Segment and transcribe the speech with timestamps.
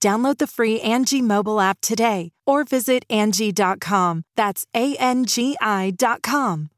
[0.00, 4.22] Download the free Angie mobile app today or visit Angie.com.
[4.36, 6.70] That's A N G I.com.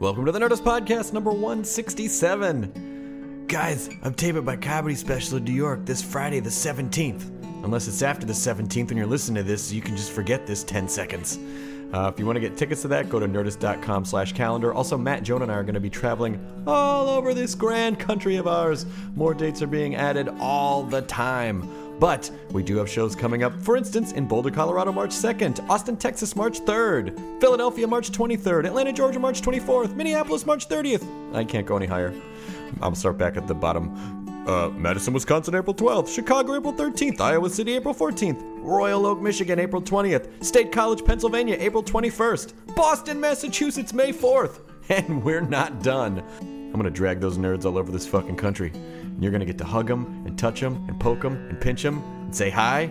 [0.00, 3.44] Welcome to the Nerdist Podcast number 167.
[3.48, 7.30] Guys, I'm taping my comedy special in New York this Friday, the 17th.
[7.64, 10.64] Unless it's after the 17th when you're listening to this, you can just forget this
[10.64, 11.38] 10 seconds.
[11.92, 14.74] Uh, if you want to get tickets to that, go to nerdist.com slash calendar.
[14.74, 18.34] Also, Matt, Joan, and I are going to be traveling all over this grand country
[18.36, 18.84] of ours.
[19.14, 21.68] More dates are being added all the time.
[21.98, 25.96] But we do have shows coming up, for instance, in Boulder, Colorado, March 2nd, Austin,
[25.96, 31.34] Texas, March 3rd, Philadelphia, March 23rd, Atlanta, Georgia, March 24th, Minneapolis, March 30th.
[31.34, 32.12] I can't go any higher.
[32.82, 34.24] I'll start back at the bottom.
[34.46, 36.14] Uh, Madison, Wisconsin, April 12th.
[36.14, 37.20] Chicago, April 13th.
[37.20, 38.42] Iowa City, April 14th.
[38.58, 40.44] Royal Oak, Michigan, April 20th.
[40.44, 42.74] State College, Pennsylvania, April 21st.
[42.74, 44.60] Boston, Massachusetts, May 4th.
[44.90, 46.22] And we're not done.
[46.42, 48.70] I'm gonna drag those nerds all over this fucking country.
[49.18, 52.02] You're gonna get to hug them and touch them and poke them and pinch them
[52.24, 52.90] and say hi.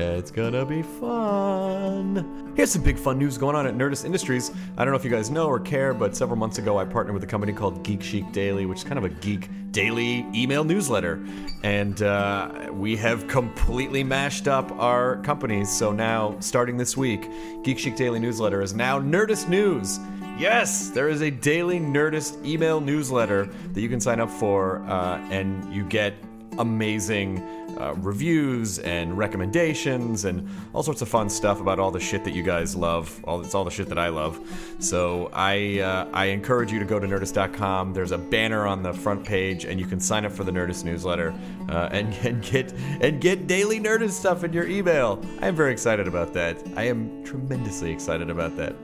[0.00, 2.52] It's gonna be fun.
[2.56, 4.50] Here's some big fun news going on at Nerdist Industries.
[4.76, 7.14] I don't know if you guys know or care, but several months ago I partnered
[7.14, 10.64] with a company called Geek Chic Daily, which is kind of a geek daily email
[10.64, 11.24] newsletter.
[11.62, 15.70] And uh, we have completely mashed up our companies.
[15.70, 17.28] So now, starting this week,
[17.62, 20.00] Geek Chic Daily newsletter is now Nerdist News.
[20.38, 25.18] Yes, there is a daily Nerdist email newsletter that you can sign up for, uh,
[25.30, 26.14] and you get
[26.58, 27.36] amazing
[27.80, 32.34] uh, reviews and recommendations and all sorts of fun stuff about all the shit that
[32.34, 33.18] you guys love.
[33.24, 34.38] All it's all the shit that I love.
[34.80, 37.94] So I uh, I encourage you to go to Nerdist.com.
[37.94, 40.84] There's a banner on the front page, and you can sign up for the Nerdist
[40.84, 41.32] newsletter
[41.70, 45.24] uh, and, and get and get daily Nerdist stuff in your email.
[45.40, 46.62] I am very excited about that.
[46.76, 48.76] I am tremendously excited about that.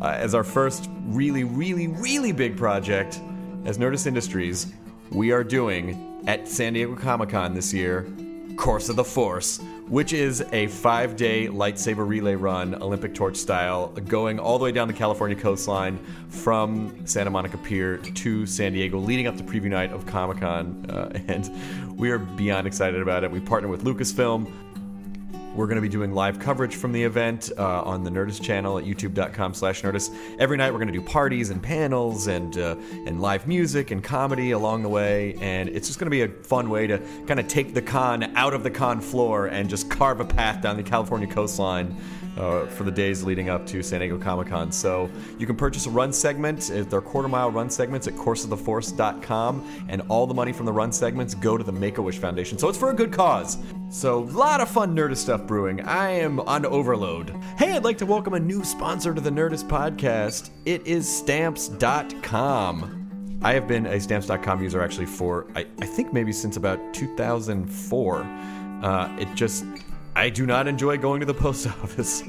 [0.00, 3.20] Uh, as our first really, really, really big project
[3.64, 4.72] as Nerdist Industries,
[5.12, 8.12] we are doing at San Diego Comic Con this year
[8.56, 13.88] Course of the Force, which is a five day lightsaber relay run, Olympic torch style,
[13.88, 15.98] going all the way down the California coastline
[16.28, 20.86] from Santa Monica Pier to San Diego, leading up to preview night of Comic Con.
[20.88, 23.30] Uh, and we are beyond excited about it.
[23.30, 24.50] We partner with Lucasfilm.
[25.54, 28.78] We're going to be doing live coverage from the event uh, on the Nerdist channel
[28.78, 30.10] at youtube.com slash Nerdist.
[30.38, 32.76] Every night we're going to do parties and panels and, uh,
[33.06, 35.34] and live music and comedy along the way.
[35.42, 38.34] And it's just going to be a fun way to kind of take the con
[38.34, 41.94] out of the con floor and just carve a path down the California coastline
[42.36, 44.72] uh, for the days leading up to San Diego Comic Con.
[44.72, 46.70] So you can purchase a run segment.
[46.70, 50.92] uh, They're quarter mile run segments at courseoftheforce.com, and all the money from the run
[50.92, 52.58] segments go to the Make a Wish Foundation.
[52.58, 53.58] So it's for a good cause.
[53.90, 55.80] So a lot of fun Nerdist stuff brewing.
[55.82, 57.30] I am on overload.
[57.58, 60.50] Hey, I'd like to welcome a new sponsor to the Nerdist podcast.
[60.64, 61.06] It is
[62.02, 62.98] Stamps.com.
[63.44, 68.18] I have been a Stamps.com user actually for I, I think maybe since about 2004.
[68.82, 69.64] Uh, it just
[70.14, 72.22] I do not enjoy going to the post office.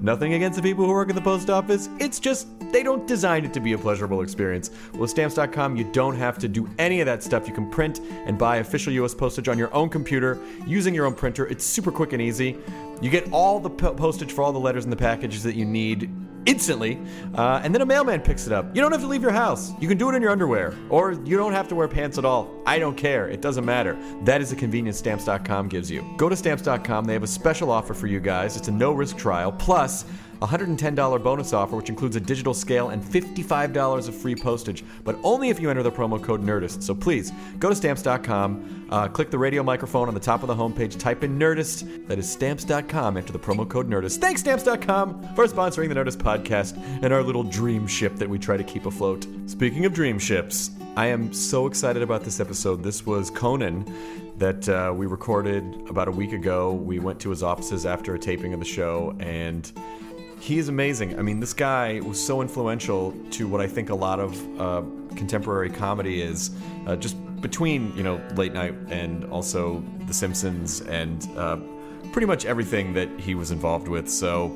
[0.00, 1.88] Nothing against the people who work at the post office.
[1.98, 4.70] It's just they don't design it to be a pleasurable experience.
[4.94, 7.48] With stamps.com, you don't have to do any of that stuff.
[7.48, 11.14] You can print and buy official US postage on your own computer using your own
[11.14, 11.46] printer.
[11.46, 12.58] It's super quick and easy.
[13.00, 15.64] You get all the po- postage for all the letters and the packages that you
[15.64, 16.10] need
[16.50, 17.00] instantly,
[17.34, 18.74] uh, and then a mailman picks it up.
[18.74, 19.72] You don't have to leave your house.
[19.80, 22.24] You can do it in your underwear, or you don't have to wear pants at
[22.24, 22.50] all.
[22.66, 23.28] I don't care.
[23.28, 23.96] It doesn't matter.
[24.24, 26.04] That is the convenience Stamps.com gives you.
[26.16, 27.04] Go to Stamps.com.
[27.04, 28.56] They have a special offer for you guys.
[28.56, 30.04] It's a no risk trial, plus
[30.40, 35.50] $110 bonus offer, which includes a digital scale and $55 of free postage, but only
[35.50, 36.82] if you enter the promo code NERDIST.
[36.82, 40.54] So please go to stamps.com, uh, click the radio microphone on the top of the
[40.54, 42.06] homepage, type in NERDIST.
[42.06, 43.16] That is stamps.com.
[43.16, 44.18] Enter the promo code NERDIST.
[44.18, 48.56] Thanks, stamps.com, for sponsoring the Nerdist podcast and our little dream ship that we try
[48.56, 49.26] to keep afloat.
[49.46, 52.82] Speaking of dream ships, I am so excited about this episode.
[52.82, 53.84] This was Conan
[54.38, 56.72] that uh, we recorded about a week ago.
[56.72, 59.70] We went to his offices after a taping of the show and
[60.40, 61.18] he is amazing.
[61.18, 64.82] I mean, this guy was so influential to what I think a lot of uh,
[65.14, 66.50] contemporary comedy is.
[66.86, 71.58] Uh, just between you know late night and also The Simpsons and uh,
[72.12, 74.08] pretty much everything that he was involved with.
[74.08, 74.52] So,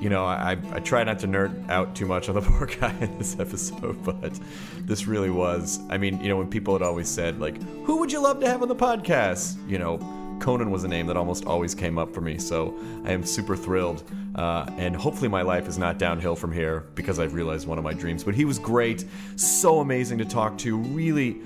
[0.00, 2.94] you know, I, I try not to nerd out too much on the poor guy
[3.00, 4.38] in this episode, but
[4.80, 5.80] this really was.
[5.88, 8.48] I mean, you know, when people had always said, like, who would you love to
[8.48, 9.56] have on the podcast?
[9.68, 9.98] You know,
[10.40, 13.56] Conan was a name that almost always came up for me, so I am super
[13.56, 14.02] thrilled.
[14.34, 17.84] Uh, and hopefully, my life is not downhill from here because I've realized one of
[17.84, 18.24] my dreams.
[18.24, 19.04] But he was great,
[19.36, 21.40] so amazing to talk to, really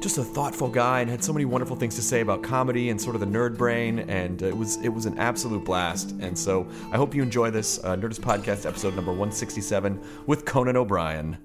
[0.00, 3.00] just a thoughtful guy and had so many wonderful things to say about comedy and
[3.00, 4.00] sort of the nerd brain.
[4.10, 6.10] And it was it was an absolute blast.
[6.20, 10.76] And so i hope you enjoy this uh, nerdist podcast episode number 167 with conan
[10.76, 11.38] o'brien.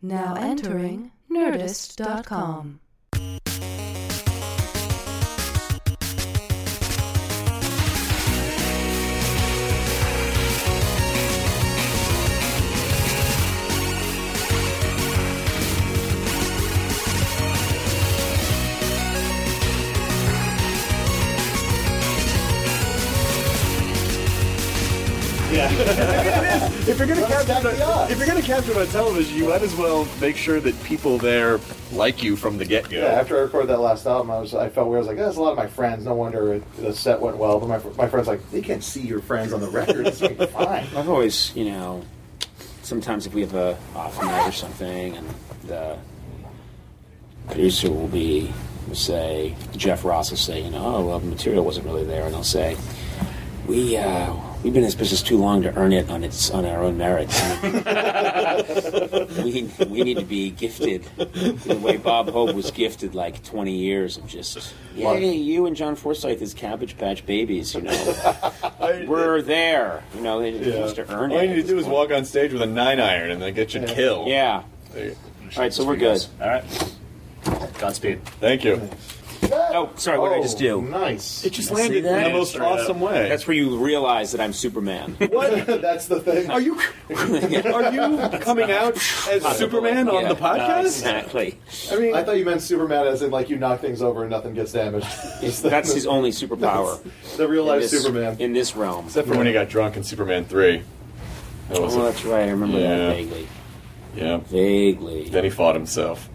[0.00, 2.80] Now entering nerdist.com
[27.46, 30.36] capture it, on- if you're gonna capture it on television, you might as well make
[30.36, 31.60] sure that people there
[31.92, 32.98] like you from the get go.
[32.98, 34.98] Yeah, after I recorded that last album, I was I felt weird.
[34.98, 36.04] I was like, "That's a lot of my friends.
[36.04, 39.02] No wonder it, the set went well." But my my friends like, "They can't see
[39.02, 40.06] your friends on the record.
[40.06, 42.02] It's like, fine." I've always, you know,
[42.82, 45.26] sometimes if we have a off night or something, and
[45.66, 45.96] the
[47.48, 48.52] producer will be
[48.88, 52.24] will say Jeff Ross will say, you know, oh well, the material wasn't really there,
[52.24, 52.76] and they'll say,
[53.66, 56.64] we uh, we've been in this business too long to earn it on its on
[56.64, 57.38] our own merits.
[59.44, 64.16] we we need to be gifted the way Bob Hope was gifted like 20 years
[64.16, 68.52] of just yay, you and John Forsythe as Cabbage Patch babies, you know.
[69.06, 70.40] We're there, you know.
[70.40, 70.78] They Yeah.
[70.80, 71.48] just to earn All it.
[71.48, 73.74] you need to do is walk on stage with a nine iron and then get
[73.74, 74.28] you killed.
[74.28, 74.62] Yeah.
[74.92, 75.16] There you-
[75.56, 76.24] All right, so we're good.
[76.40, 76.64] All right.
[77.78, 78.24] Godspeed.
[78.40, 78.88] Thank you.
[79.52, 80.18] Oh, oh, sorry.
[80.18, 80.76] What did I just do?
[80.76, 81.44] Oh, nice.
[81.44, 83.28] It just See landed in the most awesome way.
[83.28, 85.16] That's where you realize that I'm Superman.
[85.30, 85.66] What?
[85.66, 86.50] That's the thing.
[86.50, 86.78] Are you
[87.10, 88.94] are you coming out
[89.28, 90.82] as Superman on Yeah, the podcast?
[90.84, 91.58] Exactly.
[91.90, 94.30] I mean, I thought you meant Superman as in like you knock things over and
[94.30, 95.06] nothing gets damaged.
[95.62, 97.02] That's his only superpower.
[97.36, 98.36] the real in life this- Superman.
[98.38, 99.06] in this realm.
[99.06, 100.82] Except for when he got drunk in Superman three.
[101.70, 102.04] That was Oh, it.
[102.12, 102.44] that's right.
[102.46, 102.96] I remember Yeah.
[102.96, 103.48] that vaguely.
[104.14, 104.36] Yeah.
[104.38, 105.28] Vaguely.
[105.30, 106.28] Then he fought himself.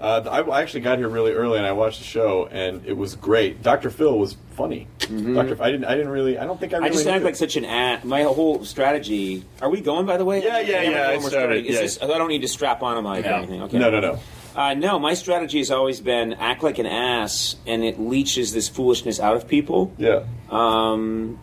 [0.00, 2.96] Uh, I I actually got here really early and I watched the show and it
[2.96, 3.62] was great.
[3.62, 3.90] Dr.
[3.90, 4.88] Phil was funny.
[5.00, 5.62] Dr.
[5.62, 6.84] I didn't I didn't really I don't think I Mm-hmm.
[6.84, 8.04] I really just act like such an ass.
[8.04, 9.44] My whole strategy.
[9.62, 10.42] Are we going, by the way?
[10.44, 11.22] Yeah, yeah, Am yeah, I going?
[11.22, 11.64] We're started, starting.
[11.66, 11.80] Is yeah.
[11.80, 13.62] this- I don't need to strap on a mic or anything.
[13.62, 13.78] Okay.
[13.78, 14.18] No, no, no.
[14.54, 18.70] Uh, no, my strategy has always been act like an ass, and it leeches this
[18.70, 19.92] foolishness out of people.
[19.98, 20.24] Yeah.
[20.50, 21.38] Um,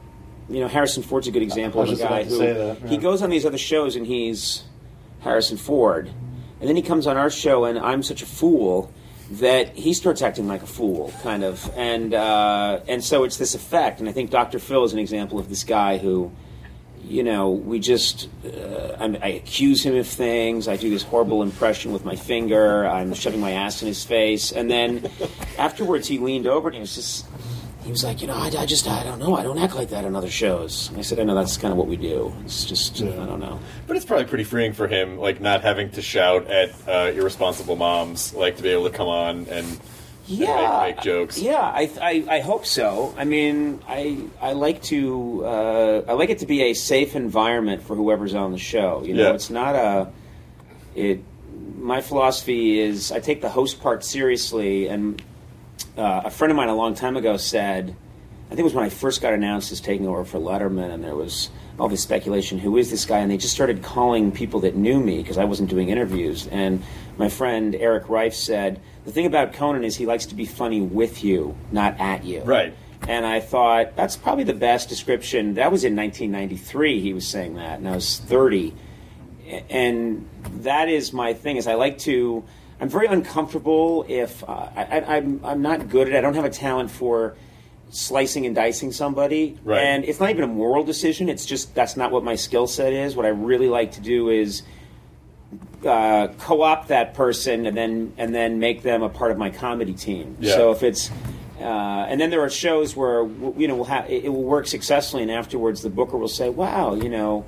[0.49, 2.53] you know, Harrison Ford's a good example I was of a guy to who say
[2.53, 4.63] that, he goes on these other shows and he's
[5.21, 6.09] Harrison Ford,
[6.63, 8.89] and then he comes on our show and I'm such a fool
[9.31, 13.53] that he starts acting like a fool, kind of, and uh, and so it's this
[13.53, 13.99] effect.
[13.99, 14.59] And I think Dr.
[14.59, 16.31] Phil is an example of this guy who.
[17.05, 20.69] You know, we just, uh, I accuse him of things.
[20.69, 22.87] I do this horrible impression with my finger.
[22.87, 24.53] I'm shoving my ass in his face.
[24.53, 25.11] And then
[25.57, 27.25] afterwards, he leaned over and he was just,
[27.83, 29.35] he was like, you know, I, I just, I don't know.
[29.35, 30.89] I don't act like that on other shows.
[30.89, 32.33] And I said, I know that's kind of what we do.
[32.45, 33.59] It's just, I don't know.
[33.87, 37.75] But it's probably pretty freeing for him, like not having to shout at uh, irresponsible
[37.75, 39.79] moms, like to be able to come on and
[40.27, 41.37] Yeah, make, make jokes.
[41.39, 43.13] Yeah, I, I, I hope so.
[43.17, 47.83] I mean, I, I like to, uh, I like it to be a safe environment
[47.83, 49.03] for whoever's on the show.
[49.03, 49.33] You know, Yeah.
[49.33, 50.09] it's not a,
[50.95, 51.19] it.
[51.77, 55.21] My philosophy is I take the host part seriously, and
[55.97, 57.95] uh, a friend of mine a long time ago said,
[58.47, 61.03] I think it was when I first got announced as taking over for Letterman, and
[61.03, 61.49] there was
[61.79, 63.19] all this speculation who is this guy?
[63.19, 66.47] And they just started calling people that knew me because I wasn't doing interviews.
[66.47, 66.83] And
[67.17, 70.81] my friend Eric Reif said, The thing about Conan is he likes to be funny
[70.81, 72.41] with you, not at you.
[72.41, 72.75] Right.
[73.07, 75.55] And I thought, that's probably the best description.
[75.55, 78.73] That was in 1993, he was saying that, and I was 30
[79.69, 80.27] and
[80.61, 82.43] that is my thing is i like to
[82.83, 86.43] i'm very uncomfortable if uh, I, I'm, I'm not good at it i don't have
[86.43, 87.35] a talent for
[87.91, 89.79] slicing and dicing somebody Right.
[89.81, 92.91] and it's not even a moral decision it's just that's not what my skill set
[92.91, 94.63] is what i really like to do is
[95.85, 99.93] uh, co-opt that person and then and then make them a part of my comedy
[99.93, 100.55] team Yeah.
[100.55, 101.09] so if it's
[101.59, 101.63] uh,
[102.09, 103.25] and then there are shows where
[103.57, 106.95] you know we'll have, it will work successfully and afterwards the booker will say wow
[106.95, 107.45] you know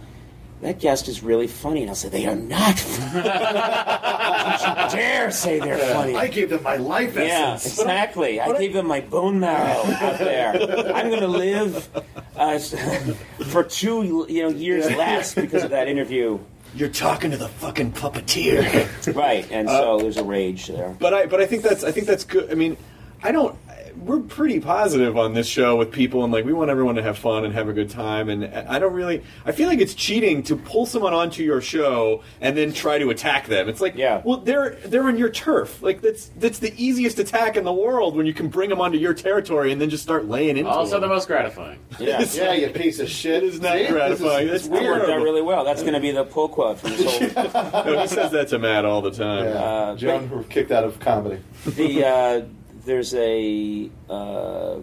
[0.62, 1.82] that guest is really funny.
[1.82, 3.24] And I'll say, they are not funny.
[3.24, 6.16] Don't you dare say they're funny.
[6.16, 7.78] I gave them my life essence.
[7.78, 8.40] Yeah, exactly.
[8.40, 10.52] I gave them my bone marrow out there.
[10.96, 11.90] I'm going to live
[12.36, 12.58] uh,
[13.48, 16.40] for two you know years less because of that interview.
[16.74, 19.16] You're talking to the fucking puppeteer.
[19.16, 20.96] Right, and so there's a rage there.
[21.00, 22.52] but I but I think that's I think that's good.
[22.52, 22.76] I mean,
[23.24, 23.58] I don't.
[23.98, 27.18] We're pretty positive on this show with people, and like we want everyone to have
[27.18, 28.30] fun and have a good time.
[28.30, 29.24] And I don't really.
[29.46, 33.10] I feel like it's cheating to pull someone onto your show and then try to
[33.10, 33.68] attack them.
[33.70, 34.22] It's like, Yeah.
[34.24, 35.82] well, they're they're in your turf.
[35.82, 38.98] Like that's that's the easiest attack in the world when you can bring them onto
[38.98, 40.74] your territory and then just start laying into it.
[40.74, 41.80] Also, the most gratifying.
[42.00, 42.24] Yeah.
[42.36, 43.44] Yeah, you piece of shit.
[43.44, 43.88] It is not See?
[43.88, 44.48] Gratifying.
[44.48, 45.00] It's It's That weird.
[45.00, 45.64] worked out really well.
[45.64, 47.84] That's going to be the pull quote from this whole.
[47.86, 49.46] No, he says that to Matt all the time.
[49.46, 49.52] Yeah.
[49.54, 51.40] Uh, Joan were kicked out of comedy.
[51.66, 52.42] the uh,
[52.86, 54.78] there's a uh,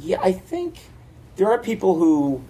[0.00, 0.78] yeah I think
[1.36, 2.42] there are people who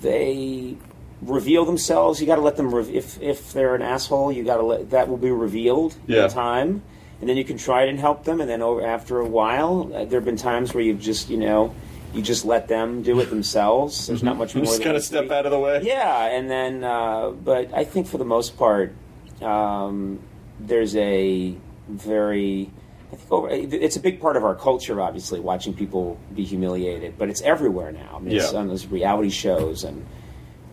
[0.00, 0.76] they
[1.22, 2.20] reveal themselves.
[2.20, 4.90] You got to let them re- if if they're an asshole, you got to let
[4.90, 6.24] that will be revealed Yeah.
[6.24, 6.82] in time,
[7.20, 8.40] and then you can try it and help them.
[8.40, 11.36] And then over after a while, uh, there have been times where you've just you
[11.36, 11.74] know
[12.14, 14.06] you just let them do it themselves.
[14.06, 14.64] There's not much more.
[14.64, 15.80] Just kind of needs to be- step out of the way.
[15.82, 18.94] yeah, and then, uh, but I think for the most part,
[19.42, 20.18] um,
[20.58, 21.54] there's a
[21.86, 22.70] very,
[23.12, 27.16] I think over, it's a big part of our culture, obviously, watching people be humiliated,
[27.18, 28.16] but it's everywhere now.
[28.16, 28.58] I mean, it's Yeah.
[28.58, 30.04] on those reality shows and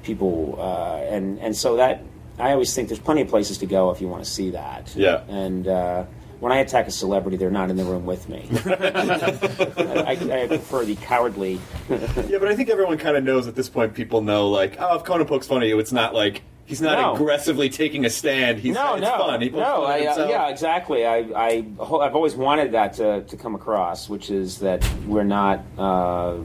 [0.04, 2.04] people, uh, and and so that
[2.38, 4.94] I always think there's plenty of places to go if you want to see that.
[4.96, 5.22] Yeah.
[5.30, 5.68] and.
[5.68, 6.06] Uh,
[6.42, 8.46] when I attack a celebrity, they're not in the room with me.
[8.66, 11.60] I, I prefer the cowardly.
[11.90, 13.94] Yeah, but I think everyone kind of knows at this point.
[13.94, 17.00] People know, like, oh, if Conan pokes fun at you, it's not like he's not
[17.00, 17.14] No.
[17.14, 18.60] aggressively taking a stand.
[18.60, 19.42] He's no, it's no, fun.
[19.42, 19.84] He no.
[19.84, 21.06] I, uh, yeah, exactly.
[21.06, 25.64] I, I, I've always wanted that to, to come across, which is that we're not,
[25.78, 26.38] uh,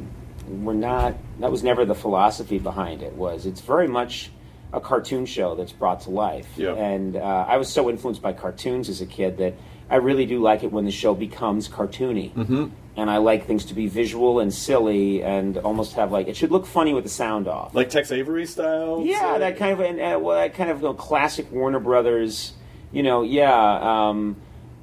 [0.49, 1.15] we're not.
[1.41, 3.15] That was never the philosophy behind it.
[3.15, 4.31] Was it's very much
[4.73, 6.47] a cartoon show that's brought to life.
[6.57, 6.75] Yeah.
[6.75, 9.55] And uh, I was so influenced by cartoons as a kid that
[9.91, 12.33] I really do like it when the show becomes cartoony.
[12.33, 12.67] Mm-hmm.
[12.97, 16.51] And I like things to be visual and silly and almost have like it should
[16.51, 17.75] look funny with the sound off.
[17.75, 19.03] like Tex Avery style.
[19.05, 22.53] Yeah, that kind of and, uh, well, that kind of you know, classic Warner Brothers.
[22.93, 24.37] You know, yeah, um,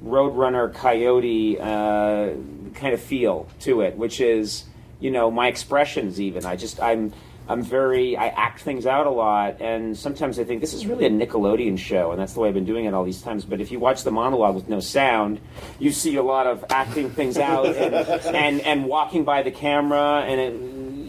[0.04, 2.30] Roadrunner, Coyote uh,
[2.74, 4.64] kind of feel to it, which is
[5.00, 6.20] you know my expressions.
[6.20, 7.12] Even I just I'm
[7.48, 11.06] I'm very I act things out a lot, and sometimes I think this is really
[11.06, 13.46] a Nickelodeon show, and that's the way I've been doing it all these times.
[13.46, 15.40] But if you watch the monologue with no sound,
[15.78, 17.94] you see a lot of acting things out and
[18.36, 20.52] and, and walking by the camera, and it,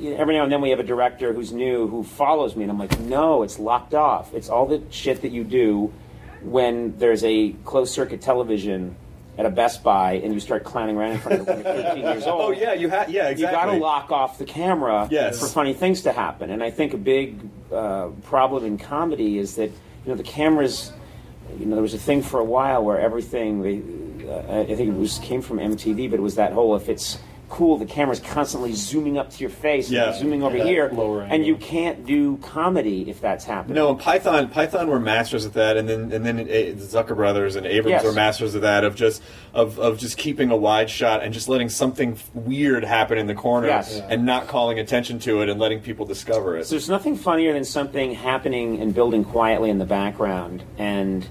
[0.02, 2.64] you know, every now and then we have a director who's new who follows me,
[2.64, 4.34] and I'm like, no, it's locked off.
[4.34, 5.92] It's all the shit that you do
[6.42, 8.96] when there's a closed circuit television
[9.40, 11.84] at a Best Buy and you start clowning around in front of it when you're
[11.86, 12.42] 15 years old.
[12.42, 13.10] Oh yeah, you have.
[13.10, 13.58] Yeah, exactly.
[13.58, 15.40] You got to lock off the camera Yes.
[15.40, 16.50] for funny things to happen.
[16.52, 17.40] And I think a big
[17.72, 20.92] uh, problem in comedy is that you know the cameras.
[21.58, 23.62] You know, there was a thing for a while where everything.
[23.64, 26.90] They, uh, I think it was came from MTV, but it was that whole if
[26.90, 27.18] it's
[27.50, 30.14] cool, the camera's constantly zooming up to your face, and Yeah.
[30.14, 33.76] zooming over That here, lower and you can't do comedy if that's happening.
[33.76, 37.56] No, and Python Python were masters at that, and then and then eh, Zucker Brothers
[37.56, 38.06] and Abrahams Yes.
[38.06, 39.22] were masters of that of just
[39.54, 43.34] of, of just keeping a wide shot and just letting something weird happen in the
[43.36, 43.96] corner Yes.
[43.98, 44.08] Yeah.
[44.10, 46.66] and not calling attention to it and letting people discover it.
[46.68, 51.28] So there's nothing funnier than something happening and building quietly in the background, and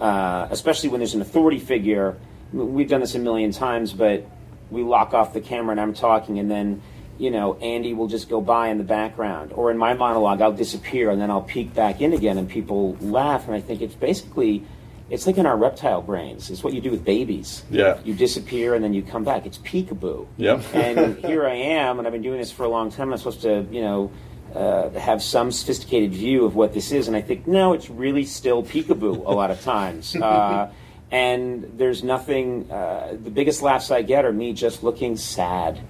[0.00, 2.16] uh, especially when there's an authority figure.
[2.52, 4.24] We've done this a million times, but
[4.70, 6.82] we lock off the camera and I'm talking, and then
[7.18, 10.52] you know Andy will just go by in the background, or in my monologue I'll
[10.52, 13.94] disappear and then I'll peek back in again, and people laugh, and I think it's
[13.94, 14.64] basically.
[15.08, 16.50] It's like in our reptile brains.
[16.50, 17.64] It's what you do with babies.
[17.68, 17.98] Yeah.
[18.04, 19.44] You disappear and then you come back.
[19.44, 20.28] It's peekaboo.
[20.36, 20.62] Yep.
[20.72, 23.10] and here I am, and I've been doing this for a long time.
[23.10, 24.12] I'm supposed to, you know,
[24.54, 28.24] uh, have some sophisticated view of what this is, and I think no, it's really
[28.24, 30.16] still peekaboo a lot of times.
[30.30, 30.70] Uh,
[31.10, 32.70] and there's nothing.
[32.70, 35.80] Uh, the biggest laughs I get are me just looking sad.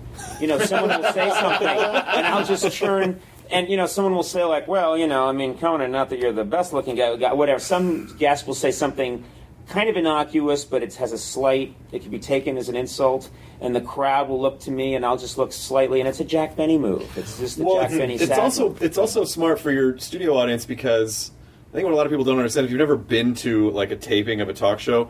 [0.40, 3.20] You know, someone will say something, and I'll just turn.
[3.50, 6.20] And you know, someone will say like, "Well, you know, I mean, Conan, not that
[6.20, 9.24] you're the best looking guy, guy, whatever." Some guest will say something
[9.68, 11.74] kind of innocuous, but it has a slight.
[11.92, 13.28] It can be taken as an insult,
[13.60, 16.24] and the crowd will look to me, and I'll just look slightly, and it's a
[16.24, 17.06] Jack Benny move.
[17.16, 18.14] It's just the Jack Benny.
[18.14, 18.82] it's also move.
[18.82, 21.30] it's also smart for your studio audience because
[21.70, 23.90] I think what a lot of people don't understand if you've never been to like
[23.90, 25.08] a taping of a talk show.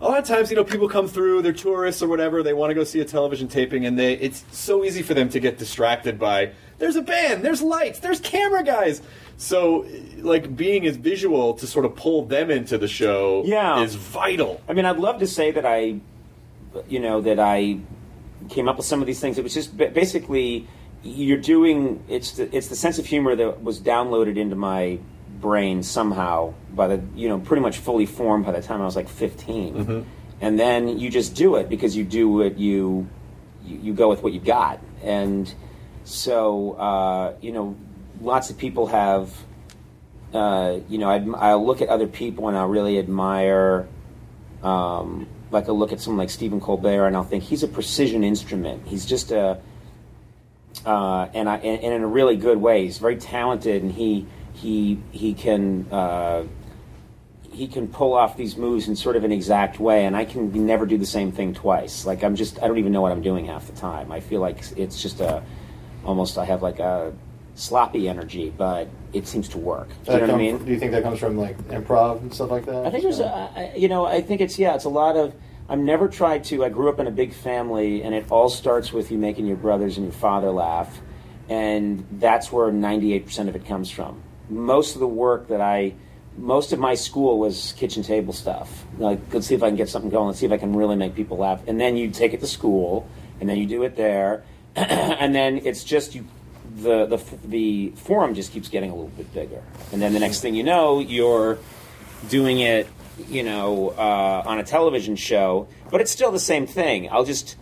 [0.00, 2.70] A lot of times, you know, people come through, they're tourists or whatever, they want
[2.70, 5.58] to go see a television taping, and they it's so easy for them to get
[5.58, 9.02] distracted by there's a band, there's lights, there's camera guys.
[9.38, 9.86] So,
[10.18, 13.80] like, being as visual to sort of pull them into the show Yeah.
[13.82, 14.60] is vital.
[14.68, 16.00] I mean, I'd love to say that I,
[16.88, 17.78] you know, that I
[18.50, 19.36] came up with some of these things.
[19.38, 20.68] It was just basically
[21.02, 24.98] you're doing it's the it's the sense of humor that was downloaded into my
[25.40, 28.96] brain somehow by the you know pretty much fully formed by the time I was
[28.96, 30.06] like 15,
[30.40, 33.08] and then you just do it because you do what you
[33.64, 35.52] you, you go with what you got, and
[36.04, 37.76] so uh, you know
[38.20, 39.32] lots of people have
[40.32, 43.88] uh, you know I'd, I'll look at other people and I really admire.
[44.62, 48.22] Um, like I look at someone like Stephen Colbert and I'll think he's a precision
[48.22, 48.86] instrument.
[48.86, 49.58] He's just a
[50.84, 52.84] uh, and I and, and in a really good way.
[52.84, 54.26] He's very talented, and he
[54.60, 56.44] he he can uh,
[57.50, 60.04] he can pull off these moves in sort of an exact way.
[60.04, 62.04] And I can never do the same thing twice.
[62.04, 64.12] Like I'm just I don't even know what I'm doing half the time.
[64.12, 65.42] I feel like it's just a
[66.04, 67.12] almost I have like a
[67.54, 69.88] sloppy energy, but it seems to work.
[70.04, 70.64] Do you know what I mean?
[70.64, 72.86] Do you think that comes from like improv and stuff like that?
[72.86, 75.34] I think there's, a, you know, I think it's yeah, it's a lot of.
[75.70, 76.64] I've never tried to.
[76.64, 79.58] I grew up in a big family, and it all starts with you making your
[79.58, 81.00] brothers and your father laugh,
[81.48, 84.22] and that's where 98% of it comes from.
[84.48, 85.94] Most of the work that I,
[86.36, 88.84] most of my school was kitchen table stuff.
[88.98, 90.28] Like, let's see if I can get something going.
[90.28, 91.60] Let's see if I can really make people laugh.
[91.66, 93.08] And then you take it to school,
[93.40, 94.44] and then you do it there,
[94.76, 96.26] and then it's just you
[96.76, 99.62] the, the the forum just keeps getting a little bit bigger,
[99.92, 101.58] and then the next thing you know, you're
[102.28, 102.88] doing it,
[103.28, 107.08] you know, uh, on a television show, but it's still the same thing.
[107.10, 107.56] I'll just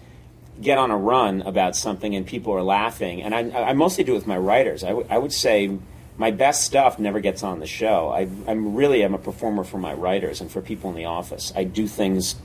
[0.61, 4.13] get on a run about something, and people are laughing, and I, I mostly do
[4.13, 4.83] it with my writers.
[4.83, 5.79] I, w- I would say
[6.19, 8.11] my best stuff never gets on the show.
[8.11, 11.53] I, I'm really I'm a performer for my writers and for people in the office.
[11.55, 12.37] I do things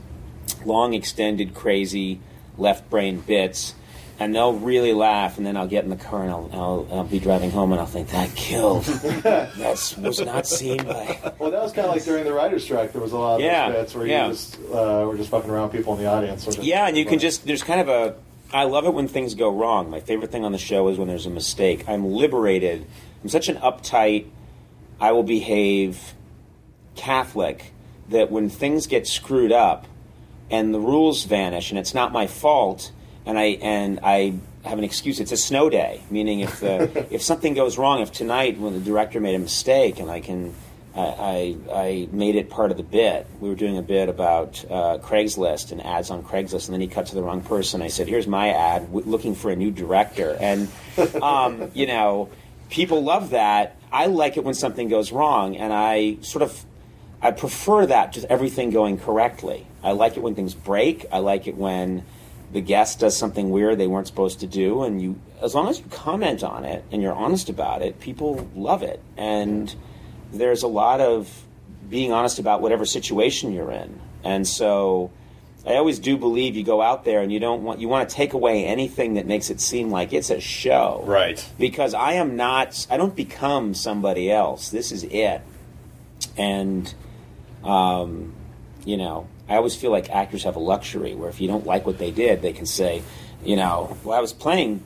[0.64, 2.20] long, extended, crazy,
[2.58, 3.74] left brain bits,
[4.18, 5.38] and they'll really laugh.
[5.38, 7.80] And then I'll get in the car and I'll, I'll, I'll be driving home and
[7.80, 8.84] I'll think that killed.
[8.84, 9.56] that
[9.98, 11.32] was not seen by.
[11.38, 12.92] Well, that was kind of like during the writers' strike.
[12.92, 14.26] There was a lot of Yeah, those bits where yeah.
[14.26, 16.46] you just uh, were just fucking around people in the audience.
[16.46, 18.14] Which is Yeah, and you can just there's kind of a.
[18.52, 19.90] I love it when things go wrong.
[19.90, 21.88] My favorite thing on the show is when there's a mistake.
[21.88, 22.86] I'm liberated.
[23.22, 24.26] I'm such an uptight.
[25.00, 26.14] I will behave
[26.94, 27.72] Catholic
[28.08, 29.86] that when things get screwed up
[30.50, 32.92] and the rules vanish and it's not my fault
[33.24, 35.20] and I and I have an excuse.
[35.20, 38.80] It's a snow day, meaning if the if something goes wrong, if tonight when the
[38.80, 40.54] director made a mistake and I can
[40.94, 43.26] I, I, I made it part of the bit.
[43.40, 46.86] We were doing a bit about uh, Craigslist and ads on Craigslist, and then he
[46.86, 47.80] cut to the wrong person.
[47.80, 50.68] I said, "Here's my ad, w- looking for a new director," and
[51.22, 52.28] um, you know,
[52.72, 53.76] people love that.
[53.92, 56.64] I like it when something goes wrong, and I sort of
[57.20, 59.66] I prefer that to everything going correctly.
[59.84, 61.06] I like it when things break.
[61.12, 62.04] I like it when
[62.52, 65.78] the guest does something weird they weren't supposed to do, and you, as long as
[65.78, 69.00] you comment on it and you're honest about it, people love it.
[69.16, 69.72] And
[70.32, 71.44] there's a lot of
[71.88, 75.12] being honest about whatever situation you're in, and so.
[75.66, 78.14] I always do believe you go out there and you don't want you want to
[78.14, 81.02] take away anything that makes it seem like it's a show.
[81.06, 81.44] Right.
[81.58, 84.70] Because I am not I don't become somebody else.
[84.70, 85.42] This is it.
[86.36, 86.92] And
[87.62, 88.34] um,
[88.84, 91.86] you know, I always feel like actors have a luxury where if you don't like
[91.86, 93.02] what they did, they can say,
[93.44, 94.82] you know, well, I was playing,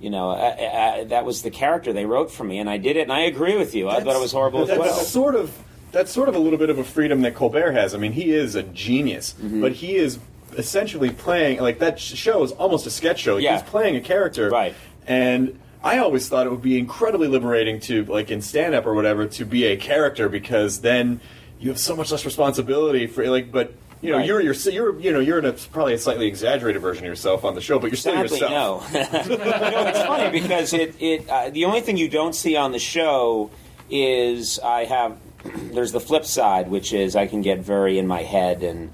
[0.00, 2.96] you know, I, I, that was the character they wrote for me, and I did
[2.96, 3.88] it, and I agree with you.
[3.88, 4.94] I thought it was horrible as That's well.
[4.94, 5.56] sort of
[5.92, 7.94] that's sort of a little bit of a freedom that Colbert has.
[7.94, 9.60] I mean, he is a genius, Mm-hmm.
[9.60, 10.18] but he is
[10.56, 13.36] essentially playing like that show is almost a sketch show.
[13.36, 13.54] Yeah.
[13.54, 14.74] He's playing a character, Right.
[15.06, 18.94] And I always thought it would be incredibly liberating to like in stand up or
[18.94, 21.20] whatever to be a character because then
[21.60, 23.72] you have so much less responsibility for like but.
[24.00, 24.26] You know, Right.
[24.28, 27.44] you're, you're you're you know you're in a probably a slightly exaggerated version of yourself
[27.44, 28.92] on the show, but you're still Sadly, yourself.
[28.94, 29.00] no.
[29.00, 32.78] no, it's funny because it, it uh, the only thing you don't see on the
[32.78, 33.50] show
[33.90, 38.22] is I have there's the flip side, which is I can get very in my
[38.22, 38.92] head and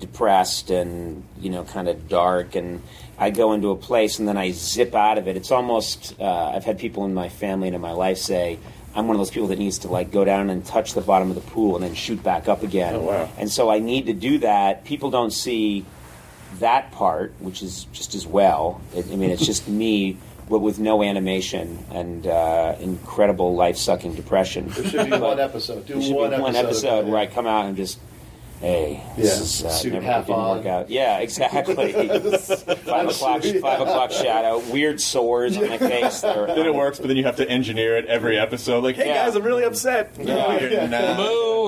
[0.00, 2.82] depressed and you know kind of dark and
[3.18, 5.36] I go into a place and then I zip out of it.
[5.36, 8.58] It's almost uh, I've had people in my family and in my life say
[8.94, 11.30] I'm one of those people that needs to like go down and touch the bottom
[11.30, 12.94] of the pool and then shoot back up again.
[12.96, 13.30] Oh, wow.
[13.38, 14.84] And so I need to do that.
[14.84, 15.84] People don't see
[16.58, 18.80] that part, which is just as well.
[18.96, 20.16] I mean, it's just me,
[20.48, 24.68] but with no animation and uh, incredible life-sucking depression.
[24.68, 25.86] There should be one episode.
[25.86, 27.98] Do There should one be one episode, episode where I come out and just,
[28.60, 30.56] hey, this Yeah, is uh, suit never half didn't on.
[30.58, 30.90] work out.
[30.90, 31.92] Yeah, exactly.
[31.92, 33.60] five o'clock, Yeah.
[33.60, 36.22] five o'clock shadow, weird sores on my face.
[36.22, 38.82] that are- Then it works, but then you have to engineer it every episode.
[38.84, 39.26] Like, hey Yeah.
[39.26, 40.16] guys, I'm really upset.
[40.18, 41.16] No, you're not.
[41.16, 41.24] Boo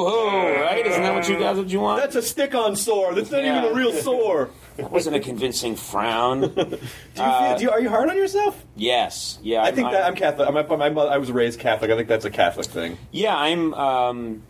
[0.09, 0.61] hoo!
[0.63, 0.87] Right?
[0.87, 2.01] Isn't that what you guys what you want?
[2.03, 3.15] That's a stick-on sore.
[3.15, 3.59] That's not Yeah.
[3.59, 4.51] even a real sore.
[4.83, 6.41] That wasn't a convincing frown.
[6.41, 8.65] Do you feel, do you, are you hard on yourself?
[8.77, 9.39] Yes.
[9.43, 9.63] Yeah.
[9.63, 10.49] I think I'm- that I'm Catholic.
[10.49, 11.91] I'm, I'm, I'm, I was raised Catholic.
[11.91, 12.99] I think that's a Catholic thing.
[13.11, 13.75] Yeah, I'm.
[13.75, 14.43] Um,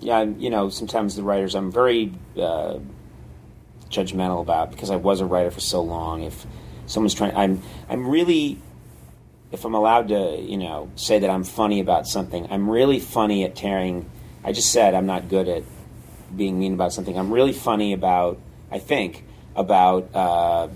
[0.00, 2.78] yeah, you know, sometimes the writers I'm very uh,
[3.90, 6.22] judgmental about because I was a writer for so long.
[6.22, 6.46] If
[6.86, 8.60] someone's trying, I'm I'm really
[9.50, 13.44] if I'm allowed to, you know, say that I'm funny about something, I'm really funny
[13.44, 14.08] at tearing.
[14.44, 15.62] I just said I'm not good at
[16.34, 17.18] being mean about something.
[17.18, 18.38] I'm really funny about,
[18.70, 19.24] I think,
[19.58, 20.68] about uh,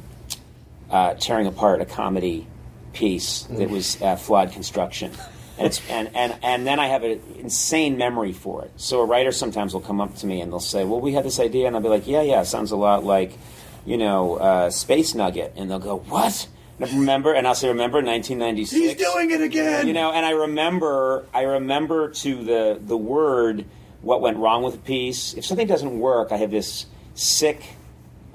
[0.91, 2.47] uh, tearing apart a comedy
[2.93, 5.13] piece that was uh, flawed construction.
[5.57, 8.73] And, it's, and, and, and then I have an insane memory for it.
[8.77, 11.25] So a writer sometimes will come up to me and they'll say, Well, we had
[11.25, 11.67] this idea.
[11.67, 13.39] And I'll be like, Yeah, yeah, sounds a lot like,
[13.87, 15.53] you know, uh, Space Nugget.
[15.57, 16.49] And they'll go, What?
[16.81, 18.73] And I remember, and I'll say, Remember 1996?
[18.73, 19.87] He's doing it again.
[19.87, 23.65] You know, and I remember, I remember to the the word
[24.01, 25.35] what went wrong with a piece.
[25.35, 27.63] If something doesn't work, I have this sick,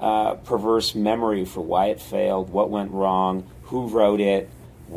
[0.00, 4.48] uh, perverse memory for why it failed, what went wrong, who wrote it,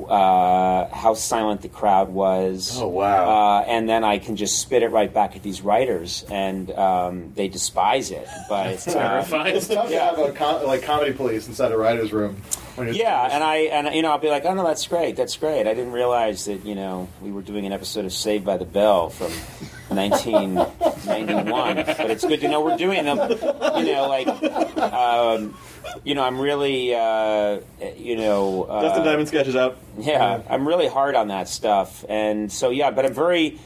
[0.08, 2.80] uh, how silent the crowd was.
[2.80, 3.58] Oh, wow.
[3.60, 7.34] Uh, and then I can just spit it right back at these writers, and um,
[7.36, 8.28] they despise it.
[8.48, 12.42] But uh, It's tough to have a com- like comedy police inside a writer's room.
[12.80, 15.68] Yeah, and I and you know I'll be like, oh no, that's great, that's great.
[15.68, 18.66] I didn't realize that you know we were doing an episode of Saved by the
[18.66, 19.32] Bell from
[19.96, 23.18] 1991, but it's good to know we're doing them.
[23.78, 24.28] You know, like,
[24.78, 25.58] um,
[26.04, 27.60] you know, I'm really, uh,
[27.98, 29.78] you know, uh, Dustin Diamond sketches out.
[29.98, 33.60] yeah, I'm really hard on that stuff, and so yeah, but I'm very.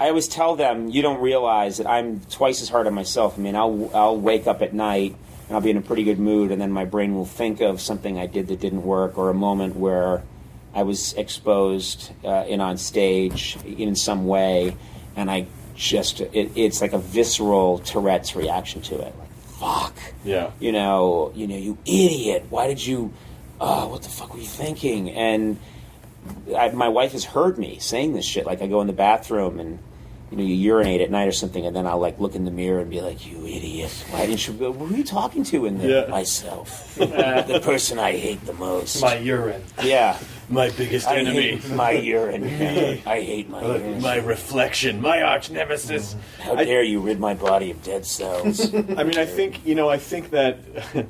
[0.00, 3.36] I always tell them you don't realize that I'm twice as hard on myself.
[3.36, 5.16] I mean, I'll I'll wake up at night
[5.48, 7.80] and I'll be in a pretty good mood, and then my brain will think of
[7.80, 10.22] something I did that didn't work, or a moment where
[10.74, 14.76] I was exposed uh, in on stage in some way,
[15.16, 15.46] and I
[15.78, 19.14] just it, it's like a visceral Tourette's reaction to it.
[19.18, 20.50] Like, fuck Yeah.
[20.58, 22.46] you know, you know, you idiot.
[22.50, 23.12] Why did you?
[23.60, 25.10] Oh, what the fuck were you thinking?
[25.10, 25.58] And
[26.56, 28.44] I, my wife has heard me saying this shit.
[28.44, 29.78] Like I go in the bathroom and
[30.30, 32.50] you know you urinate at night or something, and then I'll like look in the
[32.50, 33.90] mirror and be like, "You idiot!
[34.10, 34.52] Why didn't you?
[34.54, 36.04] Who are you talking to in there?
[36.04, 36.10] Yeah.
[36.10, 39.00] Myself, the person I hate the most.
[39.00, 39.62] my urine.
[39.82, 40.18] yeah,
[40.50, 42.44] My biggest I hate my urine.
[42.44, 44.02] I hate my urine.
[44.02, 46.14] my reflection, my arch nemesis.
[46.40, 48.74] How dare you rid my body of dead cells?
[48.74, 49.88] I mean, I think you know.
[49.88, 50.58] I think that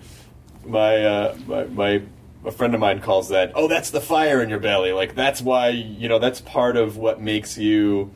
[0.64, 2.02] my, uh, my my
[2.44, 3.52] a friend of mine calls that.
[3.54, 4.92] Oh, that's the fire in your belly.
[4.92, 8.10] Like that's why you know that's part of what makes you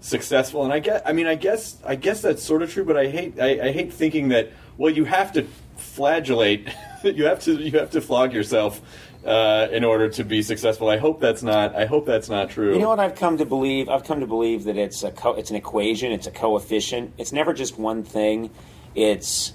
[0.00, 0.64] successful.
[0.64, 1.06] And I get.
[1.06, 2.84] I mean, I guess I guess that's sort of true.
[2.84, 4.50] But I hate I, I hate thinking that.
[4.76, 6.68] Well, you have to flagellate.
[7.02, 8.80] you have to you have to flog yourself.
[9.22, 11.76] Uh, in order to be successful, I hope that's not.
[11.76, 12.72] I hope that's not true.
[12.72, 13.90] You know what I've come to believe?
[13.90, 16.10] I've come to believe that it's a co- it's an equation.
[16.10, 17.12] It's a coefficient.
[17.18, 18.48] It's never just one thing.
[18.94, 19.52] It's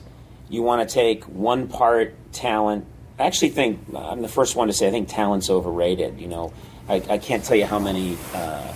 [0.49, 2.86] you want to take one part talent.
[3.17, 6.21] I actually think I'm the first one to say I think talent's overrated.
[6.21, 6.53] You know,
[6.88, 8.19] I, I can't tell you how many.
[8.36, 8.73] Uh,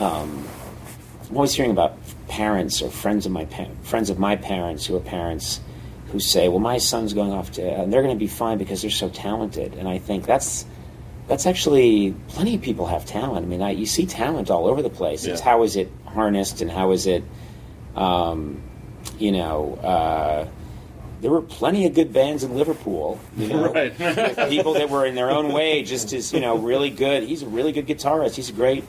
[0.00, 0.48] um,
[1.32, 1.96] I'm always hearing about
[2.28, 5.60] parents or friends of my pa- friends of my parents who are parents
[6.08, 8.82] who say, "Well, my son's going off to, and they're going to be fine because
[8.82, 10.66] they're so talented." And I think that's
[11.28, 13.46] that's actually plenty of people have talent.
[13.46, 15.24] I mean, I, you see talent all over the place.
[15.24, 17.24] It's how is it harnessed and how is it,
[17.96, 18.60] um,
[19.18, 19.76] you know.
[19.76, 20.48] Uh,
[21.22, 23.96] there were plenty of good bands in Liverpool, you know, Right.
[24.50, 27.22] people that were in their own way just as you know really good.
[27.22, 28.34] He's a really good guitarist.
[28.34, 28.84] He's a great,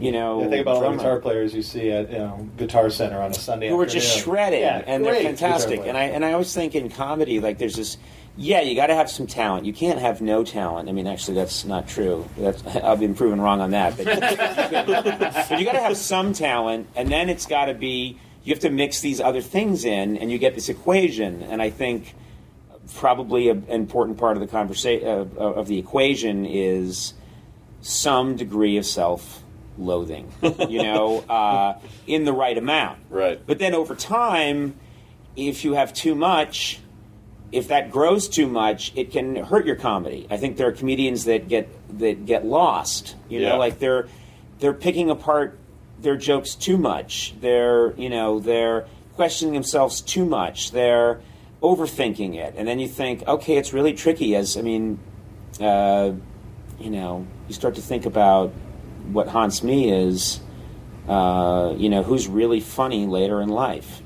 [0.00, 2.88] you know, Yeah, think about all the guitar players you see at you know Guitar
[2.90, 3.68] Center on a Sunday.
[3.68, 5.80] who are just shredding Yeah, and they're fantastic.
[5.84, 7.98] And I and I always think in comedy like there's this.
[8.36, 9.66] Yeah, you got to have some talent.
[9.66, 10.88] You can't have no talent.
[10.88, 12.26] I mean, actually, that's not true.
[12.38, 13.96] That's, I've been proven wrong on that.
[13.98, 18.18] But, but you got to have some talent, and then it's got to be.
[18.42, 21.42] You have to mix these other things in, and you get this equation.
[21.42, 22.14] And I think
[22.94, 27.14] probably an important part of the conversation uh, of the equation is
[27.82, 28.86] some degree of
[29.76, 30.32] self-loathing.
[30.68, 32.98] you know, uh, in the right amount.
[33.10, 33.40] Right.
[33.46, 34.74] But then over time,
[35.36, 36.80] if you have too much,
[37.52, 40.26] if that grows too much, it can hurt your comedy.
[40.30, 43.16] I think there are comedians that get that get lost.
[43.28, 43.50] You Yeah.
[43.50, 44.08] know, like they're
[44.60, 45.58] they're picking apart
[46.00, 47.34] their jokes too much.
[47.40, 50.70] They're you know they're questioning themselves too much.
[50.70, 51.20] They're
[51.60, 54.36] overthinking it, and then you think, okay, it's really tricky.
[54.36, 54.98] As I mean,
[55.60, 56.12] uh,
[56.78, 58.52] you know, you start to think about
[59.12, 60.40] what haunts me is,
[61.08, 64.02] uh, you know, who's really funny later in life.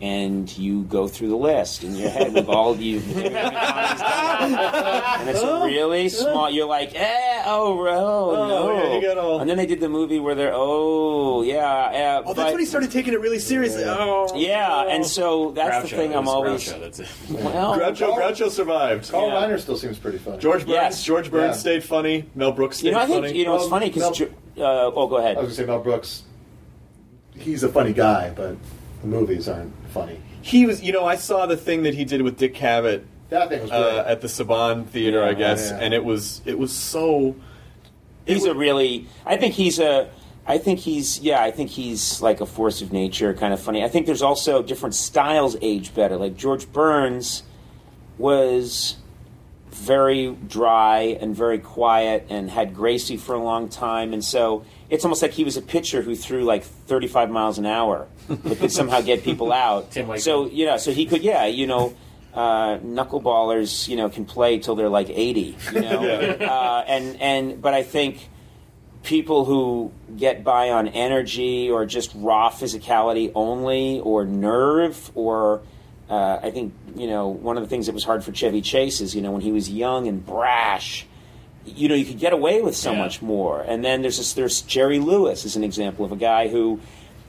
[0.00, 3.28] And you go through the list in your head with all you, and
[5.28, 6.50] it's really small.
[6.50, 8.82] You're like, eh, oh, oh, Oh, no.
[8.82, 12.18] yeah, you got all- And then they did the movie where they're, oh, yeah, yeah.
[12.24, 13.84] Oh, that's but- when he started taking it really seriously.
[13.86, 16.64] Oh, Yeah, and so that's the thing I'm always.
[16.72, 17.08] Groucho, that's it.
[17.30, 19.08] Well, Groucho, Groucho survived.
[19.08, 19.34] Carl Yeah.
[19.34, 20.38] Reiner still seems pretty funny.
[20.38, 20.70] George Burns.
[20.72, 21.04] Yes.
[21.04, 21.60] George Burns Yeah.
[21.60, 22.24] stayed funny.
[22.34, 23.38] Mel Brooks stayed you know, I think funny.
[23.38, 24.18] you know it's Um, funny because.
[24.18, 25.36] Mel- Uh, oh, go ahead.
[25.36, 26.24] I was gonna say Mel Brooks.
[27.34, 28.56] He's a funny guy, but
[29.00, 30.20] the movies aren't funny.
[30.42, 30.82] he was.
[30.82, 33.70] You know, I saw the thing that he did with Dick Cavett That thing was
[33.70, 33.80] great.
[33.80, 35.78] uh, at the Saban Theater, Yeah, I guess, yeah.
[35.78, 37.34] and it was it was so
[38.26, 39.06] He's a really.
[39.26, 40.08] I think he's a.
[40.46, 41.42] I think he's yeah.
[41.42, 43.82] I think he's like a force of nature, kind of funny.
[43.82, 46.16] I think there's also different styles age better.
[46.16, 47.42] Like George Burns
[48.18, 48.96] was
[49.72, 55.04] very dry and very quiet and had Gracie for a long time, and so it's
[55.04, 58.72] almost like he was a pitcher who threw like 35 miles an hour, but could
[58.72, 59.92] somehow get people out.
[60.20, 61.94] So you know, so he could yeah, you know.
[62.34, 66.00] Uh, knuckleballers, you know, can play till they're like eighty, you know,
[66.40, 68.26] uh, and and but I think
[69.02, 75.62] people who get by on energy or just raw physicality only or nerve or
[76.12, 79.00] uh, I think you know one of the things that was hard for Chevy Chase
[79.00, 81.06] is you know when he was young and brash
[81.64, 82.98] you know you could get away with so Yeah.
[82.98, 86.48] much more and then there's this, there's Jerry Lewis is an example of a guy
[86.48, 86.80] who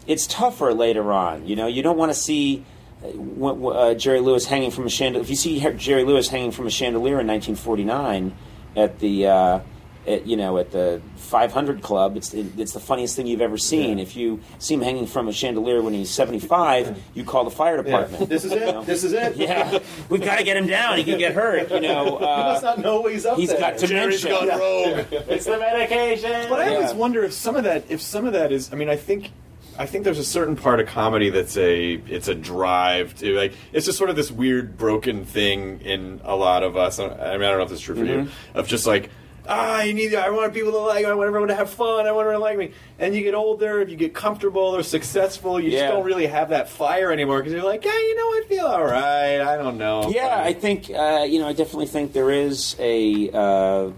[0.08, 2.66] it's tougher later on you know you don't want to see
[3.04, 6.68] uh, uh, Jerry Lewis hanging from a chandelier if you see Jerry Lewis hanging from
[6.68, 8.34] a chandelier in 1949
[8.76, 9.60] at the uh,
[10.08, 14.00] at, you know at the 500 Club it's it's the funniest thing you've ever seen
[14.00, 17.82] if you see him hanging from a chandelier when he's 75 you call the fire
[17.82, 18.66] department This is you it.
[18.74, 18.84] know?
[18.84, 19.36] This is it.
[19.36, 22.64] yeah we've got to get him down he can get hurt you know He must
[22.64, 23.60] uh, not know he's up he's there.
[23.60, 25.06] got dementia rogue.
[25.34, 26.50] It's the medication.
[26.50, 28.90] But I always wonder if some of that, if some of that is, I mean,
[28.90, 29.32] I think,
[29.80, 33.54] I think there's a certain part of comedy that's a, it's a drive to like,
[33.72, 37.00] it's just sort of this weird broken thing in a lot of us.
[37.00, 39.10] I mean, I don't know if it's true for you, of just like.
[39.48, 40.16] Ah, I need.
[40.16, 41.06] I want people to like.
[41.06, 42.08] I want everyone to have fun.
[42.08, 42.72] I want everyone to like me.
[42.98, 45.80] And you get older, if you get comfortable or successful, you Yeah.
[45.82, 48.66] just don't really have that fire anymore because you're like, yeah, you know, I feel
[48.68, 49.42] all right.
[49.42, 50.10] I don't know.
[50.10, 51.48] Yeah, I think uh, you know.
[51.48, 53.92] I definitely think there is a uh,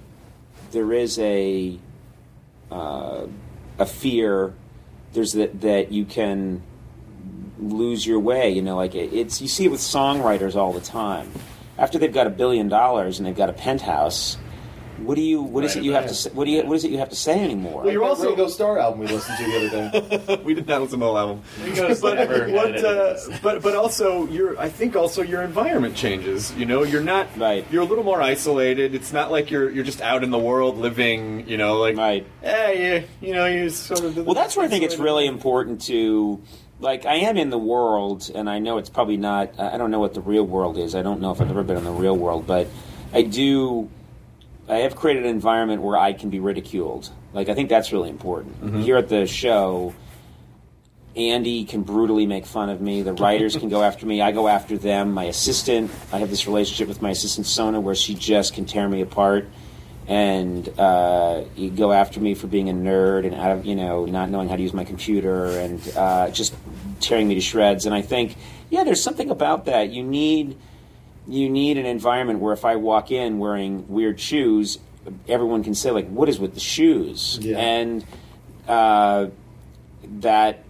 [0.71, 1.77] there is a
[2.71, 3.27] uh,
[3.77, 4.53] a fear.
[5.13, 6.63] There's that that you can
[7.59, 8.49] lose your way.
[8.49, 11.31] You know, like it, it's you see it with songwriters all the time.
[11.77, 14.37] After they've got a billion dollars and they've got a penthouse,
[14.99, 15.41] what do you?
[15.41, 16.09] What is Right, it you have right.
[16.09, 16.15] to?
[16.15, 16.65] Say, what do you?
[16.65, 17.83] What is it you have to say anymore?
[17.83, 20.41] Well, you're You're also also- Ringo Starr album we listened to the other day.
[20.45, 21.41] we did not listen to the album.
[21.63, 25.95] Ringo's but never what, had uh, but but also your I think also your environment
[25.95, 26.53] changes.
[26.55, 27.65] You know, you're not Right.
[27.71, 28.95] You're a little more isolated.
[28.95, 31.47] It's not like you're you're just out in the world living.
[31.47, 32.25] You know, like Right.
[32.43, 34.17] Yeah, you you know you're sort of.
[34.25, 36.41] Well, that's where I think it's really important to,
[36.79, 39.59] like, I am in the world, and I know it's probably not.
[39.59, 40.95] I I don't know what the real world is.
[40.95, 42.67] I don't know if I've ever been in the real world, but
[43.13, 43.89] I do.
[44.67, 47.09] I have created an environment where I can be ridiculed.
[47.33, 48.81] Like, I think that's really important.
[48.81, 49.93] Here at the show,
[51.15, 53.01] Andy can brutally make fun of me.
[53.01, 54.21] The writers can go after me.
[54.21, 55.11] I go after them.
[55.11, 58.89] My assistant, I have this relationship with my assistant Sona where she just can tear
[58.89, 59.47] me apart
[60.07, 64.05] and uh, you go after me for being a nerd and out of you know
[64.05, 66.53] not knowing how to use my computer and uh, just
[66.99, 67.85] tearing me to shreds.
[67.85, 68.35] And I think,
[68.69, 69.89] yeah, there's something about that.
[69.91, 70.57] You need
[71.27, 74.79] you need an environment where if I walk in wearing weird shoes,
[75.27, 77.57] everyone can say like, "What is with the shoes?" Yeah.
[77.57, 78.05] And
[78.67, 79.27] uh,
[80.19, 80.63] that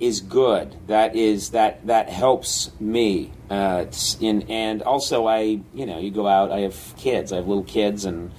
[0.00, 0.74] is good.
[0.88, 3.32] That is that that helps me.
[3.50, 3.86] Uh,
[4.20, 6.50] in and also I you know you go out.
[6.50, 7.32] I have kids.
[7.32, 8.32] I have little kids and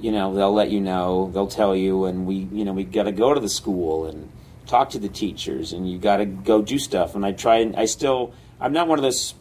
[0.00, 3.04] you know they'll let you know they'll tell you and we you know we got
[3.04, 4.30] to go to the school and
[4.66, 7.76] talk to the teachers and you got to go do stuff and i try and
[7.76, 9.34] i still i'm not one of those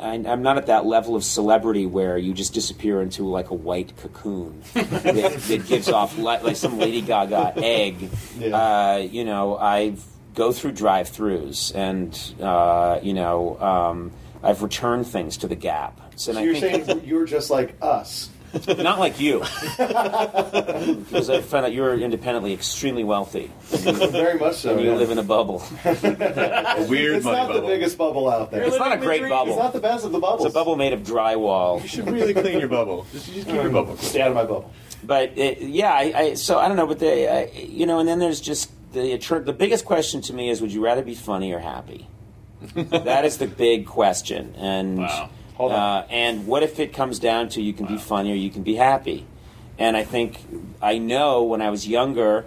[0.00, 3.54] I, i'm not at that level of celebrity where you just disappear into like a
[3.54, 5.02] white cocoon that,
[5.48, 8.56] that gives off li- like some lady gaga egg Yeah.
[8.56, 9.96] uh, you know i
[10.34, 16.32] go through drive-throughs and uh, you know um, i've returned things to the gap so,
[16.32, 18.28] So you're think- saying you're just like us.
[18.66, 23.50] Not like you, because I found out you're independently extremely wealthy.
[23.62, 24.72] Very much so.
[24.72, 24.96] And you yeah.
[24.96, 25.62] live in a bubble.
[25.84, 27.60] a weird it's money not bubble.
[27.62, 28.62] the biggest bubble out there.
[28.62, 29.52] It's not a great bubble.
[29.52, 30.44] It's not the best of the bubbles.
[30.44, 31.82] It's a bubble made of drywall.
[31.82, 33.06] You should really clean your bubble.
[33.12, 33.96] Just, just keep your um, bubble.
[33.96, 34.70] Stay out of my bubble.
[35.02, 38.08] But it, yeah, I, I so I don't know, but the I, you know, and
[38.08, 41.52] then there's just the the biggest question to me is: Would you rather be funny
[41.52, 42.06] or happy?
[42.74, 45.30] that is the big question, and Wow.
[45.56, 45.78] Hold on.
[45.78, 48.62] uh, and what if it comes down to you can be funny or you can
[48.62, 49.26] be happy?
[49.78, 50.38] And I think
[50.80, 52.46] I know when I was younger,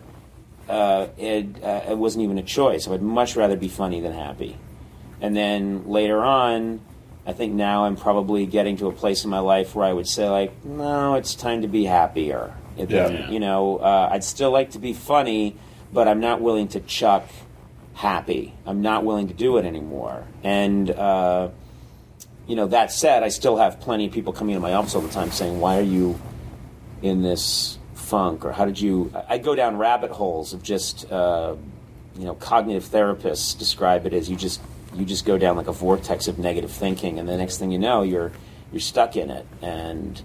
[0.70, 2.88] uh, it, uh, it wasn't even a choice.
[2.88, 4.58] I would much rather be funny than happy.
[5.22, 6.82] And then later on,
[7.28, 10.08] I think now I'm probably getting to a place in my life where I would
[10.08, 12.54] say like, no, it's time to be happier.
[12.78, 13.30] It- Yeah.
[13.30, 15.56] You know, uh, I'd still like to be funny,
[15.94, 17.28] but I'm not willing to chuck
[17.94, 18.54] happy.
[18.66, 20.26] I'm not willing to do it anymore.
[20.44, 21.50] And uh,
[22.48, 25.02] you know, that said, I still have plenty of people coming into my office all
[25.02, 26.20] the time saying, "Why are you
[27.02, 31.56] in this funk?" or "How did you?" I go down rabbit holes of just, uh,
[32.18, 34.62] you know, cognitive therapists describe it as you just
[34.96, 37.80] you just go down like a vortex of negative thinking, and the next thing you
[37.80, 38.32] know, you're
[38.72, 40.22] you're stuck in it, and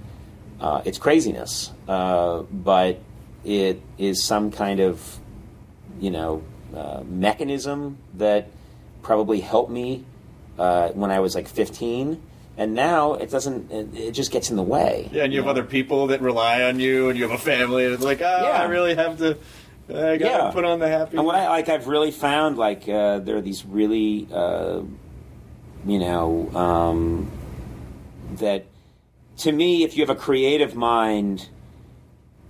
[0.60, 1.72] uh, it's craziness.
[1.88, 3.00] Uh, but
[3.44, 5.18] it is some kind of
[5.98, 6.42] you know
[6.76, 8.48] uh, mechanism that
[9.02, 10.04] probably helped me
[10.60, 12.20] uh, when I was like 15,
[12.58, 13.70] and now it doesn't.
[13.72, 15.08] It, it just gets in the way.
[15.12, 17.84] Yeah, and you have other people that rely on you, and you have a family,
[17.86, 18.62] and it's like, oh, Yeah.
[18.62, 19.38] I really have to.
[19.88, 20.50] I gotta Yeah.
[20.52, 21.16] put on the happy.
[21.16, 24.82] And what I like, I've really found like uh, there are these really, uh,
[25.86, 27.30] you know, um,
[28.36, 28.66] that
[29.38, 31.48] to me, if you have a creative mind,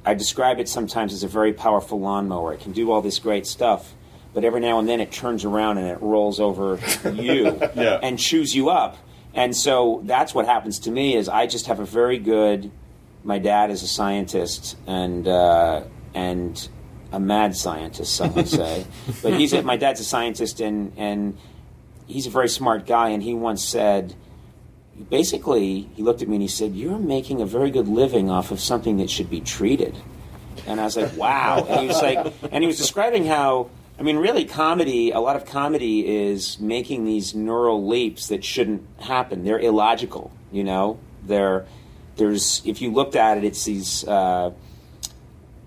[0.05, 2.53] I describe it sometimes as a very powerful lawnmower.
[2.53, 3.95] It can do all this great stuff,
[4.35, 6.79] but every now and then it turns around and it rolls over
[7.13, 7.99] you Yeah.
[8.03, 8.97] and chews you up.
[9.35, 12.71] And so that's what happens to me is I just have a very good.
[13.23, 15.83] My dad is a scientist and uh,
[16.15, 16.69] and
[17.13, 18.87] a mad scientist, some would say,
[19.23, 21.37] but he's a, my dad's a scientist and and
[22.07, 23.11] he's a very smart guy.
[23.11, 24.15] And he once said,
[25.09, 28.51] basically, he looked at me and he said, "You're making a very good living off
[28.51, 29.97] of something that should be treated."
[30.67, 34.03] And I was like, "Wow!" And he was like, and he was describing how, I
[34.03, 35.11] mean, really, comedy.
[35.11, 39.45] A lot of comedy is making these neural leaps that shouldn't happen.
[39.45, 40.33] They're illogical.
[40.51, 41.67] You know, they're
[42.17, 44.09] there's if you looked at it, it's these.
[44.09, 44.53] Uh,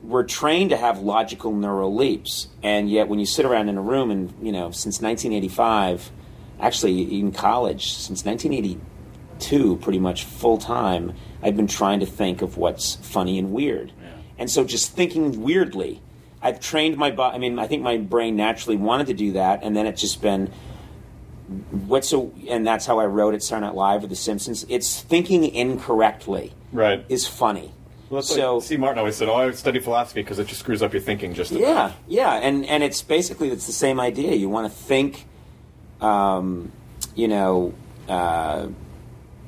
[0.01, 3.81] we're trained to have logical neural leaps, and yet when you sit around in a
[3.81, 6.11] room and you know, since 1985,
[6.59, 12.57] actually in college, since 1982, pretty much full time, I've been trying to think of
[12.57, 13.93] what's funny and weird,
[14.39, 16.01] and so just thinking weirdly.
[16.43, 17.35] I've trained my body.
[17.35, 20.21] I mean, I think my brain naturally wanted to do that, and then it's just
[20.21, 20.51] been
[21.71, 23.41] what's so, and that's how I wrote it.
[23.41, 24.65] Saturday Night Live or The Simpsons.
[24.67, 27.05] It's thinking incorrectly right.
[27.07, 27.71] is funny.
[28.09, 30.83] Well, so like Steve Martin always said, "Oh, I study philosophy because it just screws
[30.83, 33.99] up your thinking just a bit." yeah, yeah, and and it's basically it's the same
[33.99, 34.35] idea.
[34.35, 35.25] You want to think,
[36.01, 36.71] um,
[37.15, 37.73] you know,
[38.09, 38.67] uh,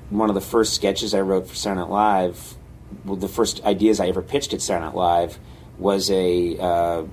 [0.09, 2.55] one of the first sketches I wrote for Saturday Night Live,
[3.03, 5.39] well, the first ideas I ever pitched at Saturday Night Live
[5.77, 7.03] was a uh,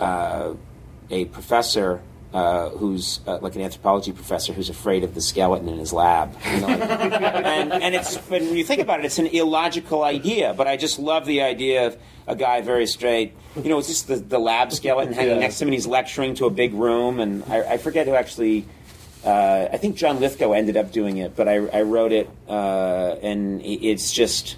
[0.00, 0.54] uh,
[1.10, 2.00] a professor.
[2.32, 6.32] Uh, who's uh, like an anthropology professor who's afraid of the skeleton in his lab,
[6.54, 10.54] you know, like- and and it's when you think about it, it's an illogical idea.
[10.56, 11.96] But I just love the idea of
[12.28, 13.34] a guy very straight.
[13.56, 15.38] You know, it's just the, the lab skeleton hanging Yeah.
[15.40, 18.14] next to him, and he's lecturing to a big room, and I, I forget who
[18.14, 18.64] actually.
[19.24, 23.16] Uh, I think John Lithgow ended up doing it, but I, I wrote it, uh,
[23.22, 24.56] and it's just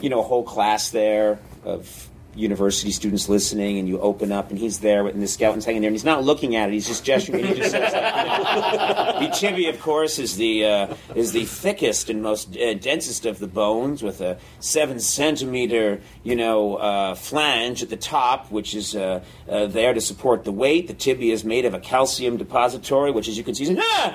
[0.00, 4.58] you know a whole class there of university students listening, and you open up, and
[4.58, 7.04] he's there, and the skeleton's hanging there, and he's not looking at it; he's just
[7.04, 12.10] gesturing, he just says, like, "The tibia, of course, is the uh, is the thickest
[12.10, 17.82] and most uh, densest of the bones, with a seven centimeter, you know, uh, flange
[17.82, 20.88] at the top, which is uh, uh, there to support the weight.
[20.88, 24.14] The tibia is made of a calcium depository, which, as you can see, is ah!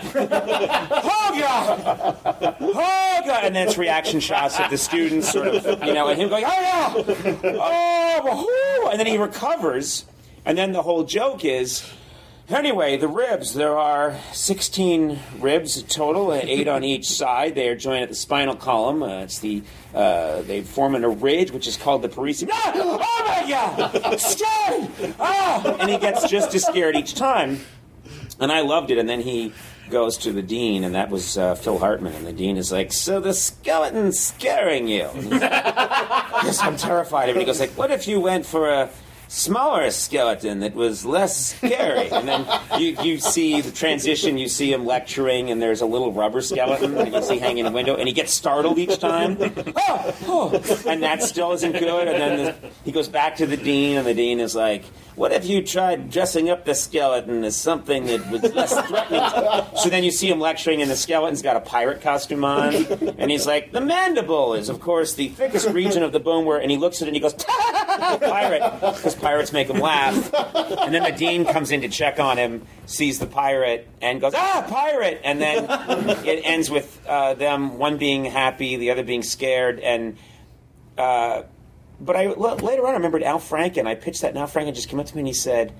[2.61, 6.19] oh god, and then it's reaction shots of the students, sort of, you know, and
[6.19, 6.93] him going, oh yeah,
[7.43, 10.05] oh, woohoo!" and then he recovers,
[10.45, 11.83] and then the whole joke is.
[12.49, 13.53] Anyway, the ribs.
[13.53, 17.53] There are 16 ribs total, uh, eight on each side.
[17.53, 19.03] They are joined at the spinal column.
[19.03, 19.61] Uh, it's the
[19.93, 22.49] uh, they form in a ridge, which is called the parietum.
[22.51, 22.71] Ah!
[22.73, 24.19] Oh my God!
[24.19, 25.15] Scared!
[25.19, 25.77] Ah!
[25.79, 27.59] And he gets just as scared each time.
[28.39, 28.97] And I loved it.
[28.97, 29.53] And then he
[29.89, 32.13] goes to the dean, and that was uh, Phil Hartman.
[32.13, 37.35] And the dean is like, "So the skeleton's scaring you?" Like, yes, I'm terrified it.
[37.35, 38.89] He goes like, "What if you went for a
[39.29, 42.45] smaller skeleton that was less scary?" And then
[42.77, 44.37] you, you see the transition.
[44.37, 47.65] You see him lecturing, and there's a little rubber skeleton that you see hanging in
[47.65, 49.37] the window, and he gets startled each time.
[49.91, 50.83] Oh, oh.
[50.87, 52.07] And that still isn't good.
[52.07, 54.83] And then the, he goes back to the dean, and the dean is like,
[55.15, 59.21] "What if you tried dressing up the skeleton as something that was less threatening?"
[59.77, 62.75] So then you see him lecturing, and the skeleton's got a pirate costume on,
[63.17, 66.57] and he's like, "The mandible is, of course, the thickest region of the bone where,"
[66.59, 67.33] and he looks at it and he goes,
[68.19, 70.33] "Pirate," because pirates make him laugh.
[70.33, 74.33] And then the dean comes in to check on him, sees the pirate, and goes,
[74.35, 75.65] "Ah, pirate!" And then
[76.25, 80.17] it ends with uh, them one being happy, the other being scared, and.
[80.97, 81.43] Uh,
[82.01, 83.85] but I l- later on I remembered Al Franken.
[83.87, 85.73] I pitched that, and Al Franken just came up to me and he said,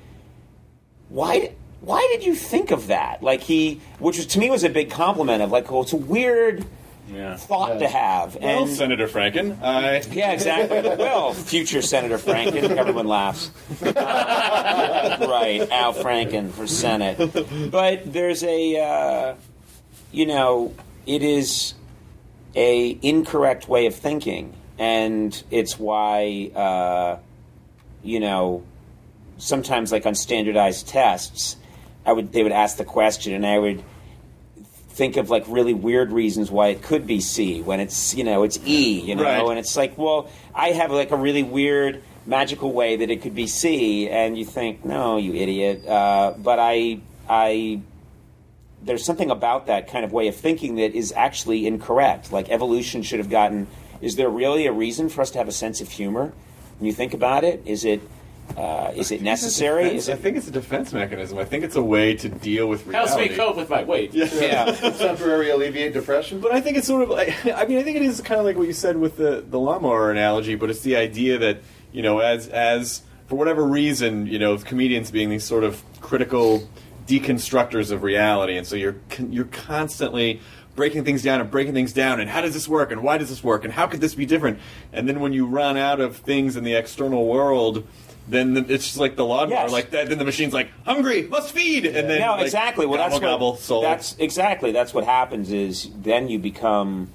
[1.10, 1.54] "Why?
[1.82, 4.90] Why did you think of that?" Like he, which was to me was a big
[4.92, 6.66] compliment of like, "Oh, it's a weird
[7.12, 7.36] Yeah.
[7.36, 10.82] thought to have." Well, and Senator Franken, I yeah, exactly.
[10.82, 13.52] well, future Senator Franken, everyone laughs.
[13.82, 17.18] right, Al Franken for Senate.
[17.72, 19.36] But there's a, uh,
[20.12, 20.74] you know,
[21.06, 21.74] it is
[22.56, 27.20] a incorrect way of thinking, and it's why, uh,
[28.04, 28.64] you know,
[29.38, 31.58] sometimes like on standardized tests,
[32.06, 33.84] I would they would ask the question, and I would
[35.00, 38.44] think of like really weird reasons why it could be C when it's you know
[38.44, 39.50] it's E, you know, Right.
[39.50, 43.34] and it's like, well, I have like a really weird magical way that it could
[43.34, 45.88] be C, and you think, no, you idiot.
[45.88, 47.80] Uh, but I, I,
[48.84, 52.32] there's something about that kind of way of thinking that is actually incorrect.
[52.32, 53.68] Like evolution should have gotten.
[54.02, 56.34] Is there really a reason for us to have a sense of humor?
[56.78, 58.02] When you think about it, is it
[58.58, 59.84] uh, is it necessary?
[59.86, 61.38] Defense- Is I think it's a defense mechanism.
[61.38, 63.30] I think it's a way to deal with Helps reality.
[63.30, 64.14] me cope with my weight.
[64.14, 64.72] yeah?
[64.98, 66.40] Temporary alleviate depression.
[66.40, 68.46] But I think it's sort of like I mean I think it is kind of
[68.46, 72.02] like what you said with the the lawnmower analogy, but it's the idea that you
[72.02, 76.68] know as as for whatever reason you know comedians being these sort of critical
[77.08, 78.96] deconstructors of reality, and so you're
[79.30, 80.42] you're constantly
[80.76, 83.28] breaking things down and breaking things down and how does this work and why does
[83.30, 84.58] this work and how could this be different
[84.94, 87.86] and then when you run out of things in the external world
[88.30, 89.72] then the, it's just like the lawnmower Yes.
[89.72, 92.86] like that then the machine's like hungry must feed and then no, like, exactly.
[92.86, 93.84] Well, that's gobble, what, sold.
[93.84, 95.52] that's exactly that's what happens.
[95.52, 97.10] Is then you become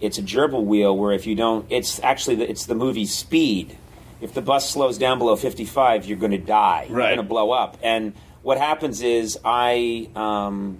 [0.00, 3.76] it's a gerbil wheel where if you don't, it's actually the, it's the movie Speed.
[4.22, 6.86] If the bus slows down below fifty five, you're going to die.
[6.88, 7.08] You're Right.
[7.14, 7.76] going to blow up.
[7.82, 10.78] And what happens is I, um,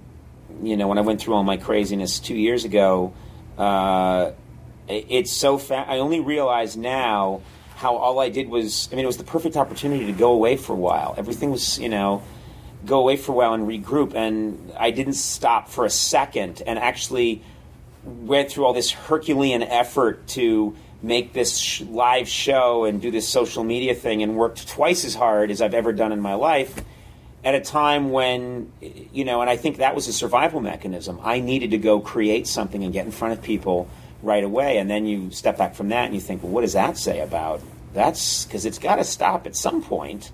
[0.63, 3.13] you know, when I went through all my craziness two years ago,
[3.59, 4.33] uh,
[4.89, 5.89] it's so fast.
[5.89, 7.43] I only realize now
[7.81, 10.59] how all I did was I mean it was the perfect opportunity to go away
[10.59, 11.15] for a while.
[11.17, 12.23] Everything was you know
[12.85, 16.79] go away for a while and regroup and I didn't stop for a second and
[16.79, 17.43] actually
[18.05, 23.27] went through all this Herculean effort to make this sh- live show and do this
[23.27, 26.83] social media thing and worked twice as hard as I've ever done in my life
[27.43, 28.71] at a time when
[29.13, 32.47] you know and i think that was a survival mechanism i needed to go create
[32.47, 33.89] something and get in front of people
[34.23, 36.75] right away and then you step back from that and you think well what does
[36.75, 37.61] that say about
[37.95, 40.31] that's because it's got to stop at some point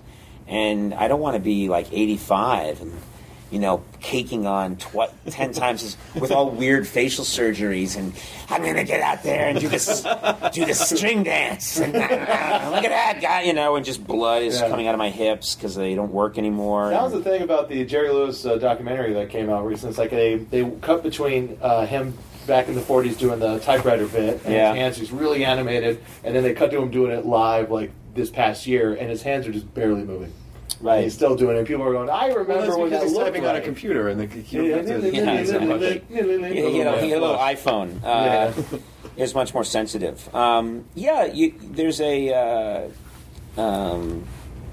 [0.47, 2.93] and i don't want to be like 85 and
[3.49, 8.11] you know caking on tw- 10 times as, with all weird facial surgeries and
[8.49, 10.01] i'm gonna get out there and do this
[10.51, 11.99] do this string dance and uh,
[12.73, 14.67] look at that guy you know and just blood is Yeah.
[14.67, 17.69] coming out of my hips because they don't work anymore That was the thing about
[17.69, 19.91] the Jerry Lewis uh, documentary that came out recently.
[19.91, 22.17] It's like they they cut between uh, him
[22.47, 24.69] back in the '40s doing the typewriter bit, and Yeah.
[24.73, 27.91] his hands he's really animated, and then they cut to him doing it live like
[28.15, 30.31] this past year, and his hands are just barely moving.
[30.79, 31.03] Right.
[31.03, 31.65] He's still doing it.
[31.65, 33.49] People are going, I remember Well, when because that he's typing like.
[33.49, 36.03] on a computer and the, you Yeah, don't have to Yeah, exactly.
[36.09, 37.99] yeah, He, he had a, he little iPhone.
[38.03, 38.51] Uh,
[39.17, 40.33] It's much more sensitive.
[40.35, 42.91] Um, yeah, you, there's a.
[43.57, 44.23] Uh, um,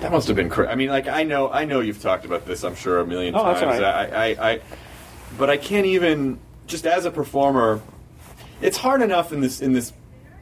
[0.01, 0.70] That must have been crazy.
[0.70, 2.64] I mean, like I know, I know you've talked about this.
[2.64, 3.77] I'm sure a million Oh, that's times.
[3.77, 4.12] all right.
[4.12, 4.61] I, I, I,
[5.39, 7.81] but I can't even just as a performer.
[8.61, 9.93] It's hard enough in this in this.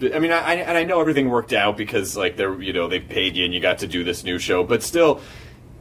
[0.00, 2.88] I mean, I, I and I know everything worked out because like they're you know
[2.88, 5.20] they paid you and you got to do this new show, but still.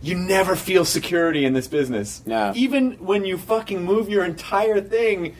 [0.03, 2.23] You never feel security in this business.
[2.25, 2.53] No.
[2.55, 5.35] Even when you fucking move your entire thing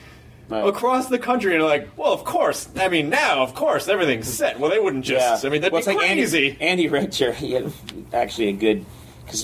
[0.50, 0.68] Right.
[0.68, 2.68] across the country, and you're like, well, of course.
[2.76, 4.60] I mean, now, of course, everything's set.
[4.60, 5.44] Well, they wouldn't just.
[5.44, 5.50] Yeah.
[5.50, 6.50] I mean, that'd well, be it's like crazy.
[6.52, 7.32] Andy, Andy Richter.
[7.32, 7.72] He had
[8.14, 8.86] actually a good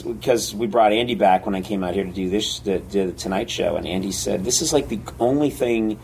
[0.03, 3.11] because we brought Andy back when I came out here to do this the, the
[3.13, 5.99] Tonight Show, and Andy said this is like the only thing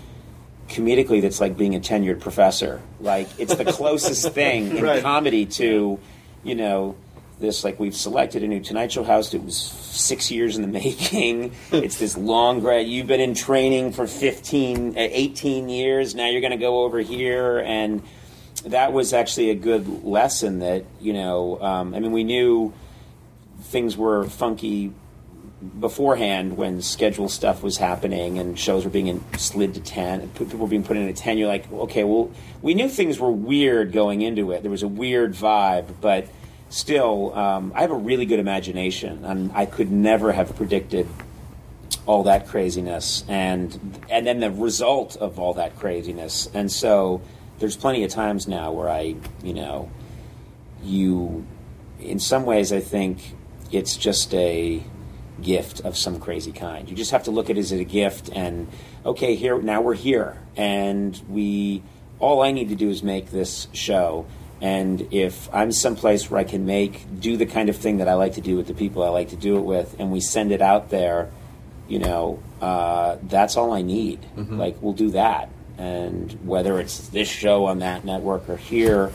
[0.69, 2.81] comedically that's like being a tenured professor.
[2.99, 5.01] Like it's the closest thing in Right.
[5.01, 5.99] comedy to
[6.43, 6.95] you know.
[7.39, 9.33] This like we've selected a new Tonight Show host.
[9.33, 11.51] It was six years in the making.
[11.71, 12.87] it's this long grad.
[12.87, 16.15] You've been in training for 15, uh, 18 years.
[16.15, 18.01] Now you're going to go over here and
[18.65, 22.71] that was actually a good lesson that you know um, i mean we knew
[23.63, 24.93] things were funky
[25.79, 30.35] beforehand when schedule stuff was happening and shows were being in, slid to 10 and
[30.35, 32.29] people were being put in at 10 you're like okay well
[32.61, 34.61] we knew things were weird going into it.
[34.61, 36.27] There was a weird vibe but
[36.69, 41.07] still um, i have a really good imagination and i could never have predicted
[42.05, 46.49] all that craziness and and then the result of all that craziness.
[46.53, 47.21] And so
[47.59, 49.89] there's plenty of times now where i you know
[50.81, 51.45] you
[51.99, 53.35] in some ways i think
[53.73, 54.81] it's just a
[55.41, 58.29] gift of some crazy kind you just have to look at it as a gift
[58.33, 58.67] and
[59.05, 61.83] okay here now we're here and we
[62.19, 64.25] all i need to do is make this show
[64.61, 68.13] and if i'm someplace where i can make do the kind of thing that i
[68.13, 70.51] like to do with the people i like to do it with and we send
[70.51, 71.29] it out there
[71.87, 74.25] you know, uh, that's all I need.
[74.57, 75.49] Like, we'll do that.
[75.77, 79.11] And whether it's this show on that network or here,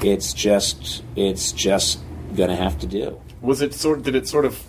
[0.00, 2.00] it's just it's just
[2.36, 3.20] gonna have to do.
[3.42, 4.02] Was it sort?
[4.02, 4.62] Did it sort of?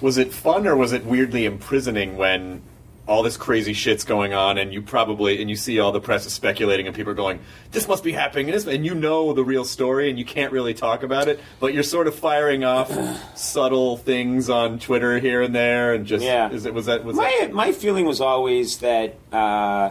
[0.00, 2.62] Was it fun or was it weirdly imprisoning when
[3.06, 6.26] all this crazy shit's going on and you probably and you see all the press
[6.26, 7.40] is speculating and people are going,
[7.72, 10.52] "This must be happening," and, this, and you know the real story and you can't
[10.52, 12.92] really talk about it, but you're sort of firing off
[13.36, 16.50] subtle things on Twitter here and there and just Yeah.
[16.50, 17.52] Is it was that was My that?
[17.52, 19.90] my feeling was always that uh,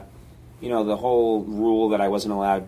[0.62, 2.68] you know the whole rule that I wasn't allowed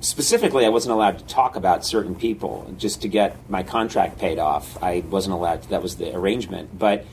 [0.00, 4.38] specifically, I wasn't allowed to talk about certain people just to get my contract paid
[4.38, 4.82] off.
[4.82, 5.62] I wasn't allowed.
[5.62, 6.78] To, that was the arrangement.
[6.78, 7.04] But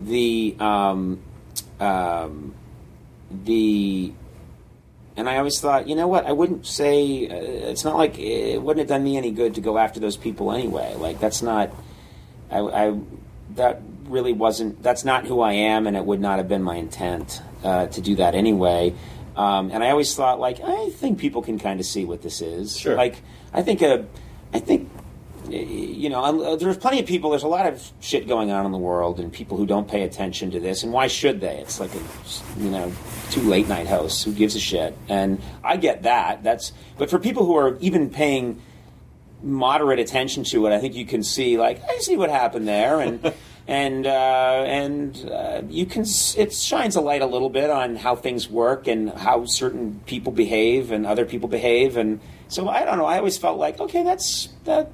[0.00, 1.22] the um,
[1.80, 2.54] um,
[3.30, 4.12] the
[5.16, 6.26] and I always thought, you know what?
[6.26, 9.60] I wouldn't say uh, it's not like it wouldn't have done me any good to
[9.60, 10.94] go after those people anyway.
[10.96, 11.70] Like that's not.
[12.50, 12.98] I, I
[13.54, 14.82] that really wasn't.
[14.82, 18.00] That's not who I am, and it would not have been my intent uh, to
[18.00, 18.94] do that anyway.
[19.36, 22.40] Um, and I always thought, like, I think people can kind of see what this
[22.40, 22.76] is.
[22.76, 22.96] Sure.
[22.96, 23.22] Like,
[23.52, 24.06] I think a,
[24.52, 24.90] I think
[25.48, 27.30] you know, um, there's plenty of people.
[27.30, 30.02] There's a lot of shit going on in the world, and people who don't pay
[30.02, 30.82] attention to this.
[30.82, 31.58] And why should they?
[31.58, 32.00] It's like a,
[32.58, 32.92] you know,
[33.30, 34.24] two late night hosts.
[34.24, 34.96] Who gives a shit?
[35.08, 36.42] And I get that.
[36.42, 36.72] That's.
[36.98, 38.60] But for people who are even paying
[39.42, 43.00] moderate attention to it, I think you can see, like, I see what happened there,
[43.00, 43.32] and.
[43.68, 46.04] And uh, and uh, you can
[46.36, 50.32] it shines a light a little bit on how things work and how certain people
[50.32, 51.96] behave and other people behave.
[51.96, 54.92] And so I don't know I always felt like okay that's that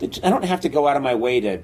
[0.00, 1.62] I don't have to go out of my way to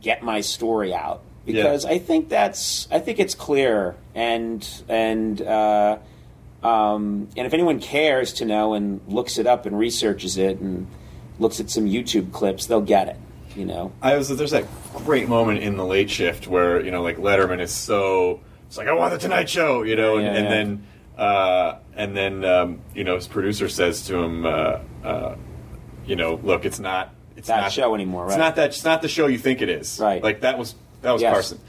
[0.00, 1.22] get my story out.
[1.44, 5.98] Because I think that's I think it's clear and and uh,
[6.62, 10.86] um, and if anyone cares to know and looks it up and researches it and
[11.38, 13.16] looks at some YouTube clips, they'll get it.
[13.60, 14.64] You know, I was there's that
[15.04, 18.88] great moment in the late shift where you know like Letterman is so it's like
[18.88, 20.50] I want the Tonight Show, you know, and, Yeah, and yeah.
[20.50, 20.86] then
[21.18, 25.36] uh, and then um, you know his producer says to him, uh, uh,
[26.06, 28.30] you know, look, it's not it's That not show anymore, Right?
[28.30, 30.22] It's not that it's not the show you think it is, Right.
[30.24, 31.30] Like that was that was Yes.
[31.34, 31.60] Carson.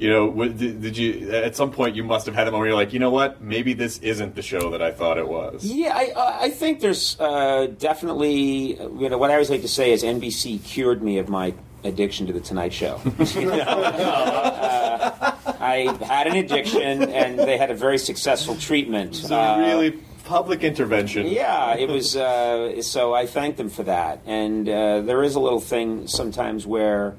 [0.00, 2.68] You know, did, did you at some point you must have had a moment where
[2.68, 5.62] you're like, you know what, maybe this isn't the show that I thought it was.
[5.62, 9.92] Yeah, I, I think there's uh, definitely, you know, what I always like to say
[9.92, 11.52] is NBC cured me of my
[11.84, 12.98] addiction to the Tonight Show.
[13.34, 13.58] You know?
[13.58, 19.22] Uh, I had an addiction, and they had a very successful treatment.
[19.30, 19.90] A Uh, really
[20.24, 21.26] public intervention.
[21.26, 22.16] yeah, it was.
[22.16, 24.20] Uh, so I thank them for that.
[24.26, 27.16] And uh, there is a little thing sometimes where,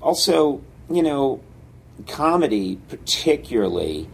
[0.00, 1.40] also, you know,
[2.06, 4.08] comedy, particularly,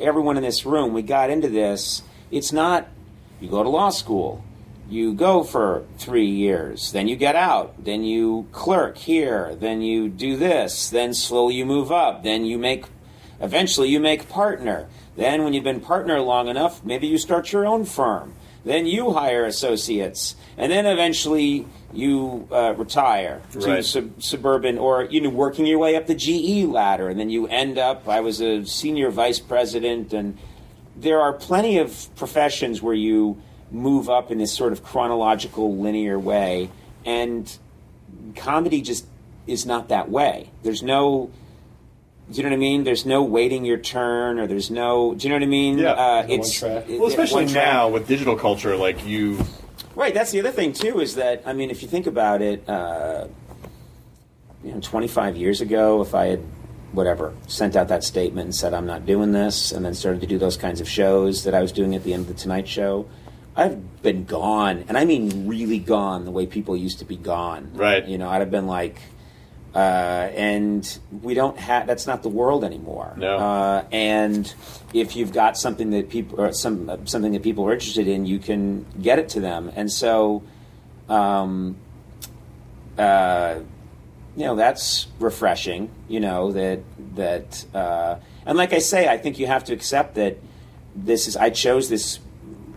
[0.00, 2.02] everyone in this room, we got into this.
[2.30, 2.88] It's not
[3.40, 4.44] you go to law school,
[4.88, 10.08] you go for three years, then you get out, then you clerk here, then you
[10.08, 12.86] do this, then slowly you move up, then you make,
[13.40, 14.88] eventually you make partner.
[15.16, 18.34] Then when you've been partner long enough, maybe you start your own firm.
[18.64, 23.84] Then you hire associates, and then eventually you uh, retire to Right.
[23.84, 27.46] sub- suburban, or you know, working your way up the GE ladder, and then you
[27.46, 28.08] end up.
[28.08, 30.36] I was a senior vice president, and
[30.96, 33.36] there are plenty of professions where you
[33.70, 36.68] move up in this sort of chronological, linear way,
[37.06, 37.56] and
[38.36, 39.06] comedy just
[39.46, 40.50] is not that way.
[40.62, 41.30] There's no.
[42.30, 42.84] Do you know what I mean?
[42.84, 45.14] There's no waiting your turn, or there's no.
[45.14, 45.78] Do you know what I mean?
[45.78, 45.92] Yeah.
[45.92, 49.38] uh, it's it- Well, especially one now with digital culture, like you,
[49.94, 50.12] Right.
[50.14, 51.00] That's the other thing too.
[51.00, 53.26] Is that I mean, if you think about it, uh,
[54.62, 56.40] you know, 25 years ago, if I had
[56.92, 60.26] whatever sent out that statement and said I'm not doing this, and then started to
[60.26, 62.68] do those kinds of shows that I was doing at the end of the Tonight
[62.68, 63.06] Show,
[63.56, 67.70] I've been gone, and I mean really gone, the way people used to be gone.
[67.74, 68.06] Right.
[68.06, 69.00] You know, I'd have been like.
[69.78, 73.14] Uh, and we don't have that's not the world anymore.
[73.16, 73.36] No.
[73.36, 74.52] Uh, and
[74.92, 78.40] if you've got something that people or some something that people are interested in, you
[78.40, 79.70] can get it to them.
[79.76, 80.42] And so,
[81.08, 81.76] um,
[82.98, 83.60] uh,
[84.36, 85.90] you know, that's refreshing.
[86.08, 86.80] You know that
[87.14, 90.38] that, uh, and like I say, I think you have to accept that
[90.96, 91.36] this is.
[91.36, 92.18] I chose this.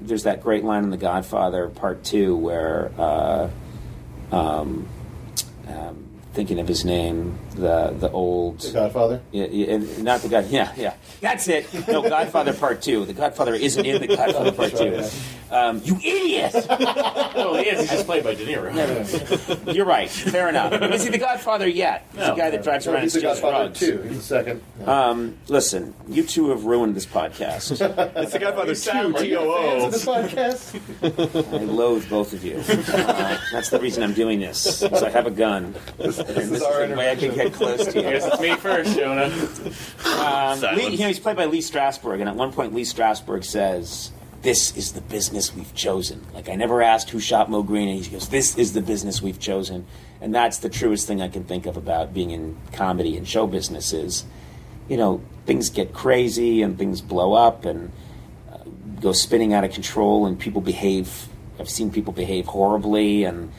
[0.01, 2.91] There's that great line in The Godfather Part Two where.
[2.95, 3.49] Uh,
[4.31, 4.87] um,
[5.67, 9.21] um, thinking of his name, the the old The Godfather.
[9.31, 10.47] yeah, yeah, and not the God.
[10.49, 10.93] Yeah, yeah.
[11.21, 11.67] That's it.
[11.87, 13.05] No, Godfather Part Two.
[13.05, 15.03] The Godfather isn't in the Godfather Part Two.
[15.51, 16.53] Um, you idiot!
[16.69, 17.81] Oh, he is.
[17.81, 19.75] He's just played by De Niro.
[19.75, 20.09] You're right.
[20.09, 20.71] Fair enough.
[20.71, 22.05] But is he the Godfather yet?
[22.13, 23.79] He's the guy that drives No, around and he's the Godfather drugs.
[23.79, 24.01] too.
[24.03, 24.61] He's the second.
[24.85, 27.71] Um, listen, you two have ruined this podcast.
[28.15, 31.53] it's the Godfather Two Are T Fans of this podcast.
[31.53, 32.55] I loathe both of you.
[32.67, 34.81] Uh, that's the reason I'm doing this.
[34.81, 35.75] Is I have a gun.
[35.97, 38.07] This, and this is our the way I can get close to you.
[38.07, 39.31] Here's it's me first, Jonah.
[40.19, 43.43] Um, Lee, you know, he's played by Lee Strasberg, and at one point, Lee Strasberg
[43.43, 44.11] says,
[44.41, 48.03] "This is the business we've chosen." Like I never asked who shot Moe Greene, and
[48.03, 49.85] he goes, "This is the business we've chosen,"
[50.19, 53.47] and that's the truest thing I can think of about being in comedy and show
[53.47, 54.25] business is,
[54.87, 57.91] you know, things get crazy and things blow up and
[58.51, 58.57] uh,
[58.99, 61.27] go spinning out of control, and people behave.
[61.59, 63.51] I've seen people behave horribly and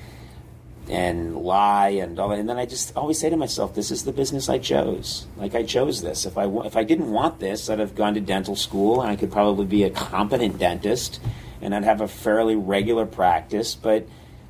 [0.89, 2.39] and lie and all that.
[2.39, 5.27] And then I just always say to myself, "This is the business I chose.
[5.37, 6.27] Like I chose this.
[6.27, 9.17] If I if I didn't want this, I'd have gone to dental school and I
[9.17, 11.21] could probably be a competent dentist,
[11.61, 14.07] and I'd have a fairly regular practice, but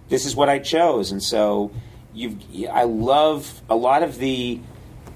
[0.09, 1.71] this is what I chose, and so
[2.13, 2.37] you've.
[2.71, 4.61] I love a lot of the.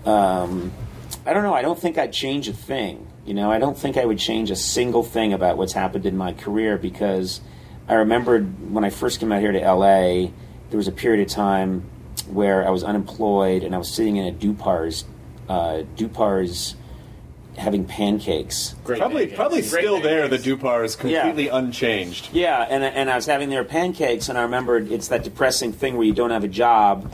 [0.05, 0.73] Um,
[1.25, 1.55] I don't know.
[1.55, 3.07] I don't think I'd change a thing.
[3.27, 6.17] You know, I don't think I would change a single thing about what's happened in
[6.17, 7.41] my career because
[7.89, 10.31] I remembered when I first came out here to LA,
[10.71, 11.85] there was a period of time
[12.29, 15.05] where I was unemployed and I was sitting in a Dupar's,
[15.49, 16.75] uh, Dupar's
[17.57, 18.75] having pancakes.
[18.85, 19.37] Great Probably, pancakes.
[19.37, 20.29] probably Great still there.
[20.29, 20.63] The pancakes.
[20.63, 22.29] Dupar is completely unchanged.
[22.33, 25.97] Yeah, and, and I was having their pancakes, and I remembered it's that depressing thing
[25.97, 27.13] where you don't have a job,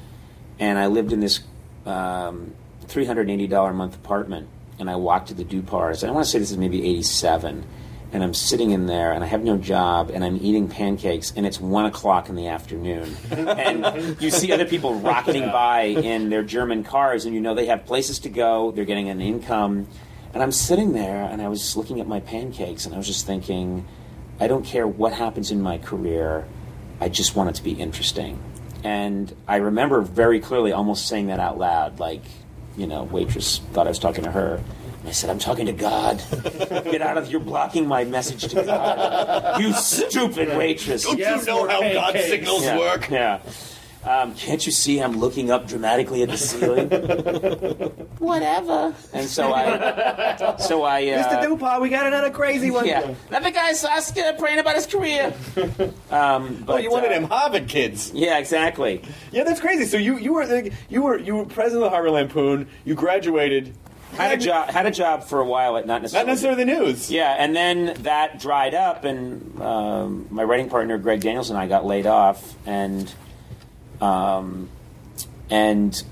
[0.58, 1.40] and I lived in this
[1.86, 2.54] um,
[2.86, 4.48] $380 a month apartment,
[4.78, 7.64] and I walked to the Dupars, and I want to say this is maybe 87,
[8.12, 11.46] and I'm sitting in there, and I have no job, and I'm eating pancakes, and
[11.46, 13.16] it's 1 o'clock in the afternoon.
[13.30, 17.66] and you see other people rocketing by in their German cars, and you know they
[17.66, 19.86] have places to go, they're getting an income.
[20.34, 23.06] And I'm sitting there, and I was just looking at my pancakes, and I was
[23.06, 23.86] just thinking,
[24.38, 26.46] I don't care what happens in my career,
[27.00, 28.38] I just want it to be interesting.
[28.84, 32.22] And I remember very clearly almost saying that out loud, like,
[32.76, 34.62] you know, waitress thought I was talking to her.
[35.02, 36.22] And I said, I'm talking to God.
[36.84, 39.60] Get out of here, You're blocking my message to God.
[39.60, 41.02] You stupid waitress.
[41.02, 42.28] Don't Yes, you know more how God pancakes.
[42.28, 42.78] signals yeah.
[42.78, 43.10] work?
[43.10, 43.40] Yeah.
[44.04, 46.88] Um, can't you see I'm looking up dramatically at the ceiling?
[48.18, 48.94] Whatever.
[49.12, 51.42] And so I, so I, uh, Mr.
[51.44, 52.86] Dupar, we got another crazy one.
[52.86, 53.14] yeah.
[53.30, 55.32] That the guy's asking, praying about his career.
[56.10, 58.10] Um, but Oh, you wanted uh, him Harvard kids.
[58.14, 59.02] Yeah, exactly.
[59.30, 59.84] Yeah, that's crazy.
[59.86, 62.68] So you you were you were you were president of the Harvard Lampoon.
[62.84, 63.72] You graduated.
[64.12, 64.70] Had a job.
[64.70, 66.26] Had a job for a while at not necessarily.
[66.26, 67.10] Not necessarily the news.
[67.10, 71.66] Yeah, and then that dried up, and um, my writing partner Greg Daniels and I
[71.66, 73.12] got laid off, and
[74.00, 74.68] um,
[75.50, 76.02] and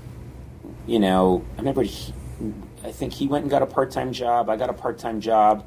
[0.87, 2.13] you know, I remember he,
[2.83, 4.49] I think he went and got a part time job.
[4.49, 5.65] I got a part time job,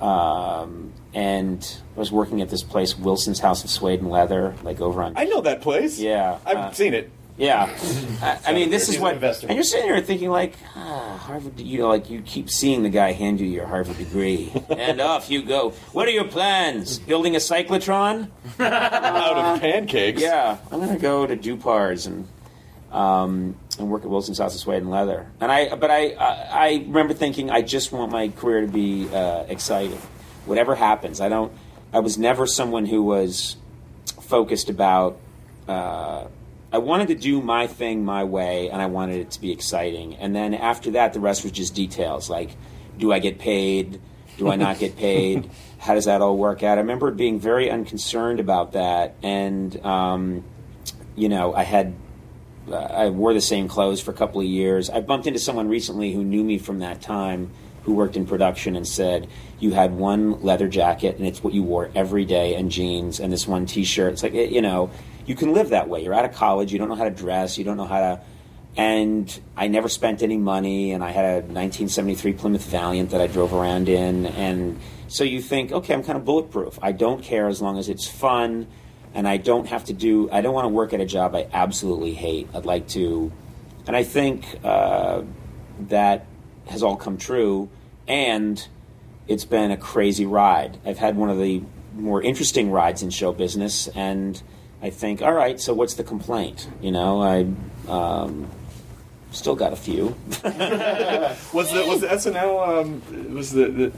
[0.00, 4.80] um, and I was working at this place, Wilson's House of Suede and Leather, like
[4.80, 5.14] over on.
[5.16, 5.98] I know that place.
[5.98, 7.10] Yeah, I've uh, seen it.
[7.38, 7.64] Yeah,
[8.22, 11.58] I, I mean, this is what, and you're sitting there thinking like, ah, Harvard.
[11.58, 15.30] You know, like you keep seeing the guy hand you your Harvard degree, and off
[15.30, 15.70] you go.
[15.92, 16.98] What are your plans?
[16.98, 18.28] Building a cyclotron?
[18.60, 20.20] Out of pancakes.
[20.20, 22.28] Yeah, I'm gonna go to Dupar's and
[22.92, 25.26] um, and work at Wilson's House of Suede and Leather.
[25.40, 29.08] And I, but I, I, I remember thinking, I just want my career to be
[29.08, 30.00] uh, exciting.
[30.44, 31.52] Whatever happens, I don't.
[31.94, 33.56] I was never someone who was
[34.20, 35.18] focused about.
[35.66, 36.26] Uh,
[36.72, 40.16] I wanted to do my thing my way, and I wanted it to be exciting.
[40.16, 42.56] And then after that, the rest was just details like,
[42.98, 44.00] do I get paid?
[44.38, 45.50] Do I not get paid?
[45.78, 46.78] How does that all work out?
[46.78, 50.44] I remember being very unconcerned about that, and um,
[51.16, 51.94] you know, I had
[52.70, 54.88] uh, I wore the same clothes for a couple of years.
[54.88, 57.50] I bumped into someone recently who knew me from that time,
[57.82, 61.64] who worked in production, and said, "You had one leather jacket, and it's what you
[61.64, 64.90] wore every day, and jeans, and this one T-shirt." It's like eh, you know,
[65.26, 66.02] you can live that way.
[66.02, 68.20] You're out of college, you don't know how to dress, you don't know how to.
[68.76, 73.26] And I never spent any money, and I had a 1973 Plymouth Valiant that I
[73.26, 76.78] drove around in, and so you think, okay, I'm kind of bulletproof.
[76.80, 78.66] I don't care as long as it's fun
[79.14, 80.30] and I don't have to do.
[80.30, 82.48] I don't want to work at a job I absolutely hate.
[82.54, 83.32] I'd like to,
[83.86, 85.22] and I think uh,
[85.88, 86.26] that
[86.68, 87.68] has all come true,
[88.08, 88.66] and
[89.28, 90.78] it's been a crazy ride.
[90.84, 91.62] I've had one of the
[91.94, 94.40] more interesting rides in show business, and
[94.82, 96.68] I think, all right, so what's the complaint?
[96.80, 97.46] You know, I
[97.88, 98.50] um,
[99.30, 100.16] still got a few.
[101.52, 103.92] Was the was the SNL um, was the, the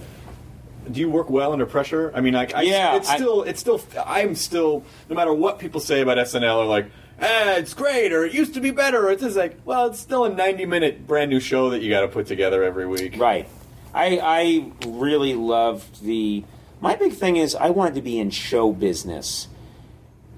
[0.90, 2.12] do you work well under pressure?
[2.14, 5.58] I mean, like, I, Yeah, it's I- still, it's still, I'm still, no matter what
[5.58, 6.86] people say about SNL, or like,
[7.20, 9.98] ah, it's great, or it used to be better, or it's just like, well, it's
[9.98, 13.16] still a 90 minute brand new show that you got to put together every week.
[13.18, 13.48] Right.
[13.94, 16.44] I I really loved the.
[16.80, 19.48] My big thing is I wanted to be in show business,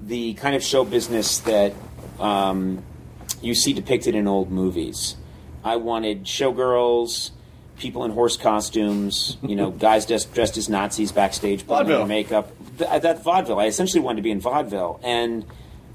[0.03, 1.73] the kind of show business that
[2.19, 2.83] um,
[3.41, 5.17] you see depicted in old movies.
[5.65, 7.31] I wanted showgirls,
[7.79, 12.53] people in horse costumes, you know, guys dressed, dressed as Nazis backstage, putting on makeup.
[12.79, 13.59] Th- that vaudeville.
[13.59, 15.45] I essentially wanted to be in vaudeville, and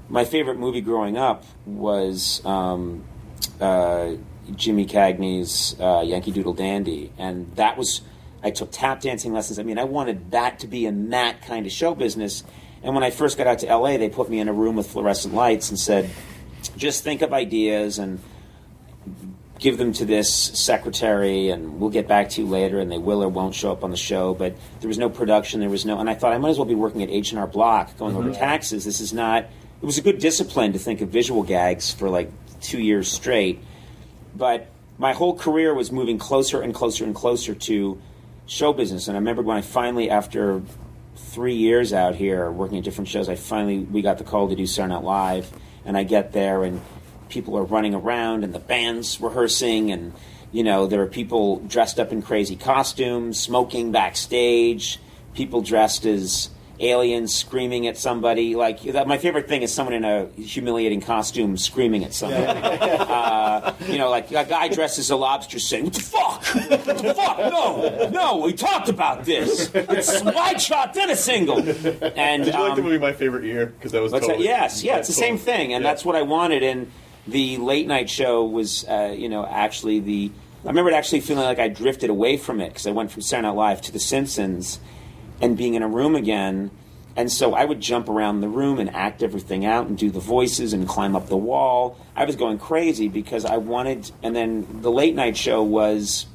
[0.08, 3.04] my favorite movie growing up was um,
[3.60, 4.12] uh,
[4.54, 8.02] Jimmy Cagney's uh, Yankee Doodle Dandy, and that was
[8.42, 9.58] I took tap dancing lessons.
[9.58, 12.42] I mean, I wanted that to be in that kind of show business.
[12.82, 14.88] And when I first got out to LA, they put me in a room with
[14.88, 16.10] fluorescent lights and said,
[16.76, 18.20] "Just think of ideas and."
[19.62, 22.80] give them to this secretary and we'll get back to you later.
[22.80, 25.60] And they will or won't show up on the show but there was no production
[25.60, 27.96] there was no and i thought i might as well be working at h&r block
[27.96, 28.40] going over mm-hmm.
[28.40, 28.84] taxes.
[28.84, 32.30] This is not it was a good discipline to think of visual gags for like
[32.60, 33.60] two years straight.
[34.34, 34.68] But
[34.98, 38.00] my whole career was moving closer and closer and closer to
[38.46, 39.06] show business.
[39.06, 40.62] And i remember when i finally after
[41.30, 44.56] three years out here working at different shows, I finally we got the call to
[44.56, 45.50] do Night Live,
[45.84, 46.80] and I get there and
[47.28, 50.12] people are running around and the band's rehearsing and
[50.52, 54.98] you know there are people dressed up in crazy costumes, smoking backstage,
[55.34, 56.50] people dressed as
[56.80, 58.54] aliens screaming at somebody.
[58.54, 62.46] Like that, my favorite thing is someone in a humiliating costume screaming at somebody.
[62.46, 66.44] uh, you know, like a guy dressed as a lobster saying, "What the fuck?
[66.44, 67.38] What the fuck?
[67.38, 69.70] No, no, we talked about this.
[69.74, 73.44] It's wide shot, then a single." And Did you like the um, movie My Favorite
[73.44, 73.66] Year?
[73.66, 74.40] Because that was What's that?
[74.40, 75.90] Yes, yeah, it's the same totally- thing, and yeah.
[75.90, 76.62] that's what I wanted.
[76.62, 76.90] And
[77.26, 80.30] the late night show was, uh, you know, actually the.
[80.64, 83.48] I remember actually feeling like I drifted away from it because I went from Saturday
[83.48, 84.78] Night Live to The Simpsons,
[85.42, 86.70] and being in a room again.
[87.14, 90.20] And so I would jump around the room and act everything out and do the
[90.20, 91.98] voices and climb up the wall.
[92.16, 94.10] I was going crazy because I wanted.
[94.22, 96.26] And then the late night show was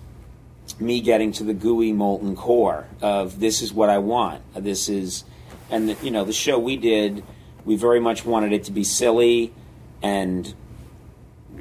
[0.80, 4.44] me getting to the gooey molten core of this is what I want.
[4.54, 5.24] This is,
[5.72, 7.24] and the, you know, the show we did,
[7.66, 9.54] we very much wanted it to be silly,
[10.02, 10.54] and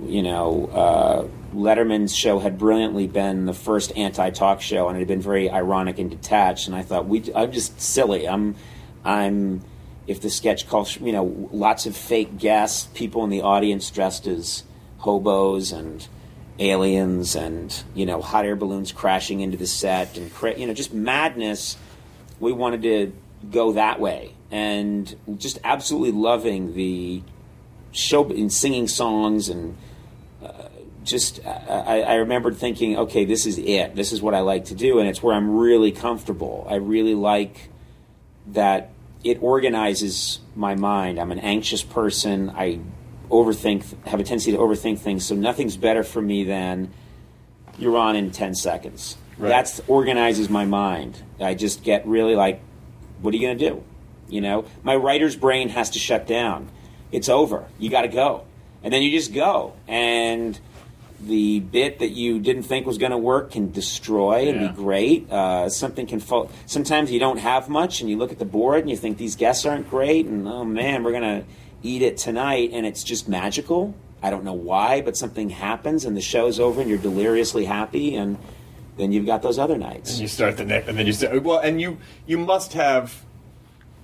[0.03, 5.09] you know, uh, Letterman's show had brilliantly been the first anti-talk show, and it had
[5.09, 6.67] been very ironic and detached.
[6.67, 8.29] And I thought we, I'm just silly.
[8.29, 8.57] I'm,
[9.05, 9.63] I'm.
[10.07, 14.29] If the sketch calls, you know, lots of fake guests, people in the audience dressed
[14.29, 14.63] as
[14.99, 16.07] hobos and
[16.59, 20.75] aliens, and you know, hot air balloons crashing into the set, and cra- you know,
[20.75, 21.77] just madness.
[22.39, 23.13] We wanted to
[23.51, 27.23] go that way, and just absolutely loving the
[27.91, 29.77] show and singing songs and
[31.07, 33.95] just I, I remembered thinking, okay, this is it.
[33.95, 36.67] This is what I like to do, and it's where I'm really comfortable.
[36.69, 37.71] I really like
[38.49, 38.91] that
[39.25, 41.19] it organizes my mind.
[41.19, 42.51] I'm an anxious person.
[42.51, 42.81] I
[43.31, 45.25] overthink, have a tendency to overthink things.
[45.25, 46.93] So nothing's better for me than
[47.79, 49.17] you're on in 10 seconds.
[49.39, 49.49] Right.
[49.49, 51.23] That's organizes my mind.
[51.41, 52.61] I just get really like,
[53.21, 53.85] what are you going to do?
[54.29, 56.69] You know, my writer's brain has to shut down.
[57.13, 57.67] It's over.
[57.79, 58.45] You got to go.
[58.83, 59.75] And then you just go.
[59.87, 60.59] And
[61.21, 65.31] the bit that you didn't think was going to work can destroy and be great.
[65.31, 66.51] Uh, something can fall.
[66.67, 69.37] Sometimes you don't have much, and you look at the board and you think these
[69.37, 71.45] guests aren't great, and oh man, we're going to
[71.83, 73.95] eat it tonight, and it's just magical.
[74.23, 78.15] I don't know why, but something happens, and the show's over, and you're deliriously happy,
[78.15, 78.39] and
[78.97, 80.13] then you've got those other nights.
[80.13, 81.43] And you start the next, and then you start.
[81.43, 83.25] Well, and you you must have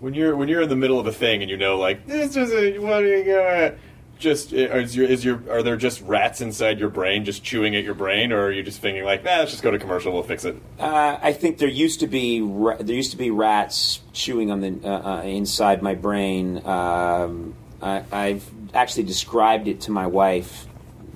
[0.03, 2.35] when you're when you're in the middle of a thing and you know like this
[2.37, 3.75] is a what are you gonna
[4.23, 7.85] just is your is your are there just rats inside your brain just chewing at
[7.85, 10.23] your brain or are you just thinking like nah let's just go to commercial we'll
[10.23, 14.01] fix it Uh, I think there used to be ra- there used to be rats
[14.13, 16.65] chewing on the uh, uh, inside my brain.
[16.65, 20.67] Um, I, I've actually described it to my wife.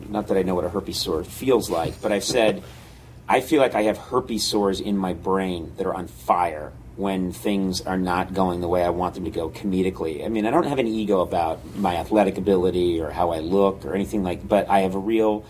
[0.08, 2.62] Not that I know what a herpes sore feels like, but I've said
[3.28, 7.30] I feel like I have herpes sores in my brain that are on fire when
[7.30, 10.24] things are not going the way I want them to go comedically.
[10.24, 13.84] I mean, I don't have an ego about my athletic ability or how I look
[13.84, 15.44] or anything like, but I have a real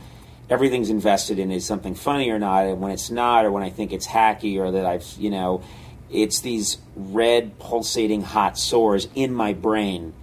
[0.49, 3.71] everything's invested in is something funny or not, and when it's not, or when I
[3.71, 5.63] think it's hacky, or that I've, you know,
[6.11, 10.15] it's these red pulsating hot sores in my brain,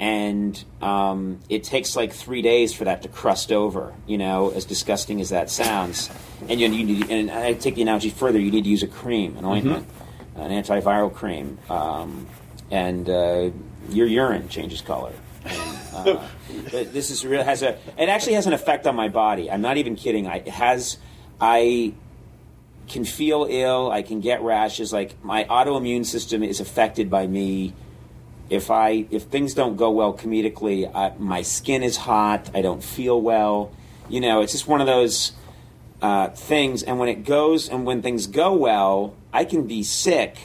[0.00, 3.94] and um, it takes like three days for that to crust over.
[4.06, 6.10] You know, as disgusting as that sounds,
[6.48, 8.38] and you, you need, and I take the analogy further.
[8.38, 9.86] You need to use a cream, an ointment,
[10.38, 12.26] an antiviral cream, um,
[12.70, 13.50] and uh,
[13.90, 15.12] your urine changes color.
[15.44, 16.28] And, uh,
[16.70, 19.50] this is real has a it actually has an effect on my body.
[19.50, 20.26] I'm not even kidding.
[20.26, 20.98] I it has
[21.40, 21.94] I
[22.88, 23.90] can feel ill.
[23.90, 24.92] I can get rashes.
[24.92, 27.74] Like my autoimmune system is affected by me.
[28.50, 32.50] If I if things don't go well comedically, I, my skin is hot.
[32.54, 33.72] I don't feel well.
[34.08, 35.32] You know, it's just one of those
[36.00, 36.82] uh, things.
[36.82, 40.36] And when it goes and when things go well, I can be sick,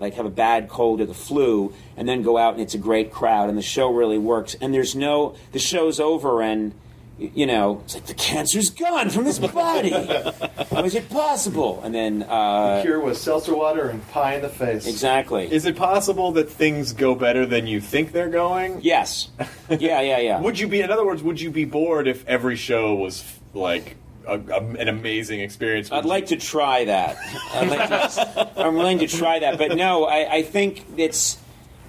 [0.00, 2.78] like have a bad cold or the flu, and then go out and it's a
[2.78, 4.56] great crowd and the show really works.
[4.60, 6.72] And there's no the show's over and
[7.18, 9.90] you know it's like the cancer's gone from this body.
[10.70, 11.80] How is it possible?
[11.82, 14.86] And then uh, Cure was seltzer water and pie in the face.
[14.86, 15.50] exactly.
[15.50, 19.30] is it possible that things go better than you think they're going yes.
[19.68, 20.00] Yeah.
[20.00, 20.18] Yeah.
[20.18, 20.40] Yeah.
[20.42, 23.96] would you be in other words would you be bored if every show was like
[24.28, 27.16] a, a, an amazing experience I'd like to try that.
[27.54, 31.38] I'd like to, I'm willing to try that, but no, I, I think it's,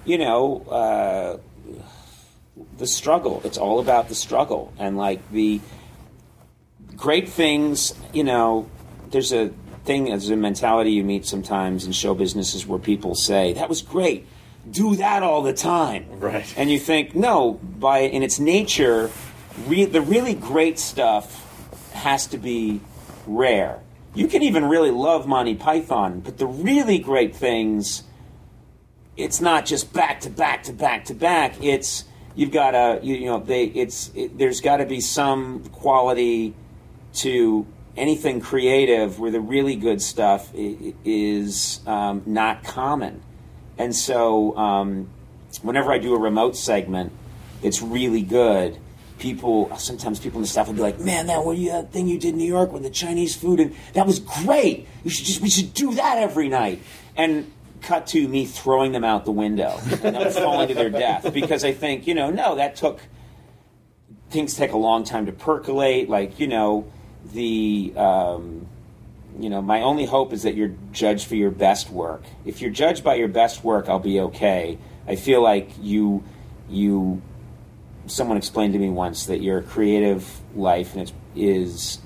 [0.04, 1.38] you know, uh,
[2.78, 3.42] the struggle.
[3.44, 5.60] It's all about the struggle and like the
[6.96, 7.94] great things.
[8.12, 8.68] You know,
[9.10, 9.50] there's a
[9.84, 13.82] thing, there's a mentality you meet sometimes in show businesses where people say that was
[13.82, 14.26] great.
[14.70, 16.52] Do that all the time, Right.
[16.56, 19.10] And you think, no, by in its nature,
[19.66, 21.39] re- the really great stuff
[22.00, 22.80] has to be
[23.26, 23.80] rare.
[24.14, 28.02] You can even really love Monty Python, but the really great things
[29.16, 31.62] it's not just back to back to back to back.
[31.62, 35.64] It's you've got to you, you know they it's it, there's got to be some
[35.64, 36.54] quality
[37.14, 43.22] to anything creative where the really good stuff is um, not common.
[43.78, 45.08] And so, um,
[45.62, 47.12] whenever I do a remote segment,
[47.62, 48.78] it's really good.
[49.20, 52.08] People sometimes people in the staff will be like, "Man, that what you that thing
[52.08, 54.88] you did in New York with the Chinese food, and that was great.
[55.04, 56.82] You should just we should do that every night."
[57.16, 57.52] And
[57.82, 61.64] cut to me throwing them out the window and them falling to their death because
[61.64, 63.00] I think you know, no, that took
[64.30, 66.08] things take a long time to percolate.
[66.08, 66.90] Like you know,
[67.32, 68.66] the um,
[69.38, 72.22] you know, my only hope is that you're judged for your best work.
[72.44, 74.78] If you're judged by your best work, I'll be okay.
[75.06, 76.24] I feel like you
[76.68, 77.22] you
[78.10, 81.98] someone explained to me once that your creative life and is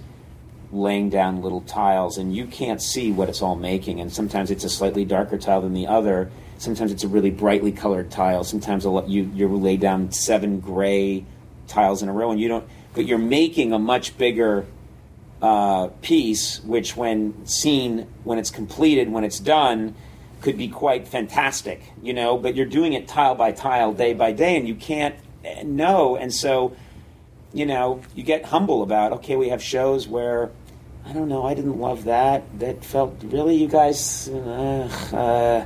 [0.71, 4.01] laying down little tiles and you can't see what it's all making.
[4.01, 6.31] And sometimes it's a slightly darker tile than the other.
[6.59, 8.45] Sometimes it's a really brightly colored tile.
[8.45, 11.25] Sometimes you you lay down seven gray
[11.67, 14.67] tiles in a row and you don't but you're making a much bigger
[15.43, 19.95] uh, piece which when seen when it's completed when it's done
[20.41, 24.33] could be quite fantastic you know but you're doing it tile by tile day by
[24.33, 25.15] day and you can't
[25.65, 26.75] know and so
[27.55, 30.51] you know, you get humble about, okay, we have shows where,
[31.07, 32.43] I don't know, I didn't love that.
[32.59, 35.65] That felt, really, you guys, uh, uh,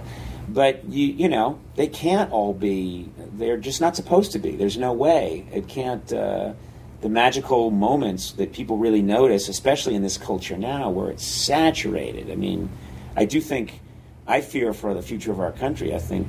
[0.49, 4.55] but you, you know, they can't all be, they're just not supposed to be.
[4.55, 5.47] There's no way.
[5.51, 6.53] It can't, uh,
[7.01, 12.31] the magical moments that people really notice, especially in this culture now where it's saturated.
[12.31, 12.68] I mean,
[13.16, 13.81] I do think,
[14.26, 15.95] I fear for the future of our country.
[15.95, 16.26] I think,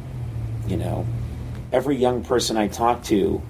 [0.67, 1.05] you know,
[1.71, 3.41] every young person I talk to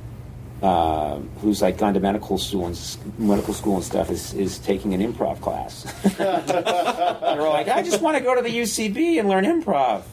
[0.62, 4.94] uh, who's like gone to medical school and medical school and stuff is, is taking
[4.94, 5.84] an improv class.
[6.18, 10.04] They're all like, I just want to go to the UCB and learn improv.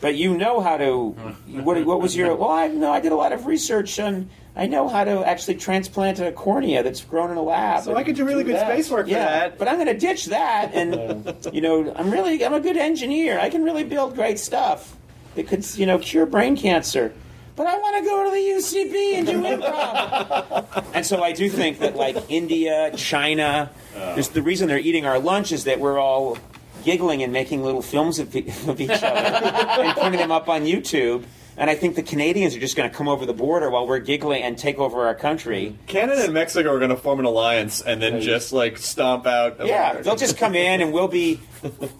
[0.00, 1.08] But you know how to.
[1.48, 2.36] What, what was your?
[2.36, 4.30] Well, I know I did a lot of research on.
[4.54, 7.82] I know how to actually transplant a cornea that's grown in a lab.
[7.82, 9.58] So I could do really good space work for yeah, that.
[9.58, 13.40] but I'm going to ditch that, and you know, I'm really, I'm a good engineer.
[13.40, 14.96] I can really build great stuff
[15.34, 17.12] that could, you know, cure brain cancer.
[17.58, 20.90] But I want to go to the UCB and do improv.
[20.94, 24.14] and so I do think that, like India, China, oh.
[24.14, 26.38] there's the reason they're eating our lunch is that we're all
[26.84, 28.28] giggling and making little films of,
[28.68, 29.04] of each other
[29.82, 31.24] and putting them up on YouTube.
[31.58, 33.98] And I think the Canadians are just going to come over the border while we're
[33.98, 35.76] giggling and take over our country.
[35.88, 39.56] Canada and Mexico are going to form an alliance and then just like stomp out.
[39.58, 40.04] Yeah, America.
[40.04, 41.40] they'll just come in and we'll be,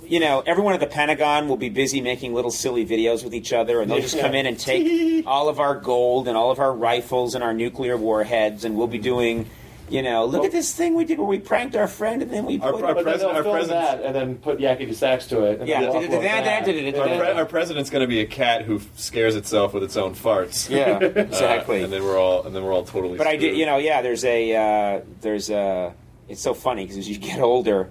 [0.06, 3.52] you know, everyone at the Pentagon will be busy making little silly videos with each
[3.52, 6.60] other, and they'll just come in and take all of our gold and all of
[6.60, 9.50] our rifles and our nuclear warheads, and we'll be doing,
[9.90, 12.44] you know, look at this thing we did where we pranked our friend and then
[12.46, 12.84] we Our- put.
[12.84, 15.42] our But then pres- they'll our film president's- that and then put yakety sax to
[15.44, 15.66] it.
[15.66, 15.80] Yeah.
[15.80, 16.96] then we'll upload that.
[16.98, 20.68] Our, our president's going to be a cat who scares itself with its own farts.
[20.70, 21.82] yeah, Uh, exactly.
[21.82, 23.16] and then we're all and then we're all totally.
[23.18, 24.02] But I did, you know, yeah.
[24.02, 25.94] There's a, uh, there's a.
[26.28, 27.88] It's so funny because as you get older,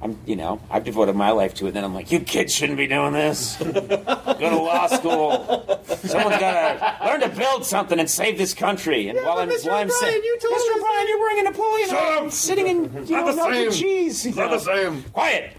[0.00, 1.68] I'm, you know, I've devoted my life to it.
[1.68, 3.56] And Then I'm like, you kids shouldn't be doing this.
[3.56, 5.80] Go to law school.
[5.86, 9.08] Someone's got to learn to build something and save this country.
[9.08, 9.66] And while I'm, Mr.
[9.66, 10.56] while I'm O'Brien, saying, you told Mr.
[10.58, 12.30] us O'Brien, you're wearing a Napoleon Shut hat, up.
[12.30, 14.24] sitting in, you know, the milk and cheese.
[14.24, 14.58] you Not know.
[14.58, 15.02] the same.
[15.12, 15.52] Quiet.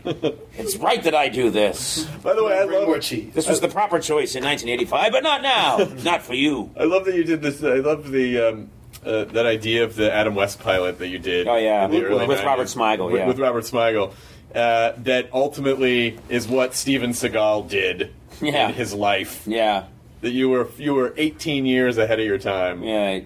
[0.53, 2.05] It's right that I do this.
[2.23, 3.33] By the way, I love more cheese.
[3.33, 5.77] This was the proper choice in 1985, but not now.
[6.03, 6.71] Not for you.
[6.79, 7.61] I love that you did this.
[7.63, 8.69] I love the um,
[9.05, 11.47] uh, that idea of the Adam West pilot that you did.
[11.47, 11.87] Oh, yeah.
[11.87, 12.45] With- with 90s.
[12.45, 13.27] Robert Smigel, yeah.
[13.27, 14.13] with Robert Smigel.
[14.53, 18.69] Uh, that ultimately is what Steven Seagal did Yeah.
[18.69, 19.43] in his life.
[19.45, 19.83] Yeah.
[20.21, 22.83] That you were you were 18 years ahead of your time.
[22.83, 23.21] Yeah,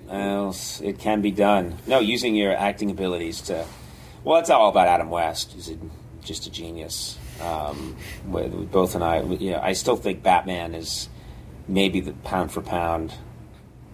[0.81, 1.75] it, can be done.
[1.87, 3.65] No, using your acting abilities to.
[4.23, 5.53] Well, it's all about Adam West.
[5.53, 5.77] He's a,
[6.23, 7.17] just a genius.
[7.41, 7.95] Um,
[8.25, 11.09] both and I, you know, I still think Batman is
[11.67, 13.13] maybe the pound for pound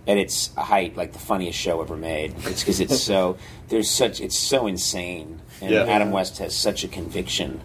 [0.09, 2.33] at its height, like the funniest show ever made.
[2.45, 3.37] It's because it's so
[3.69, 5.83] there's such it's so insane, and Yeah.
[5.83, 7.61] Adam West has such a conviction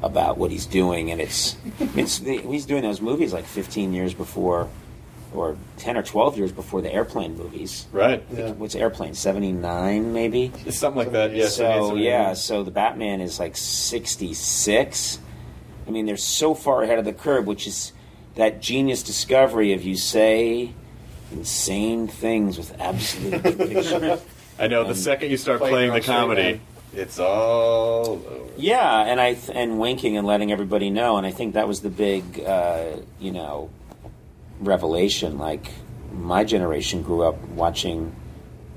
[0.00, 1.56] about what he's doing, and it's
[1.96, 4.68] it's he's doing those movies like 15 years before,
[5.34, 7.86] or 10 or 12 years before the airplane movies.
[7.90, 8.24] Right.
[8.32, 8.52] Yeah.
[8.52, 9.14] What's airplane?
[9.14, 10.52] 79 maybe.
[10.64, 11.34] It's something like that.
[11.34, 11.48] Yeah.
[11.48, 15.18] so yeah, so the Batman is like 66.
[15.84, 17.92] I mean, they're so far ahead of the curve, which is
[18.36, 20.74] that genius discovery of you say
[21.32, 24.18] insane things with absolute conviction.
[24.58, 24.84] I know.
[24.84, 26.60] The second you start Playing playing the comedy, straight
[26.94, 28.50] it's all over.
[28.56, 31.80] Yeah, and I th- and winking and letting everybody know, and I think that was
[31.80, 33.70] the big, uh, you know,
[34.60, 35.38] revelation.
[35.38, 35.70] Like
[36.12, 38.14] my generation grew up watching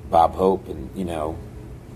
[0.09, 1.37] Bob Hope, and you know,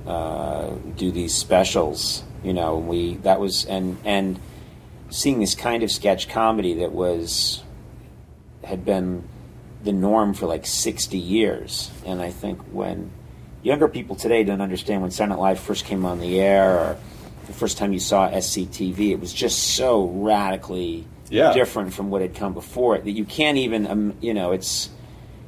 [0.05, 2.24] uh, do these specials.
[2.43, 4.39] You know, and we that was and and
[5.10, 7.64] seeing this kind of sketch comedy that was
[8.64, 9.24] had been
[9.84, 11.89] the norm for like 60 years.
[12.05, 13.11] And I think when
[13.63, 16.97] younger people today don't understand when Saturday Night Live first came on the air or
[17.47, 21.53] the first time you saw SCTV, it was just so radically Yeah.
[21.53, 24.89] different from what had come before it that you can't even, um, you know, it's,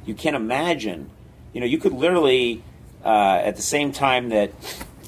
[0.06, 1.10] you can't imagine.
[1.52, 2.62] You know, you could literally,
[3.04, 4.52] uh, at the same time that,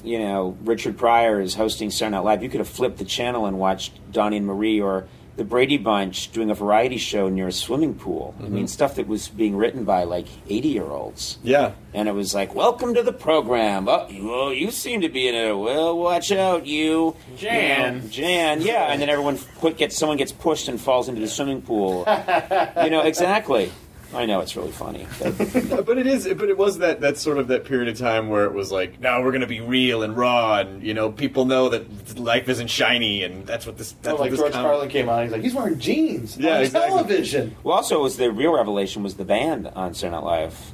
[0.03, 3.45] you know, Richard Pryor is hosting Saturday Night Live, you could have flipped the channel
[3.45, 7.51] and watched Donny and Marie or the Brady Bunch doing a variety show near a
[7.51, 8.33] swimming pool.
[8.39, 8.65] I mean, mm-hmm.
[8.67, 11.37] stuff that was being written by like 80 year olds.
[11.43, 11.73] Yeah.
[11.93, 13.87] And it was like, welcome to the program.
[13.87, 15.53] Oh, you, well, you seem to be in it.
[15.53, 17.15] Well, watch out, you.
[17.37, 17.95] Jan.
[17.95, 18.91] You know, Jan, yeah.
[18.91, 22.05] And then everyone put, gets, someone gets pushed and falls into the swimming pool.
[22.83, 23.71] you know, exactly.
[24.13, 25.07] I know it's really funny.
[25.19, 25.37] But
[25.85, 28.45] But it is, but it was that that sort of that period of time where
[28.45, 31.45] it was like, now we're going to be real and raw, and you know, people
[31.45, 33.91] know that life isn't shiny, and that's what this.
[33.93, 36.37] That's So, what like this George com- Carlin came on, he's like, he's wearing jeans
[36.37, 36.89] Yeah, on exactly.
[36.95, 37.55] television.
[37.63, 40.71] Well, also, it was the real revelation was the band on Saturday Night Live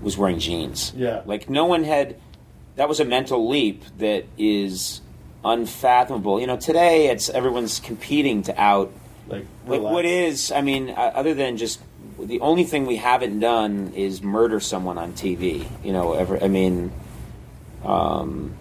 [0.00, 0.92] was wearing jeans.
[0.96, 1.22] Yeah.
[1.26, 2.16] like no one had.
[2.76, 5.02] That was a mental leap that is
[5.44, 6.40] unfathomable.
[6.40, 8.92] You know, today it's everyone's competing to out.
[9.28, 10.50] Like, Like what is?
[10.50, 11.80] I mean, uh, other than just
[12.24, 15.66] the only thing we haven't done is murder someone on TV.
[15.84, 16.42] You know, ever.
[16.42, 16.92] I mean,
[17.84, 18.54] um,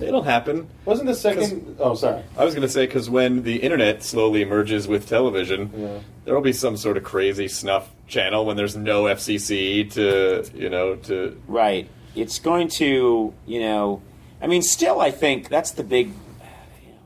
[0.00, 0.68] It'll happen.
[0.86, 1.76] Wasn't the second?
[1.78, 2.22] Oh, sorry.
[2.36, 5.98] I was going to say because when the internet slowly merges with television, Yeah.
[6.24, 10.70] there will be some sort of crazy snuff channel when there's no FCC to you
[10.70, 11.88] know to Right.
[12.16, 14.00] It's going to, you know,
[14.40, 16.98] I mean, still, I think that's the big, you know,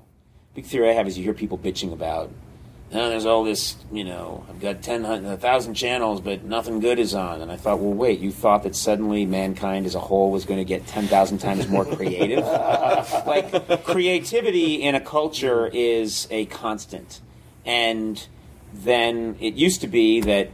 [0.54, 2.30] big theory I have is you hear people bitching about,
[2.92, 7.14] oh, there's all this, you know, I've got 10, 1,000 channels, but nothing good is
[7.14, 7.40] on.
[7.42, 10.58] And I thought, well, wait, you thought that suddenly mankind as a whole was going
[10.58, 12.44] to get 10,000 times more creative?
[13.26, 17.20] like, creativity in a culture is a constant.
[17.64, 18.24] And
[18.72, 20.50] then it used to be that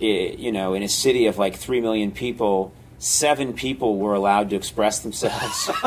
[0.00, 0.04] i-
[0.38, 4.56] you know, in a city of like three million people, seven people were allowed to
[4.56, 5.68] express themselves.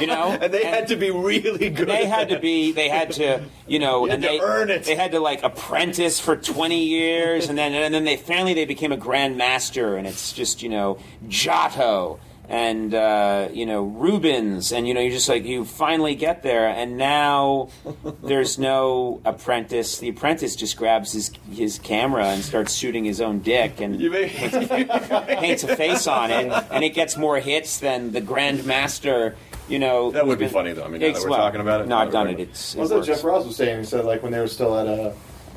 [0.00, 1.88] you know, and they had to be really good.
[1.88, 2.72] They had to be.
[2.72, 3.42] They had to.
[3.66, 4.84] You know, You had and to they earn it.
[4.84, 8.66] They had to like apprentice for twenty years, and then and then they finally they
[8.66, 10.98] became a grand master, and it's just you know
[11.28, 16.42] Giotto and uh, you know Rubens, and you know you're just like you finally get
[16.42, 17.68] there, and now
[18.22, 19.98] there's no apprentice.
[19.98, 24.10] The apprentice just grabs his his camera and starts shooting his own dick, and You
[24.10, 29.36] may- paints a face on it, and it gets more hits than the Grand Master.
[29.66, 30.84] You know, That would be funny, though.
[30.84, 32.38] I mean, now that we're well, talking about it, No, I've done it.
[32.38, 33.06] It's it What's that works.
[33.06, 33.78] Jeff Ross was saying?
[33.78, 35.12] He said like when they were still at uh,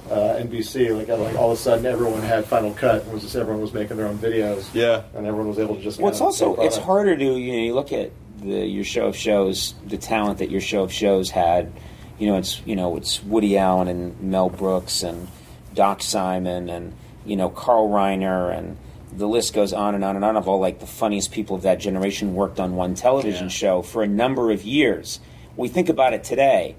[0.10, 2.97] uh, NBC, like like all of a sudden everyone had Final Cut.
[3.05, 4.68] It was just everyone was making their own videos.
[4.74, 5.03] Yeah.
[5.16, 5.99] and everyone was able to just.
[5.99, 9.16] Well, it's also it's harder to you know you look at the your show of
[9.16, 11.72] shows the talent that your show of shows had.
[12.20, 15.28] You know, it's you know it's Woody Allen and Mel Brooks and
[15.74, 16.93] Doc Simon and
[17.26, 18.78] you know Carl Reiner and
[19.12, 21.64] the list goes on and on and on of all like the funniest people of
[21.64, 23.49] that generation worked on one television Yeah.
[23.49, 25.20] show for a number of years.
[25.55, 26.76] We think about it today.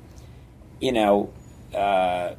[0.80, 1.30] You know.
[1.74, 2.34] Uh,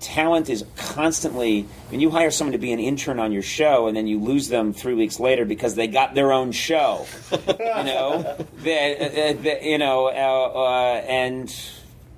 [0.00, 3.96] talent is constantly when you hire someone to be an intern on your show and
[3.96, 8.36] then you lose them three weeks later because they got their own show you know?
[8.62, 11.54] The, the, the- you know uh, uh, and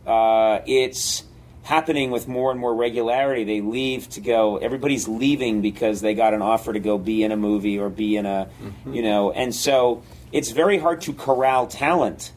[0.07, 1.25] uh, it's
[1.63, 3.45] happening with more and more regularity.
[3.45, 7.33] They leave to go everybody's leaving because they got an offer to go be in
[7.33, 8.49] a movie or be in a
[8.87, 9.31] you know?
[9.33, 12.33] And so it's very hard to corral talent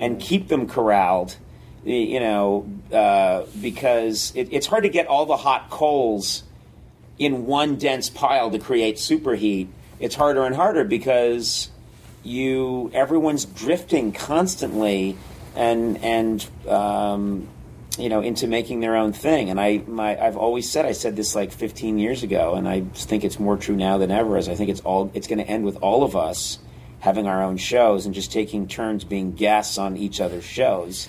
[0.00, 1.36] and keep them corralled
[1.88, 6.42] you know, uh, because it, it's hard to get all the hot coals
[7.18, 9.68] in one dense pile to create superheat.
[9.98, 11.70] It's harder and harder because
[12.22, 15.16] you everyone's drifting constantly
[15.56, 17.48] and and um,
[17.98, 19.50] you know into making their own thing.
[19.50, 22.82] And I my I've always said I said this like 15 years ago, and I
[22.94, 24.36] think it's more true now than ever.
[24.36, 26.58] As I think it's all it's going to end with all of us
[27.00, 31.08] having our own shows and just taking turns being guests on each other's shows.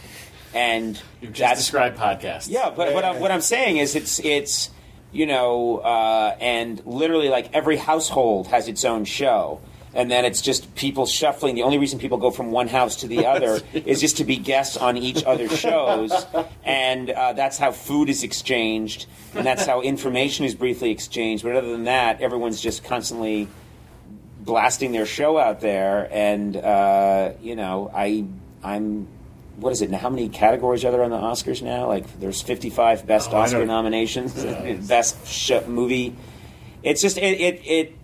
[0.53, 2.49] And You've just that's described podcasts.
[2.49, 4.71] yeah, but what I'm, what I'm saying is it's it's
[5.11, 9.61] you know, uh, and literally like every household has its own show.
[9.91, 11.55] And then it's just people shuffling.
[11.55, 14.37] The only reason people go from one house to the other is just to be
[14.37, 16.11] guests on each other's shows,
[16.63, 21.43] and uh, that's how food is exchanged, and that's how information is briefly exchanged.
[21.43, 23.47] But other than that, everyone's just constantly
[24.41, 28.25] blasting their show out there, and uh, you know, I
[28.63, 29.07] I'm
[29.59, 29.97] what is it now?
[29.97, 31.87] How many categories are there on the Oscars now?
[31.87, 34.33] Like there's 55 best Oh, Oscar nominations,
[34.87, 36.15] best sh- movie.
[36.83, 37.61] It's just it it.
[37.65, 37.95] it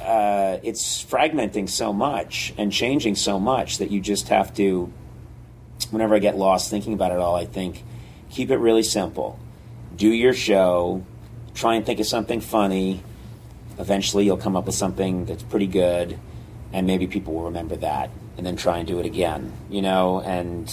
[0.00, 4.92] uh, it's fragmenting so much and changing so much that you just have to.
[5.90, 7.82] Whenever I get lost thinking about it all, I think
[8.30, 9.38] keep it really simple.
[9.96, 11.04] do your show,
[11.54, 13.02] try and think of something funny.
[13.78, 16.18] Eventually, you'll come up with something that's pretty good,
[16.72, 19.52] and maybe people will remember that, and then try and do it again.
[19.70, 20.70] You know, and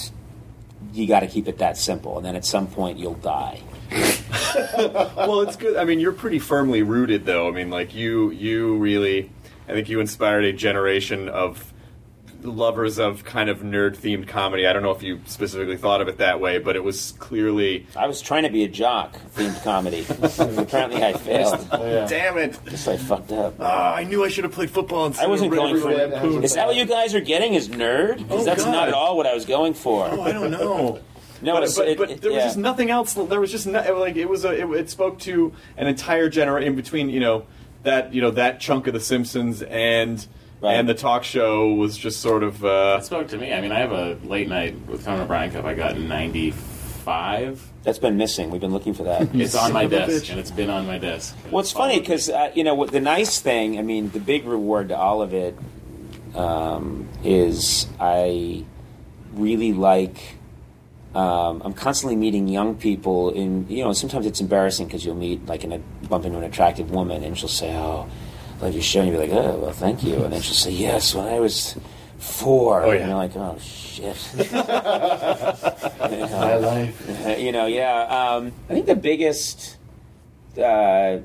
[0.94, 2.18] you got to keep it that simple.
[2.18, 3.62] And then at some point, you'll die.
[5.16, 5.78] well, it's good.
[5.78, 7.48] I mean, you're pretty firmly rooted, though.
[7.48, 9.32] I mean, like you, you really,
[9.68, 11.74] I think you inspired a generation of
[12.42, 14.66] lovers of kind of nerd themed comedy.
[14.68, 17.86] I don't know if you specifically thought of it that way, but it was clearly.
[17.96, 20.06] I was trying to be a jock themed comedy.
[20.62, 21.68] Apparently, I failed.
[21.72, 22.60] Damn it!
[22.66, 23.56] Guess I fucked up.
[23.60, 26.10] Ah, I knew I should have played football instead I wasn't going for River it.
[26.12, 26.44] Lampoon.
[26.44, 27.54] Is that what you guys are getting?
[27.56, 28.18] Is nerd?
[28.20, 28.72] Because Oh, that's God.
[28.72, 30.06] not at all what I was going for.
[30.06, 31.00] Oh, I don't know.
[31.42, 32.44] No, but, it's- but, it- but it- there was yeah.
[32.48, 33.14] just nothing else.
[33.14, 36.68] There was just no, like it was a it, it spoke to an entire generation
[36.74, 37.46] in between you know
[37.84, 40.28] that you know that chunk of The Simpsons and
[40.62, 40.74] Right.
[40.76, 43.54] and the talk show was just sort of uh, It spoke to me.
[43.54, 47.72] I mean, I have a late night with Conan O'Brien Cup I got in '95.
[47.84, 48.50] That's been missing.
[48.50, 49.22] We've been looking for that.
[49.34, 51.36] It's on my Son of a desk, and it's been on my desk.
[51.50, 53.80] Well, it's funny because uh, you know what the nice thing.
[53.80, 55.58] I mean, the big reward to all of it
[56.36, 58.66] um, is I
[59.34, 60.36] really like.
[61.16, 63.94] Um, I'm constantly meeting young people, in you know.
[63.94, 67.36] Sometimes it's embarrassing because you'll meet like in a bump into an attractive woman, and
[67.38, 68.08] she'll say, "Oh,
[68.62, 71.16] I you're showing, you'll be like, "Oh, well, thank you," and then she'll say, "Yes,
[71.16, 71.76] when I was
[72.18, 72.84] four.
[72.84, 73.00] Oh, yeah.
[73.00, 74.18] and you're like, "Oh shit."
[76.02, 77.38] My life.
[77.40, 78.02] You know, yeah.
[78.04, 79.78] Um, I think the biggest
[80.58, 81.20] uh, uh,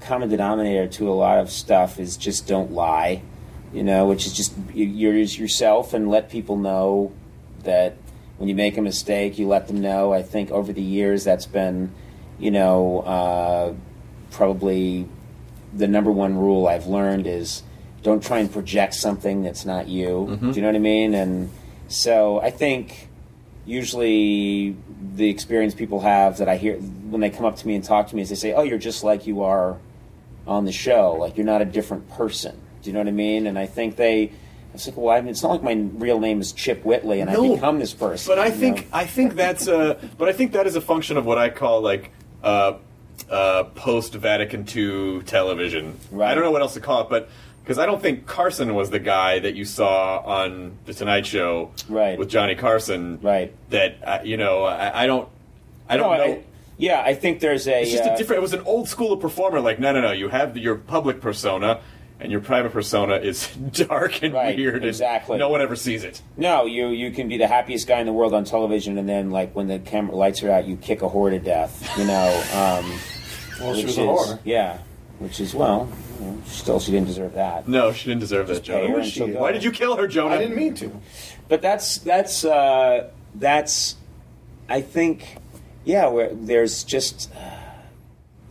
[0.00, 3.22] common denominator to a lot of stuff is just don't lie.
[3.72, 7.12] You know, which is just you- you're yourself and let people know
[7.64, 7.96] that
[8.38, 10.12] when you make a mistake, you let them know.
[10.12, 11.90] I think over the years that's been,
[12.38, 13.72] you know, uh,
[14.30, 15.08] probably
[15.76, 17.62] the number one rule I've learned is
[18.02, 20.38] don't try and project something that's not you.
[20.40, 21.14] Do you know what I mean?
[21.14, 21.50] And
[21.88, 23.08] so I think
[23.66, 24.76] usually
[25.14, 28.08] the experience people have that I hear when they come up to me and talk
[28.08, 29.78] to me is they say, "Oh, you're just like you are
[30.46, 31.16] on the show.
[31.18, 33.46] Like you're not a different person." Do you know what I mean?
[33.46, 34.24] And I think they.
[34.24, 37.20] I was like, well, I mean, it's not like my real name is Chip Whitley
[37.20, 38.34] and I become this person.
[38.34, 38.86] But I think know?
[38.92, 41.80] I think that's a but I think that is a function of what I call
[41.80, 42.10] like
[42.42, 42.74] uh,
[43.30, 45.98] uh, post Vatican II television.
[46.10, 46.30] Right.
[46.30, 47.28] I don't know what else to call it, but
[47.62, 51.70] because I don't think Carson was the guy that you saw on the Tonight Show
[51.88, 52.18] Right.
[52.18, 53.18] with Johnny Carson.
[53.22, 53.54] Right.
[53.70, 55.28] That uh, you know I, I don't
[55.88, 56.32] I don't No, know.
[56.34, 56.42] I-
[56.76, 57.82] yeah, I think there's a.
[57.82, 58.38] it's just uh, a different.
[58.38, 59.60] It was an old school of performer.
[59.60, 61.80] Like no no no, you have your public persona.
[62.20, 65.36] And your private persona is dark and Right, weird, and exactly.
[65.36, 66.22] no one ever sees it.
[66.36, 69.30] No, you you can be the happiest guy in the world on television, and then
[69.30, 71.90] like when the camera lights are out, you kick a whore to death.
[71.98, 72.42] You know.
[72.54, 72.98] Um,
[73.60, 74.38] Well, she which was a is- whore.
[74.44, 74.78] Yeah,
[75.18, 75.88] which is well,
[76.20, 77.68] you know, still she didn't deserve that.
[77.68, 79.04] No, she didn't deserve that, Jonah.
[79.04, 79.28] she'll.
[79.28, 80.34] Why did you kill her, Jonah?
[80.34, 80.90] I didn't mean to.
[81.48, 83.96] But that's that's uh, that's
[84.68, 85.36] I think
[85.84, 87.53] yeah, where there's just uh,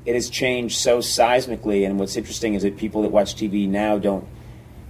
[0.05, 3.97] it has changed so seismically, and what's interesting is that people that watch TV now
[3.97, 4.27] don't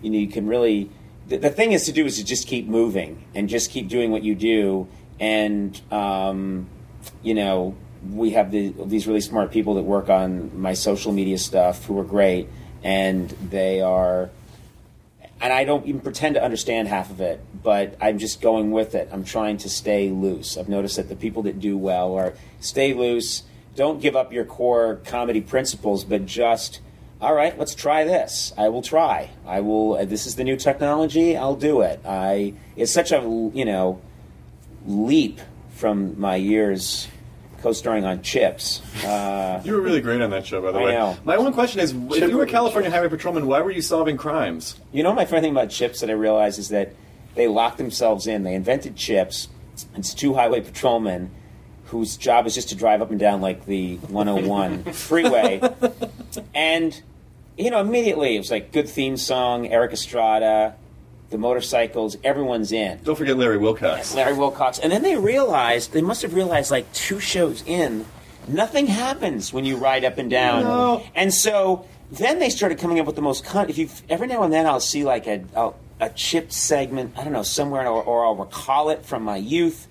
[0.01, 0.89] you know you can really
[1.27, 4.11] the, the thing is to do is to just keep moving and just keep doing
[4.11, 4.87] what you do
[5.19, 6.67] and um,
[7.21, 7.75] you know
[8.11, 11.97] we have the, these really smart people that work on my social media stuff who
[11.97, 12.49] are great
[12.83, 14.29] and they are
[15.41, 18.95] and I don't even pretend to understand half of it, but I'm just going with
[18.95, 19.09] it.
[19.11, 20.57] I'm trying to stay loose.
[20.57, 23.43] I've noticed that the people that do well are stay loose,
[23.75, 26.79] don't give up your core comedy principles, but just
[27.21, 28.51] all right, let's try this.
[28.57, 29.29] I will try.
[29.47, 29.95] I will.
[29.95, 31.37] uh, This is the new technology.
[31.37, 32.01] I'll do it.
[32.05, 32.53] I.
[32.75, 33.21] It's such a
[33.53, 34.01] you know
[34.85, 35.39] leap
[35.71, 37.07] from my years
[37.61, 38.81] co-starring on Chips.
[39.05, 40.91] Uh, You were really great on that show, by the I way.
[40.91, 41.17] know.
[41.23, 44.17] My one question is, if you were a California Highway Patrolman, why were you solving
[44.17, 44.77] crimes?
[44.91, 46.93] You know, my favorite thing about chips that I realized is that
[47.35, 48.43] they locked themselves in.
[48.43, 49.47] They invented chips.
[49.95, 51.31] It's two highway patrolmen
[51.93, 55.61] whose job is just to drive up and down like the 101 freeway.
[56.55, 56.99] And,
[57.55, 60.75] you know, immediately it was like good theme song, Erik Estrada,
[61.29, 62.99] the motorcycles, everyone's in.
[63.03, 64.15] Don't forget Larry Wilcox.
[64.15, 64.79] Larry Wilcox.
[64.79, 68.05] And then they realized, they must have realized like two shows in,
[68.47, 70.63] nothing happens when you ride up and down.
[70.63, 71.03] No.
[71.13, 73.69] And so then they started coming up with the most con.
[73.69, 77.23] If you every now and then I'll see like a a, a chip segment, I
[77.23, 79.87] don't know somewhere, or, or I'll recall it from my youth.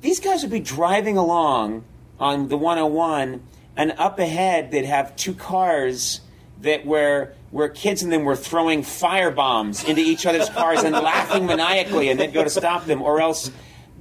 [0.00, 1.84] These guys would be driving along
[2.18, 3.42] on the 101,
[3.76, 6.20] and up ahead they'd have two cars
[6.62, 10.94] that were where kids in them were throwing fire bombs into each other's cars and
[10.94, 13.50] laughing maniacally, and they'd go to stop them, or else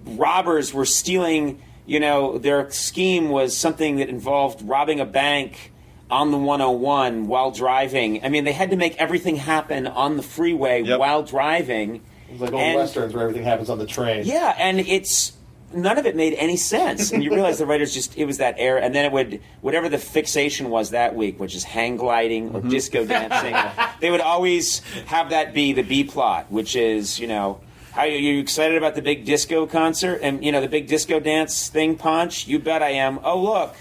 [0.05, 1.61] robbers were stealing.
[1.85, 5.71] You know, their scheme was something that involved robbing a bank
[6.11, 8.23] on the 101 while driving.
[8.23, 10.99] I mean, they had to make everything happen on the freeway Yep.
[10.99, 12.01] while driving.
[12.31, 14.23] It's like old And- westerns where everything happens on the train.
[14.25, 15.31] Yeah, and it's
[15.73, 17.11] none of it made any sense.
[17.11, 18.81] And you realize the writers just, it was that era.
[18.81, 22.59] And then it would, whatever the fixation was that week, which is hang gliding or
[22.59, 22.69] mm-hmm.
[22.69, 23.55] disco dancing,
[23.99, 27.59] they would always have that be the B plot, which is, you know,
[27.91, 31.19] how are you excited about the big disco concert and, you know, the big disco
[31.19, 32.47] dance thing, Punch?
[32.47, 33.19] You bet I am.
[33.23, 33.75] Oh, look.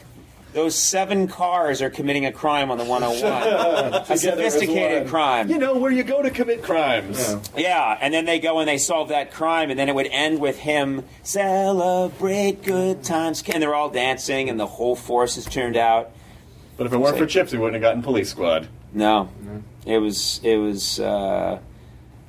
[0.59, 3.95] Those seven cars are committing a crime on the 101.
[4.11, 5.49] a sophisticated crime.
[5.49, 7.37] You know where you go to commit crimes.
[7.57, 10.41] Yeah, and then they go and they solve that crime, and then it would end
[10.41, 15.77] with him celebrate good times, and they're all dancing, and the whole force is turned
[15.77, 16.11] out.
[16.77, 18.67] But if it weren't for Chips, we wouldn't have gotten Police Squad.
[18.93, 19.29] No,
[19.87, 21.61] it was it was uh,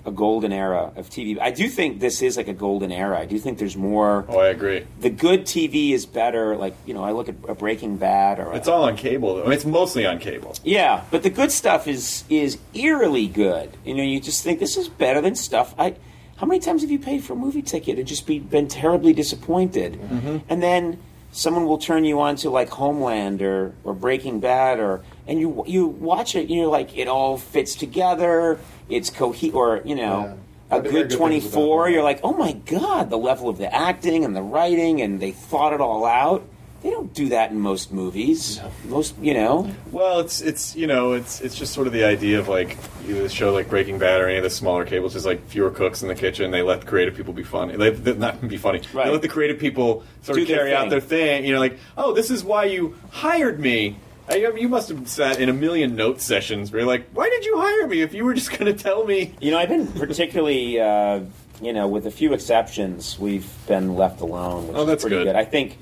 [0.05, 1.37] a golden era of TV.
[1.39, 3.19] I do think this is like a golden era.
[3.19, 4.25] I do think there's more.
[4.29, 4.85] Oh, I agree.
[4.99, 6.55] The good TV is better.
[6.55, 9.35] Like you know, I look at a Breaking Bad or a- It's all on cable,
[9.35, 9.41] though.
[9.41, 10.55] I mean, it's mostly on cable.
[10.63, 13.71] Yeah, but the good stuff is is eerily good.
[13.85, 15.75] You know, you just think this is better than stuff.
[15.77, 15.95] I,
[16.37, 19.13] how many times have you paid for a movie ticket and just be been terribly
[19.13, 19.93] disappointed?
[19.93, 20.37] Mm-hmm.
[20.49, 20.99] And then
[21.31, 25.63] someone will turn you on to like Homeland or, or Breaking Bad or and you
[25.67, 28.59] you watch it and you're like it all fits together.
[28.89, 30.21] It's cohe or you know.
[30.21, 30.35] Yeah.
[30.71, 33.57] A I've been hearing good good 24, you're like, oh my God, the level of
[33.57, 36.47] the acting and the writing, and they thought it all out.
[36.81, 38.61] They don't do that in most movies.
[38.85, 39.69] Most, you know.
[39.91, 43.27] Well, it's it's you know it's it's just sort of the idea of like the
[43.27, 46.07] show like Breaking Bad or any of the smaller cables is like fewer cooks in
[46.07, 46.51] the kitchen.
[46.51, 47.75] They let the creative people be funny.
[47.75, 48.81] They, they not be funny.
[48.93, 49.05] Right.
[49.07, 51.43] They let the creative people sort Do of their carry out their thing.
[51.45, 53.97] You know, like oh, this is why you hired me.
[54.29, 57.43] I, you must have sat in a million note sessions where you're like, why did
[57.45, 59.33] you hire me if you were just going to tell me?
[59.41, 61.21] You know, I've been particularly, uh,
[61.61, 64.67] you know, with a few exceptions, we've been left alone.
[64.67, 65.35] Which Oh, that's is pretty good.
[65.35, 65.79] I think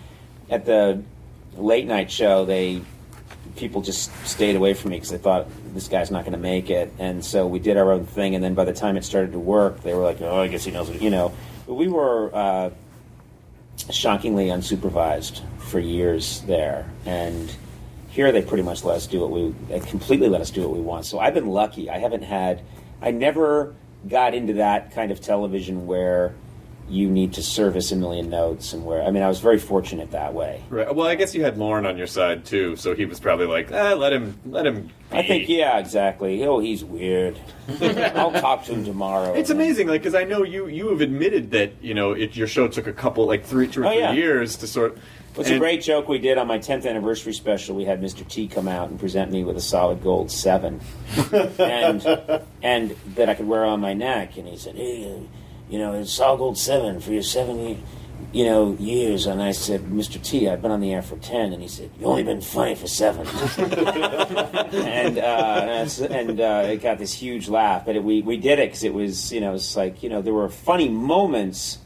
[0.50, 1.02] at the
[1.56, 2.82] late night show, they
[3.56, 6.70] people just stayed away from me because they thought this guy's not going to make
[6.70, 8.36] it, and so we did our own thing.
[8.36, 10.64] And then by the time it started to work, they were like, "Oh, I guess
[10.64, 11.34] he knows," you know.
[11.66, 12.70] But we were uh,
[13.92, 17.54] shockingly unsupervised for years there, and
[18.10, 20.72] here they pretty much let us do what we they completely let us do what
[20.72, 21.06] we want.
[21.06, 21.90] So I've been lucky.
[21.90, 22.62] I haven't had
[23.02, 23.76] I never
[24.08, 26.34] got into that kind of television where
[26.90, 30.12] you need to service a million notes and where I mean I was very fortunate
[30.12, 30.64] that way.
[30.70, 30.94] Right.
[30.96, 33.72] Well, I guess you had Lorne on your side too, so he was probably like,
[33.72, 34.90] eh, let him, let him.
[35.12, 36.44] I think yeah, exactly.
[36.46, 37.38] Oh, he's weird.
[37.82, 39.34] I'll talk to him tomorrow.
[39.34, 42.48] It's amazing, like because I know you you have admitted that you know it, your
[42.48, 44.12] show took a couple like three two or Oh, three yeah.
[44.14, 44.98] years to sort.
[45.40, 47.76] It's a great joke we did on my 10th anniversary special.
[47.76, 48.28] We had Mr.
[48.28, 50.82] T come out and present me with a solid gold seven,
[51.60, 52.04] and
[52.64, 54.38] and that I could wear on my neck.
[54.38, 55.22] And he said, "Hey,
[55.70, 57.84] you know, it's all gold seven for your seven,
[58.32, 60.22] you know, years." And I said, "Mr.
[60.22, 61.54] T, I've been on the air for ten.
[61.54, 63.28] And he said, you've only been funny for seven.
[63.58, 67.86] and uh, and, uh, it got this huge laugh.
[67.86, 70.22] But it, we we did it because it was you know it's like you know
[70.22, 71.80] there were funny moments,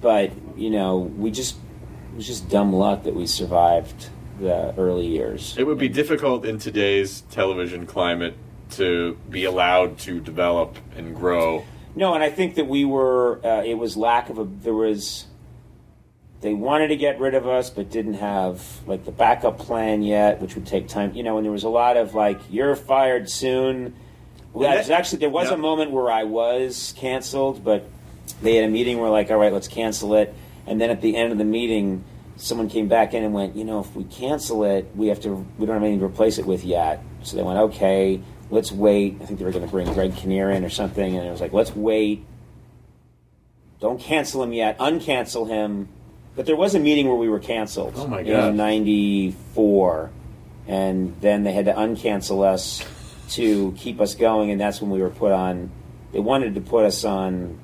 [0.00, 1.56] but you know we just
[2.12, 4.08] it was just dumb luck that we survived
[4.40, 5.54] the early years.
[5.56, 8.34] It would be difficult in today's television climate
[8.70, 11.64] to be allowed to develop and grow.
[11.94, 13.44] No, and I think that we were.
[13.44, 14.44] Uh, it was lack of a.
[14.44, 15.26] There was.
[16.40, 20.40] They wanted to get rid of us, but didn't have like the backup plan yet,
[20.40, 21.14] which would take time.
[21.14, 23.94] You know, and there was a lot of like, "You're fired soon."
[24.52, 25.54] Well, that- actually, there was yeah.
[25.54, 27.84] a moment where I was canceled, but
[28.42, 30.34] they had a meeting where like, "All right, let's cancel it."
[30.66, 32.04] And then at the end of the meeting,
[32.36, 35.46] someone came back in and went, "You know, if we cancel it, we have to.
[35.58, 38.20] We don't have anything to replace it with yet." So they went, "Okay,
[38.50, 41.26] let's wait." I think they were going to bring Greg Kinnear in or something, and
[41.26, 42.24] it was like, "Let's wait."
[43.80, 45.88] don't cancel him yet, uncancel him.
[46.36, 48.50] But there was a meeting where we were canceled Oh my God.
[48.50, 50.10] in '94,
[50.68, 52.84] and then they had to uncancel us
[53.30, 55.70] to keep us going, and that's when we were put on.
[56.12, 57.58] They wanted to put us on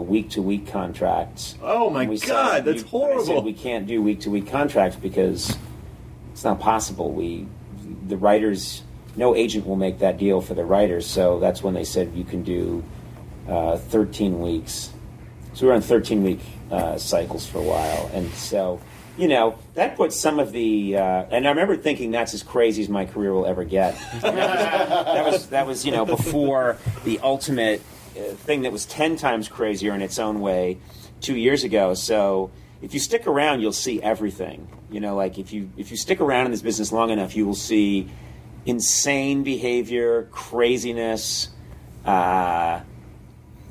[0.00, 1.56] week to week contracts.
[1.62, 3.24] Oh my we said- God, that's we- horrible.
[3.24, 5.56] said, we can't do week to week contracts because
[6.32, 7.12] it's not possible.
[7.12, 7.46] We,
[8.08, 8.82] the writers,
[9.16, 11.06] no agent will make that deal for the writers.
[11.06, 12.84] So that's when they said you can do
[13.48, 14.90] uh, 13 weeks.
[15.54, 18.80] So we were on 13 week uh, cycles for a while, and so
[19.16, 20.96] you know that puts some of the.
[20.96, 23.96] Uh, and I remember thinking that's as crazy as my career will ever get.
[24.22, 27.82] that was that was you know before the ultimate
[28.16, 30.78] uh, thing that was 10 times crazier in its own way
[31.20, 31.94] two years ago.
[31.94, 32.50] So
[32.82, 34.68] if you stick around, you'll see everything.
[34.90, 37.46] You know, like if you if you stick around in this business long enough, you
[37.46, 38.10] will see
[38.66, 41.48] insane behavior, craziness.
[42.04, 42.80] Uh,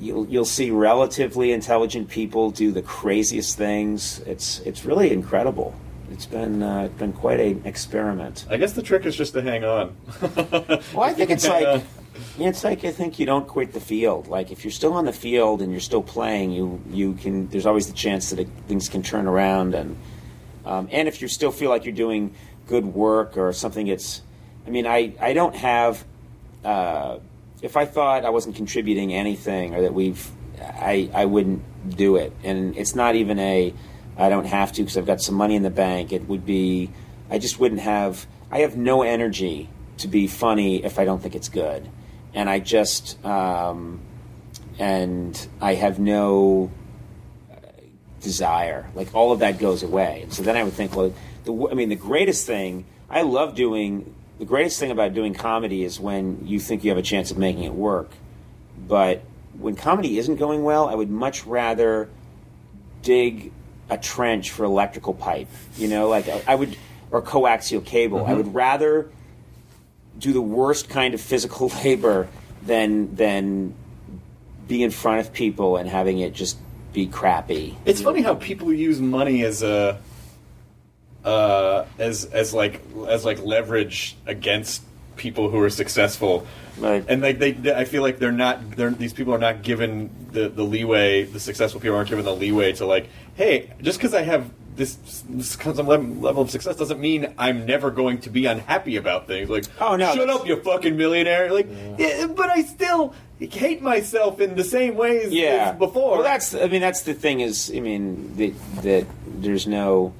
[0.00, 4.20] you'll you'll see relatively intelligent people do the craziest things.
[4.20, 5.74] It's it's really incredible.
[6.10, 8.46] It's been uh, it's been quite an experiment.
[8.50, 9.96] I guess the trick is just to hang on.
[10.94, 11.82] Well, I think it's like
[12.38, 14.28] Yeah, it's like I think you don't quit the field.
[14.28, 17.48] Like if you're still on the field and you're still playing, you you can.
[17.48, 19.96] There's always the chance that it, things can turn around, and
[20.64, 22.34] um, and if you still feel like you're doing
[22.66, 24.22] good work or something, it's.
[24.66, 26.04] I mean, I I don't have.
[26.64, 27.18] Uh,
[27.62, 30.30] if I thought I wasn't contributing anything or that we've,
[30.60, 33.74] I I wouldn't do it, and it's not even a.
[34.16, 36.12] I don't have to because I've got some money in the bank.
[36.12, 36.90] It would be.
[37.30, 38.26] I just wouldn't have.
[38.50, 39.68] I have no energy
[39.98, 41.88] to be funny if I don't think it's good
[42.34, 44.00] and I just um,
[44.78, 46.70] and I have no
[47.50, 47.56] uh,
[48.20, 48.90] desire.
[48.94, 51.14] Like all of that goes away, and so then I would think, well,
[51.44, 54.14] the I mean, the greatest thing I love doing.
[54.38, 57.38] The greatest thing about doing comedy is when you think you have a chance of
[57.38, 58.10] making it work,
[58.88, 59.22] but
[59.58, 62.08] when comedy isn't going well, I would much rather
[63.02, 63.52] dig
[63.88, 65.48] a trench for electrical pipe.
[65.76, 66.76] You know, like I, I would
[67.10, 68.18] or coaxial cable.
[68.18, 68.36] I mm-hmm.
[68.38, 69.08] would rather
[70.18, 72.28] do the worst kind of physical labor
[72.64, 73.74] than than
[74.66, 76.58] be in front of people and having it just
[76.92, 77.76] be crappy.
[77.84, 80.00] It's funny how people use money as a
[81.24, 84.82] uh, as as like as like leverage against
[85.16, 86.46] people who are successful.
[86.78, 87.04] Right.
[87.08, 88.72] And like they, they, I feel like they're not.
[88.72, 91.24] They're, these people are not given the, the leeway.
[91.24, 95.22] The successful people aren't given the leeway to like, hey, just because I have this,
[95.28, 99.26] this some level level of success doesn't mean I'm never going to be unhappy about
[99.26, 99.48] things.
[99.48, 101.52] Like, Oh, no, shut up, you fucking millionaire.
[101.52, 105.70] Like, yeah, but I still hate myself in the same ways yeah.
[105.70, 106.16] as before.
[106.16, 106.54] Well, that's.
[106.54, 107.40] I mean, that's the thing.
[107.40, 110.12] Is I mean that that there's no.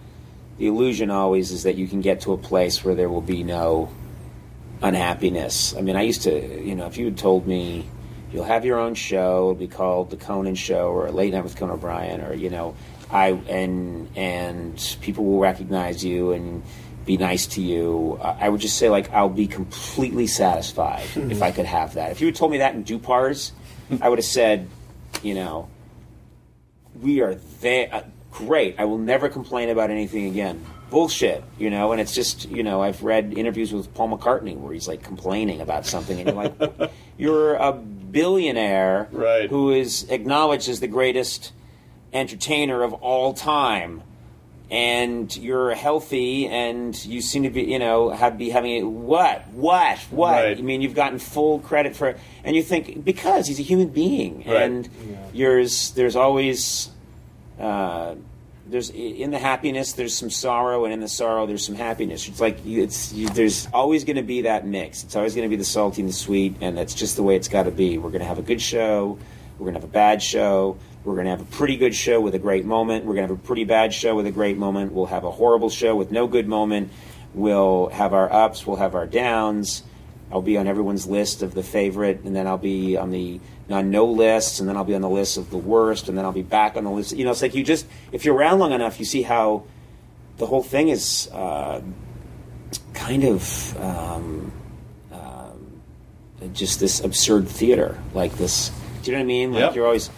[0.58, 3.42] The illusion always is that you can get to a place where there will be
[3.42, 3.90] no
[4.82, 5.74] unhappiness.
[5.76, 7.88] I mean, I used to, you know, if you had told me
[8.32, 11.56] you'll have your own show, it'll be called the Conan Show or Late Night with
[11.56, 12.76] Conan O'Brien, or you know,
[13.10, 16.62] I and and people will recognize you and
[17.06, 18.18] be nice to you.
[18.22, 21.30] I I would just say like I'll be completely satisfied hmm.
[21.30, 22.10] if I could have that.
[22.12, 23.52] If you had told me that in Dupars,
[24.00, 24.68] I would have said,
[25.22, 25.68] you know,
[27.00, 27.88] we are there.
[27.92, 28.02] Uh,
[28.34, 28.74] Great.
[28.78, 30.64] I will never complain about anything again.
[30.90, 31.92] Bullshit, you know.
[31.92, 35.60] And it's just, you know, I've read interviews with Paul McCartney where he's like complaining
[35.60, 36.36] about something, and you're
[36.68, 39.48] like, you're a billionaire Right.
[39.48, 41.52] who is acknowledged as the greatest
[42.12, 44.02] entertainer of all time.
[44.70, 49.46] And you're healthy, and you seem to be, you know, have be having a what,
[49.48, 50.32] what, what?
[50.32, 50.58] Right.
[50.58, 54.38] I mean, you've gotten full credit for, and you think because he's a human being,
[54.38, 54.62] Right.
[54.62, 54.88] and
[55.32, 56.88] yours, there's always
[57.58, 58.14] uh,
[58.66, 62.28] there's in the happiness there's some sorrow and in the sorrow there's some happiness.
[62.28, 65.04] It's like it's you, there's always going to be that mix.
[65.04, 67.36] It's always going to be the salty and the sweet and that's just the way
[67.36, 67.98] it's got to be.
[67.98, 69.18] We're going to have a good show.
[69.58, 70.78] We're going to have a bad show.
[71.04, 73.04] We're going to have a pretty good show with a great moment.
[73.04, 74.92] We're going to have a pretty bad show with a great moment.
[74.92, 76.90] We'll have a horrible show with no good moment.
[77.34, 79.82] We'll have our ups we'll have our downs
[80.34, 83.40] I'll be on everyone's list of the favorite, and then I'll be on the
[83.70, 86.24] on no lists, and then I'll be on the list of the worst, and then
[86.24, 87.16] I'll be back on the list.
[87.16, 89.62] You know, it's like you just if you're around long enough, you see how
[90.38, 91.80] the whole thing is uh,
[92.94, 94.52] kind of um,
[95.12, 95.80] um,
[96.52, 98.72] just this absurd theater, like this.
[99.02, 99.52] Do you know what I mean?
[99.52, 99.74] Like Yep.
[99.76, 100.10] you're always.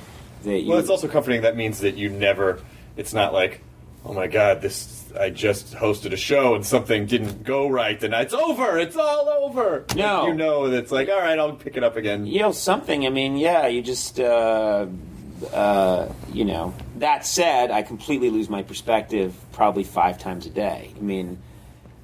[0.44, 1.42] The, you, Well, it's also comforting.
[1.42, 2.60] That means that you never.
[2.96, 3.60] It's not like,
[4.04, 4.95] oh my god, this.
[5.18, 8.78] I just hosted a show and something didn't go right, and it's over.
[8.78, 9.84] It's all over.
[9.96, 10.20] No.
[10.22, 12.26] Like, you know that it's like, all right, I'll pick it up again.
[12.26, 13.06] you know something.
[13.06, 14.20] I mean, yeah, you just.
[14.20, 14.86] Uh,
[15.52, 16.74] uh, you know.
[16.98, 20.94] That said, I completely lose my perspective probably five times a day.
[20.96, 21.38] I mean,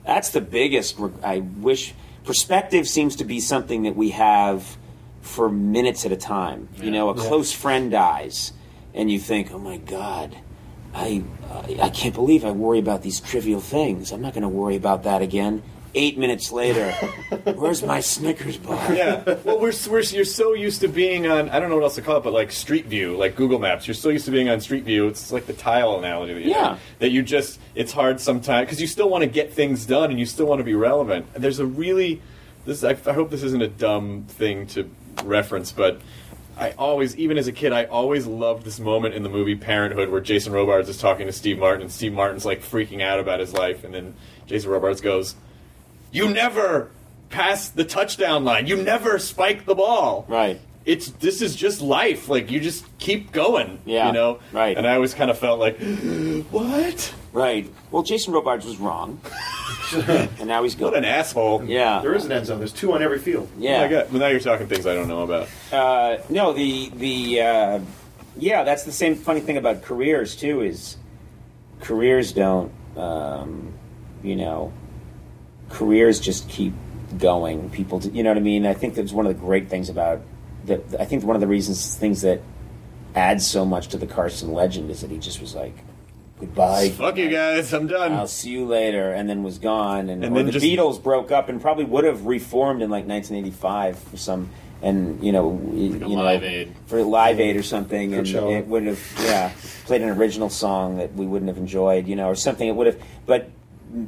[0.05, 0.99] that's the biggest.
[0.99, 1.95] reg- I wish
[2.25, 4.77] perspective seems to be something that we have
[5.23, 6.69] for minutes at a time.
[6.77, 8.53] You know, a close friend dies,
[8.93, 10.37] and you think, "Oh my God."
[10.95, 14.13] I, I I can't believe I worry about these trivial things.
[14.13, 15.63] I'm not going to worry about that again.
[15.95, 16.91] Eight minutes later,
[17.55, 18.95] where's my Snickers bar?
[18.95, 19.23] yeah.
[19.45, 21.51] Well, we're, we're you're so used to being on.
[21.51, 23.87] I don't know what else to call it, but like Street View, like Google Maps.
[23.87, 25.07] You're so used to being on Street View.
[25.09, 26.33] It's like the tile analogy.
[26.35, 26.79] That you Yeah.
[27.01, 27.61] that you just.
[27.75, 30.61] It's hard sometimes because you still want to get things done and you still want
[30.61, 31.27] to be relevant.
[31.35, 32.23] And there's a really.
[32.65, 34.89] This I, I hope this isn't a dumb thing to
[35.25, 36.01] reference, but.
[36.63, 40.09] I always, even as a kid, I always loved this moment in the movie Parenthood
[40.11, 43.41] where Jason Robards is talking to Steve Martin, and Steve Martin's like freaking out about
[43.41, 44.15] his life, and then
[44.47, 45.35] Jason Robards goes,
[46.11, 46.91] "You never
[47.33, 48.67] pass the touchdown line.
[48.67, 50.25] You never spike the ball.
[50.29, 50.61] Right.
[50.85, 52.29] It's this is just life.
[52.29, 53.79] Like you just keep going.
[53.87, 54.41] Yeah, You know.
[54.53, 54.77] right.
[54.77, 55.79] And I always kind of felt like,
[56.51, 57.15] what?
[57.33, 57.73] Right.
[57.91, 59.21] Well, Jason Robards was wrong,
[59.95, 60.99] and now he's What good.
[60.99, 61.65] an asshole.
[61.65, 62.01] Yeah.
[62.03, 62.59] There is an end zone.
[62.59, 63.49] There's two on every field.
[63.57, 63.81] Oh Yeah.
[63.83, 64.11] my God.
[64.11, 65.49] Well, now you're talking things I don't know about.
[65.73, 67.81] Uh, no, the the uh,
[68.37, 70.63] yeah, that's the same funny thing about careers too.
[70.63, 70.97] Is
[71.81, 73.73] careers don't um,
[74.23, 74.73] you know
[75.71, 76.75] careers just keep
[77.19, 77.71] going.
[77.71, 78.67] People, to, you know what I mean.
[78.67, 80.21] I think that's one of the great things about
[80.67, 80.83] that.
[81.01, 82.41] I think one of the reasons things that
[83.15, 85.75] adds so much to the Carson legend is that he just was like,
[86.41, 86.89] goodbye.
[86.91, 88.13] Fuck you guys, I'm done.
[88.13, 90.09] I'll see you later, and then was gone.
[90.09, 93.07] And, And then the just- Beatles broke up and probably would have reformed in like
[93.07, 94.49] 1985 for some,
[94.83, 96.73] and you know, you know, Live Aid.
[96.87, 98.51] for Live Aid or something, and show.
[98.51, 99.53] it would have yeah
[99.85, 102.67] played an original song that we wouldn't have enjoyed, you know, or something.
[102.69, 103.51] It would have, but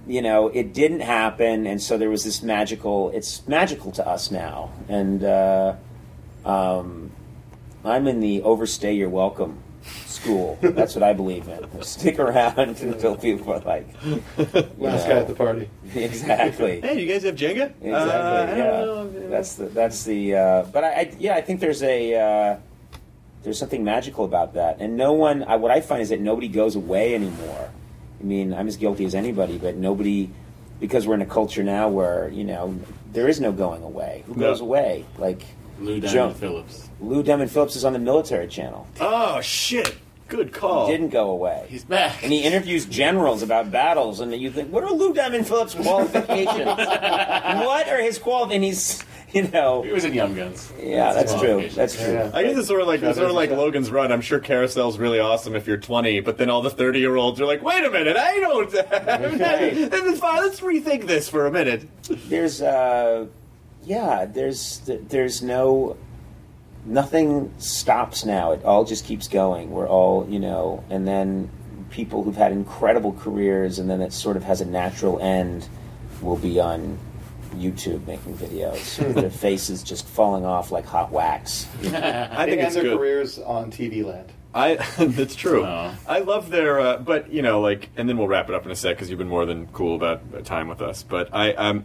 [0.09, 3.11] you know, it didn't happen, and so there was this magical.
[3.11, 5.75] It's magical to us now, and uh,
[6.45, 7.11] um,
[7.85, 8.95] I'm in the overstay.
[8.95, 9.59] You're welcome.
[10.07, 10.59] School.
[10.62, 11.83] That's what I believe in.
[11.83, 13.87] Stick around until people are like,
[14.39, 15.12] Last know.
[15.15, 15.69] guy at the party.
[15.95, 16.81] Exactly.
[16.81, 17.66] Hey, you guys have Jenga?
[17.83, 17.93] Exactly.
[17.93, 18.65] Uh, I don't yeah.
[19.21, 19.29] know.
[19.29, 19.66] That's the.
[19.66, 20.35] That's the.
[20.37, 21.12] Uh, but I, I.
[21.19, 21.35] Yeah.
[21.35, 22.15] I think there's a.
[22.15, 22.57] Uh,
[23.43, 25.43] there's something magical about that, and no one.
[25.45, 27.71] I, what I find is that nobody goes away anymore.
[28.19, 30.31] I mean, I'm as guilty as anybody, but nobody,
[30.81, 32.75] because we're in a culture now where you know
[33.12, 34.25] there is no going away.
[34.27, 34.49] Who No.
[34.49, 35.05] goes away?
[35.19, 35.43] Like
[35.85, 36.89] Lou Joe- Diamond Phillips.
[37.01, 38.86] Lou Diamond Phillips is on the military channel.
[39.01, 39.97] Oh shit!
[40.28, 40.89] Good call.
[40.89, 41.66] Didn't go away.
[41.69, 42.23] He's back.
[42.23, 46.65] and he interviews generals about battles, and you think, what are Lou Diamond Phillips' qualifications?
[46.66, 48.55] what are his qualifications?
[48.55, 49.05] And he's,
[49.35, 50.73] you know, He was in Young Guns.
[50.81, 51.69] yeah, that's true.
[51.69, 52.12] That's true.
[52.15, 52.31] Yeah.
[52.32, 54.12] I guess it's sort of like it's sort of like Logan's Run.
[54.12, 57.39] I'm sure Carousel's really awesome if you're 20, but then all the 30 year olds
[57.40, 60.43] are like, "Wait a minute, I don't." this is fine.
[60.43, 61.86] Let's rethink this for a minute.
[62.28, 63.27] There's, uh,
[63.85, 65.97] yeah, there's, there's no,
[66.85, 68.52] nothing stops now.
[68.52, 69.70] It all just keeps going.
[69.70, 71.51] We're all, you know, and then
[71.90, 75.69] people who've had incredible careers, and then it sort of has a natural end,
[76.20, 76.98] will be on
[77.55, 79.15] YouTube making videos.
[79.15, 81.66] Their faces just falling off like hot wax.
[81.82, 82.98] I think it's end their good.
[82.98, 84.32] careers on TV land.
[84.55, 85.65] I that's true.
[85.65, 85.94] Oh.
[86.06, 88.70] I love their, uh, but you know, like, and then we'll wrap it up in
[88.70, 91.02] a sec because you've been more than cool about uh, time with us.
[91.02, 91.85] But I, um,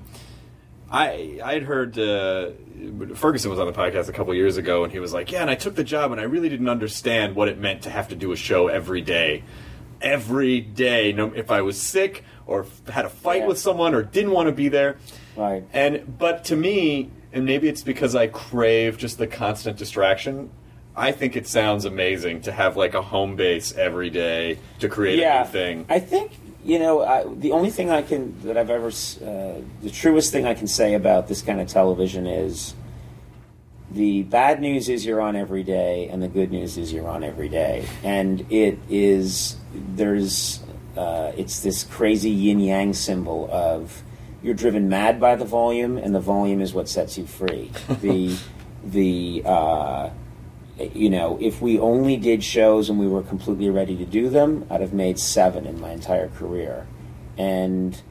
[0.91, 2.51] I, I had heard uh,
[3.15, 5.49] Ferguson was on the podcast a couple years ago, and he was like, "Yeah, and
[5.49, 8.15] I took the job, and I really didn't understand what it meant to have to
[8.15, 9.43] do a show every day,
[10.01, 11.11] every day.
[11.13, 13.47] No, if I was sick or had a fight Yeah.
[13.47, 14.97] with someone or didn't want to be there,
[15.35, 15.63] Right.
[15.73, 20.49] and but to me, and maybe it's because I crave just the constant distraction.
[20.95, 25.19] I think it sounds amazing to have like a home base every day to create
[25.19, 25.85] a new thing.
[25.87, 26.31] I think
[26.63, 30.45] you know I, the only thing I can that I've ever uh, the truest thing
[30.45, 32.73] I can say about this kind of television is
[33.91, 37.23] the bad news is you're on every day, and the good news is you're on
[37.23, 40.59] every day, and it is there's
[40.95, 44.03] uh, it's this crazy yin yang symbol of
[44.43, 47.71] you're driven mad by the volume, and the volume is what sets you free.
[48.01, 48.37] the
[48.83, 50.09] the uh,
[50.79, 54.65] you know, if we only did shows and we were completely ready to do them,
[54.69, 56.87] I'd have made seven in my entire career.
[57.37, 58.01] And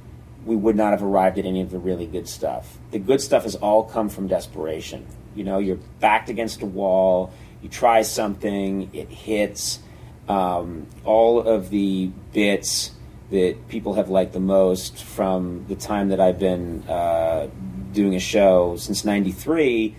[0.45, 2.78] we would not have arrived at any of the really good stuff.
[2.90, 5.07] The good stuff has all come from desperation.
[5.35, 7.32] You know, you're backed against a wall,
[7.62, 9.81] you try something, it hits.
[10.28, 12.93] Um, all of the bits
[13.31, 17.49] that people have liked the most from the time that I've been uh,
[17.93, 19.97] doing a show since 93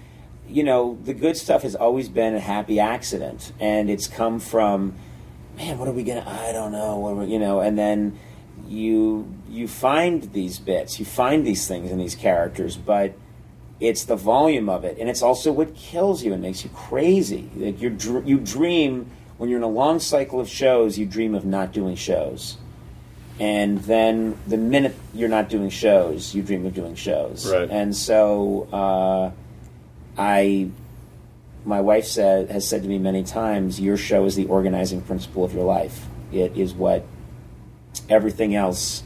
[0.50, 4.96] you know, the good stuff has always been a happy accident, and it's come from,
[5.58, 6.26] man, what are we gonna?
[6.28, 6.98] I don't know.
[6.98, 8.18] What we, you know, and then
[8.68, 13.14] you you find these bits, you find these things in these characters, but
[13.80, 17.50] it's the volume of it, and it's also what kills you and makes you crazy.
[17.56, 21.34] Like you dr- you dream when you're in a long cycle of shows, you dream
[21.34, 22.58] of not doing shows.
[23.40, 27.50] And then the minute you're not doing shows, you dream of doing shows.
[27.50, 27.70] Right.
[27.70, 29.32] And so uh,
[30.20, 30.70] I,
[31.64, 35.46] my wife said has said to me many times, your show is the organizing principle
[35.46, 36.06] of your life.
[36.34, 37.06] It is what
[38.10, 39.02] everything else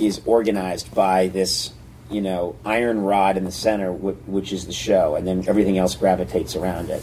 [0.00, 1.72] is organized by this,
[2.10, 5.76] you know, iron rod in the center, wh- which is the show, and then everything
[5.76, 7.02] else gravitates around it.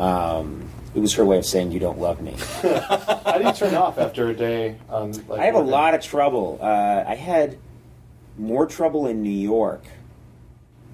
[0.00, 2.34] Um, it was her way of saying you don't love me.
[2.62, 4.78] How do you turn off after a day?
[4.88, 6.58] On, like, I have a lot of trouble.
[6.60, 7.56] Uh, I had
[8.36, 9.84] more trouble in New York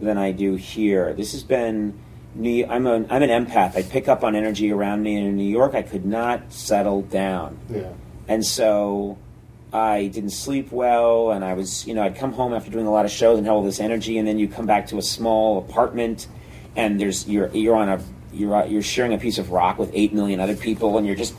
[0.01, 1.13] than I do here.
[1.15, 1.99] This has been.
[2.37, 3.77] New, I'm an I'm an empath.
[3.77, 7.03] I pick up on energy around me, and in New York, I could not settle
[7.03, 7.83] down, Yeah.
[8.27, 9.19] and so
[9.73, 11.31] I didn't sleep well.
[11.31, 13.47] And I was, you know, I'd come home after doing a lot of shows and
[13.47, 16.27] have all this energy, and then you come back to a small apartment,
[16.75, 18.01] and there's you're you're on a
[18.33, 21.35] you're you're sharing a piece of rock with eight million other people, and you're just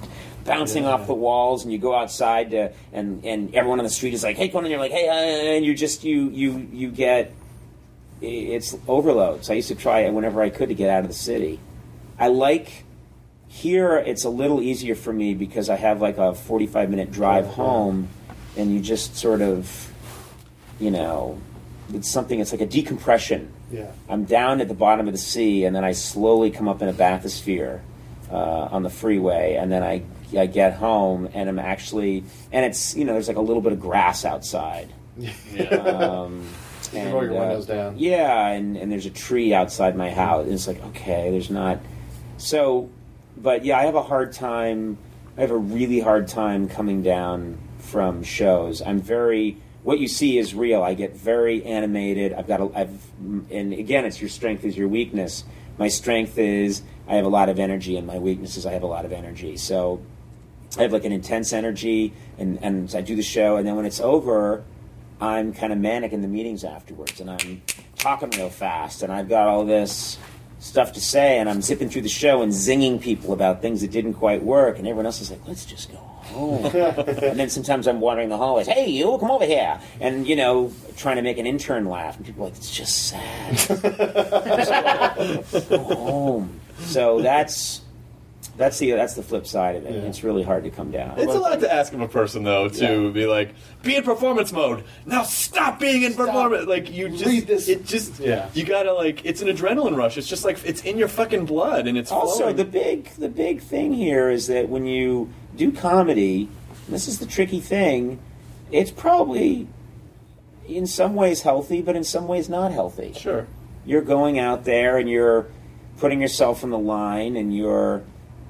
[0.46, 4.14] bouncing off the walls, and you go outside to, and and everyone on the street
[4.14, 7.34] is like, "Hey, Conan," you're like, "Hey," uh, and you just you you you get
[8.26, 9.50] it's overloads.
[9.50, 11.60] I used to try it whenever I could to get out of the city.
[12.18, 12.84] I like
[13.48, 17.48] here it's a little easier for me because I have like a 45 minute drive
[17.48, 18.10] home
[18.58, 19.92] and you just sort of
[20.80, 21.40] you know
[21.94, 22.40] it's something.
[22.40, 23.52] It's like a decompression.
[23.72, 23.92] Yeah.
[24.10, 26.90] I'm down at the bottom of the sea, and then I slowly come up in
[26.90, 27.82] a bathysphere
[28.32, 30.04] uh, on the freeway, and then I
[30.38, 33.74] I get home, and I'm actually, and it's you know there's like a little bit
[33.74, 34.90] of grass outside.
[35.72, 36.46] Um,
[37.04, 37.98] Can roll your uh, windows down.
[37.98, 40.46] Yeah, and, and there's a tree outside my house.
[40.46, 41.80] And it's like, okay, there's not.
[42.38, 42.90] So,
[43.38, 44.98] but yeah, I have a hard time.
[45.38, 48.82] I have a really hard time coming down from shows.
[48.82, 49.58] I'm very.
[49.84, 50.82] What you see is real.
[50.82, 52.34] I get very animated.
[52.34, 52.62] I've got.
[52.62, 53.02] A, I've,
[53.52, 55.44] and again, it's your strength is your weakness.
[55.78, 58.84] My strength is I have a lot of energy, and my weakness is I have
[58.84, 59.58] a lot of energy.
[59.58, 60.02] So,
[60.78, 63.86] I have like an intense energy, and and I do the show, and then when
[63.86, 64.64] it's over,
[65.22, 67.62] I'm kind of manic in the meetings afterwards, and I'm
[67.98, 70.18] talking real fast, and I've got all this
[70.60, 73.92] stuff to say, and I'm zipping through the show and zinging people about things that
[73.92, 77.88] didn't quite work, and everyone else is like, "Let's just go home." and then sometimes
[77.88, 81.38] I'm wandering the hallways, "Hey, you, come over here," and you know, trying to make
[81.38, 83.70] an intern laugh, and people are like, "It's just sad."
[85.70, 86.60] go home.
[86.80, 87.82] So that's
[88.58, 89.96] that's the that's the flip side of it.
[90.06, 91.20] It's really hard to come down.
[91.20, 93.10] It's a lot to ask of a person, though, to Yeah.
[93.12, 93.54] be like,
[93.84, 94.84] be in performance mode.
[95.06, 96.66] Now stop being in performance.
[96.68, 97.68] Like you just, Read this.
[97.68, 98.50] it just, Yeah.
[98.54, 100.18] You gotta like, it's an adrenaline rush.
[100.18, 102.56] It's just like it's in your fucking blood, and it's also flowing.
[102.56, 106.50] the big the big thing here is that when you do comedy
[106.86, 108.20] and this is the tricky thing
[108.72, 109.68] it's probably
[110.68, 113.48] in some ways healthy but in some ways not healthy sure.
[113.86, 115.46] you're going out there and you're
[115.98, 118.04] putting yourself on the line and you're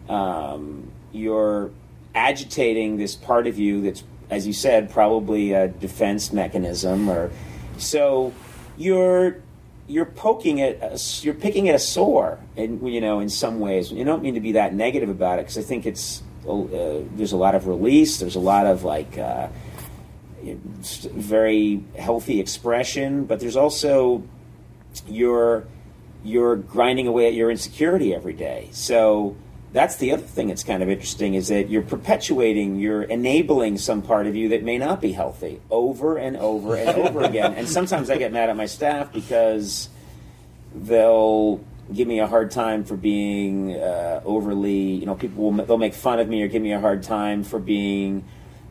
[0.09, 1.71] um, you're
[2.13, 7.29] agitating this part of you that's as you said probably a defense mechanism or
[7.77, 8.33] so
[8.77, 9.37] you're
[9.87, 14.05] you're poking a, you're picking at a sore and you know in some ways you
[14.05, 17.37] don't mean to be that negative about it because i think it's uh, there's a
[17.37, 19.47] lot of release there's a lot of like uh,
[21.11, 24.23] very healthy expression but there's also
[25.07, 25.67] you're
[26.25, 28.69] you're grinding away at your insecurity every day.
[28.71, 29.35] So
[29.75, 34.01] that's the other thing that's kind of interesting is that you're perpetuating, you're enabling some
[34.01, 37.53] part of you that may not be healthy over and over and over again.
[37.55, 39.89] And sometimes I get mad at my staff because
[40.73, 41.59] they'll
[41.93, 45.93] give me a hard time for being uh, overly, you know, people will they'll make
[45.93, 48.23] fun of me or give me a hard time for being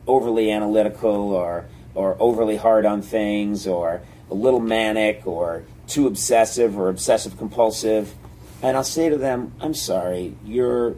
[0.07, 4.01] overly analytical or or overly hard on things or
[4.31, 8.15] a little manic or too obsessive or obsessive compulsive.
[8.61, 10.95] And I'll say to them, I'm sorry, your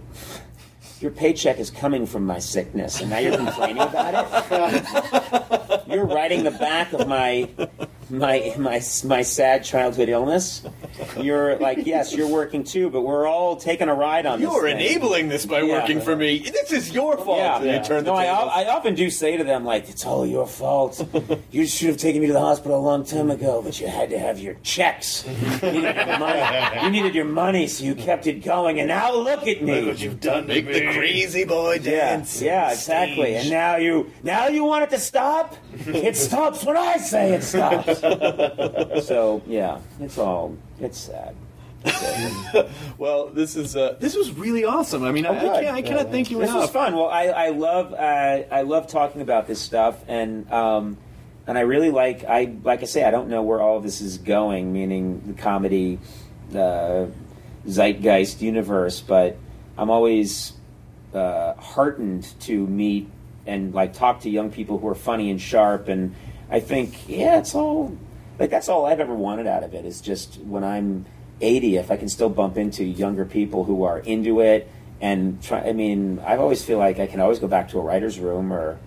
[0.99, 5.83] your paycheck is coming from my sickness and now you're complaining about it.
[5.87, 7.47] you're riding the back of my
[8.09, 10.63] my my my sad childhood illness.
[11.19, 14.49] You're like, yes, you're working too, but we're all taking a ride on this.
[14.49, 14.77] You're thing.
[14.79, 15.73] enabling this by Yeah.
[15.79, 16.39] working for me.
[16.39, 17.39] This is your fault.
[17.39, 18.63] Yeah, And you turn the no, I.
[18.63, 21.05] I often do say to them like, "It's all your fault.
[21.51, 24.09] you should have taken me to the hospital a long time ago, but you had
[24.11, 25.25] to have your checks.
[25.67, 29.13] You needed your money, you needed your money so you kept it going, and now
[29.13, 29.81] look at me.
[29.81, 30.47] Look what you've done.
[30.47, 32.41] Make the crazy boy yeah, dance.
[32.41, 33.35] yeah, exactly.
[33.35, 35.55] And now you, now you want it to stop?
[35.85, 37.96] It stops when I say it stops.
[39.03, 41.35] so yeah, it's all, it's sad.
[42.97, 45.03] Well, this is uh, this was really awesome.
[45.03, 45.63] I mean, I, I good.
[45.63, 46.63] can't, I cannot thank you This enough.
[46.63, 46.95] was fun.
[46.95, 47.97] Well, I, I love uh,
[48.51, 50.97] I love talking about this stuff, and um,
[51.45, 54.01] and I really like I like I say I don't know where all of this
[54.01, 55.99] is going, meaning the comedy,
[56.55, 57.05] uh,
[57.67, 59.37] zeitgeist universe, but
[59.77, 60.53] I'm always
[61.13, 63.09] uh, heartened to meet
[63.45, 66.15] and like talk to young people who are funny and sharp, and
[66.49, 67.97] I think yeah, it's all
[68.39, 71.05] like that's all I've ever wanted out of it is just when I'm
[71.41, 74.69] 80, if I can still bump into younger people who are into it
[75.01, 75.61] and try.
[75.61, 78.51] I mean, I always feel like I can always go back to a writer's room
[78.51, 78.79] or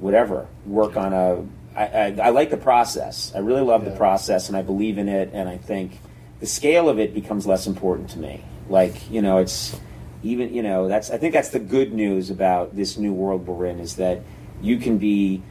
[0.00, 1.44] whatever, work on a.
[1.74, 3.32] I, I, I like the process.
[3.34, 5.30] I really love the process, and I believe in it.
[5.32, 6.00] And I think
[6.40, 8.44] the scale of it becomes less important to me.
[8.68, 9.78] Like you know, it's
[10.22, 11.10] even you know that's.
[11.10, 14.20] I think that's the good news about this new world we're in is that
[14.60, 15.42] you can be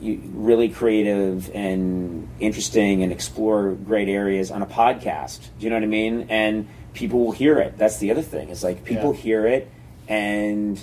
[0.00, 5.40] really creative and interesting and explore great areas on a podcast.
[5.58, 6.26] Do you know what I mean?
[6.28, 7.76] And people will hear it.
[7.78, 8.48] That's the other thing.
[8.50, 9.20] Is like people Yeah.
[9.20, 9.70] hear it,
[10.08, 10.82] and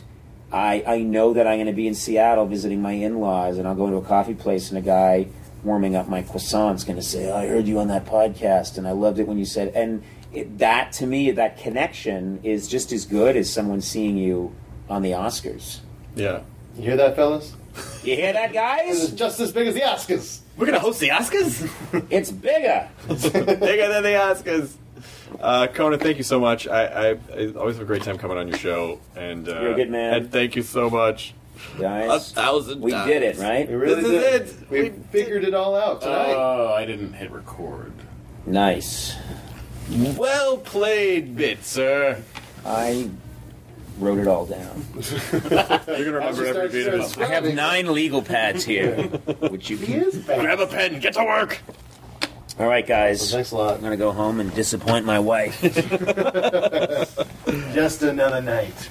[0.51, 3.75] I I know that I'm going to be in Seattle visiting my in-laws, and I'll
[3.75, 5.27] go to a coffee place, and a guy
[5.63, 8.91] warming up my croissants going to say, "I heard you on that podcast, and I
[8.91, 13.05] loved it when you said." And it, that to me, that connection is just as
[13.05, 14.53] good as someone seeing you
[14.89, 15.79] on the Oscars.
[16.15, 16.41] Yeah.
[16.77, 17.53] You hear that, fellas?
[18.03, 18.89] You hear that, guys?
[19.03, 19.19] It's guys?
[19.19, 20.39] just as big as the Oscars.
[20.57, 21.69] We're gonna host the Oscars.
[22.09, 22.89] It's bigger.
[23.07, 24.73] Bigger than the Oscars.
[25.39, 26.67] Uh, Conan, thank you so much.
[26.67, 29.71] I, I, I always have a great time coming on your show, and uh, You're
[29.71, 30.13] a good man.
[30.13, 31.33] And thank you so much
[31.79, 32.31] guys.
[32.31, 33.07] A thousand we times.
[33.07, 33.67] did it, right?
[33.67, 34.63] We really This is did.
[34.63, 34.69] it.
[34.69, 36.33] We figured it all out tonight.
[36.33, 37.93] Oh, I didn't hit record.
[38.45, 39.15] Nice.
[39.89, 42.21] Well played, bit sir.
[42.65, 43.09] I
[43.99, 44.85] wrote it all down.
[45.31, 47.17] You're gonna remember every beat of it.
[47.19, 49.03] I have nine legal pads here,
[49.49, 50.03] which you can.
[50.03, 50.17] is.
[50.25, 50.99] Grab a pen.
[50.99, 51.59] Get to work.
[52.59, 53.31] All right, guys.
[53.31, 53.75] Thanks a lot.
[53.75, 55.61] I'm gonna go home and disappoint my wife.
[57.73, 58.89] Just another night.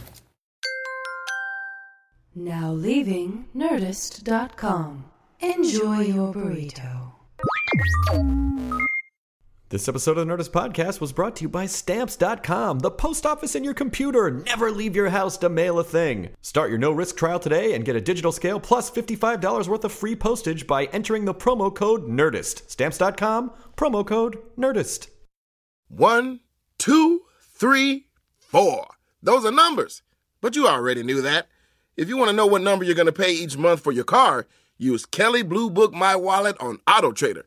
[2.35, 5.05] Now leaving Nerdist.com.
[5.41, 7.13] Enjoy your burrito.
[9.71, 13.55] This episode of the Nerdist Podcast was brought to you by Stamps.com, the post office
[13.55, 14.29] in your computer.
[14.29, 16.31] Never leave your house to mail a thing.
[16.43, 19.93] Start your no risk trial today and get a digital scale plus $55 worth of
[19.93, 22.69] free postage by entering the promo code NERDIST.
[22.69, 25.07] Stamps.com, promo code NERDIST.
[25.87, 26.41] One,
[26.77, 27.21] two,
[27.55, 28.09] three,
[28.41, 28.89] four.
[29.23, 30.03] Those are numbers.
[30.41, 31.47] But you already knew that.
[31.97, 34.03] If you want to know what number you're going to pay each month for your
[34.03, 34.49] car,
[34.79, 37.47] use Kelley Blue Book My Wallet on Auto Trader.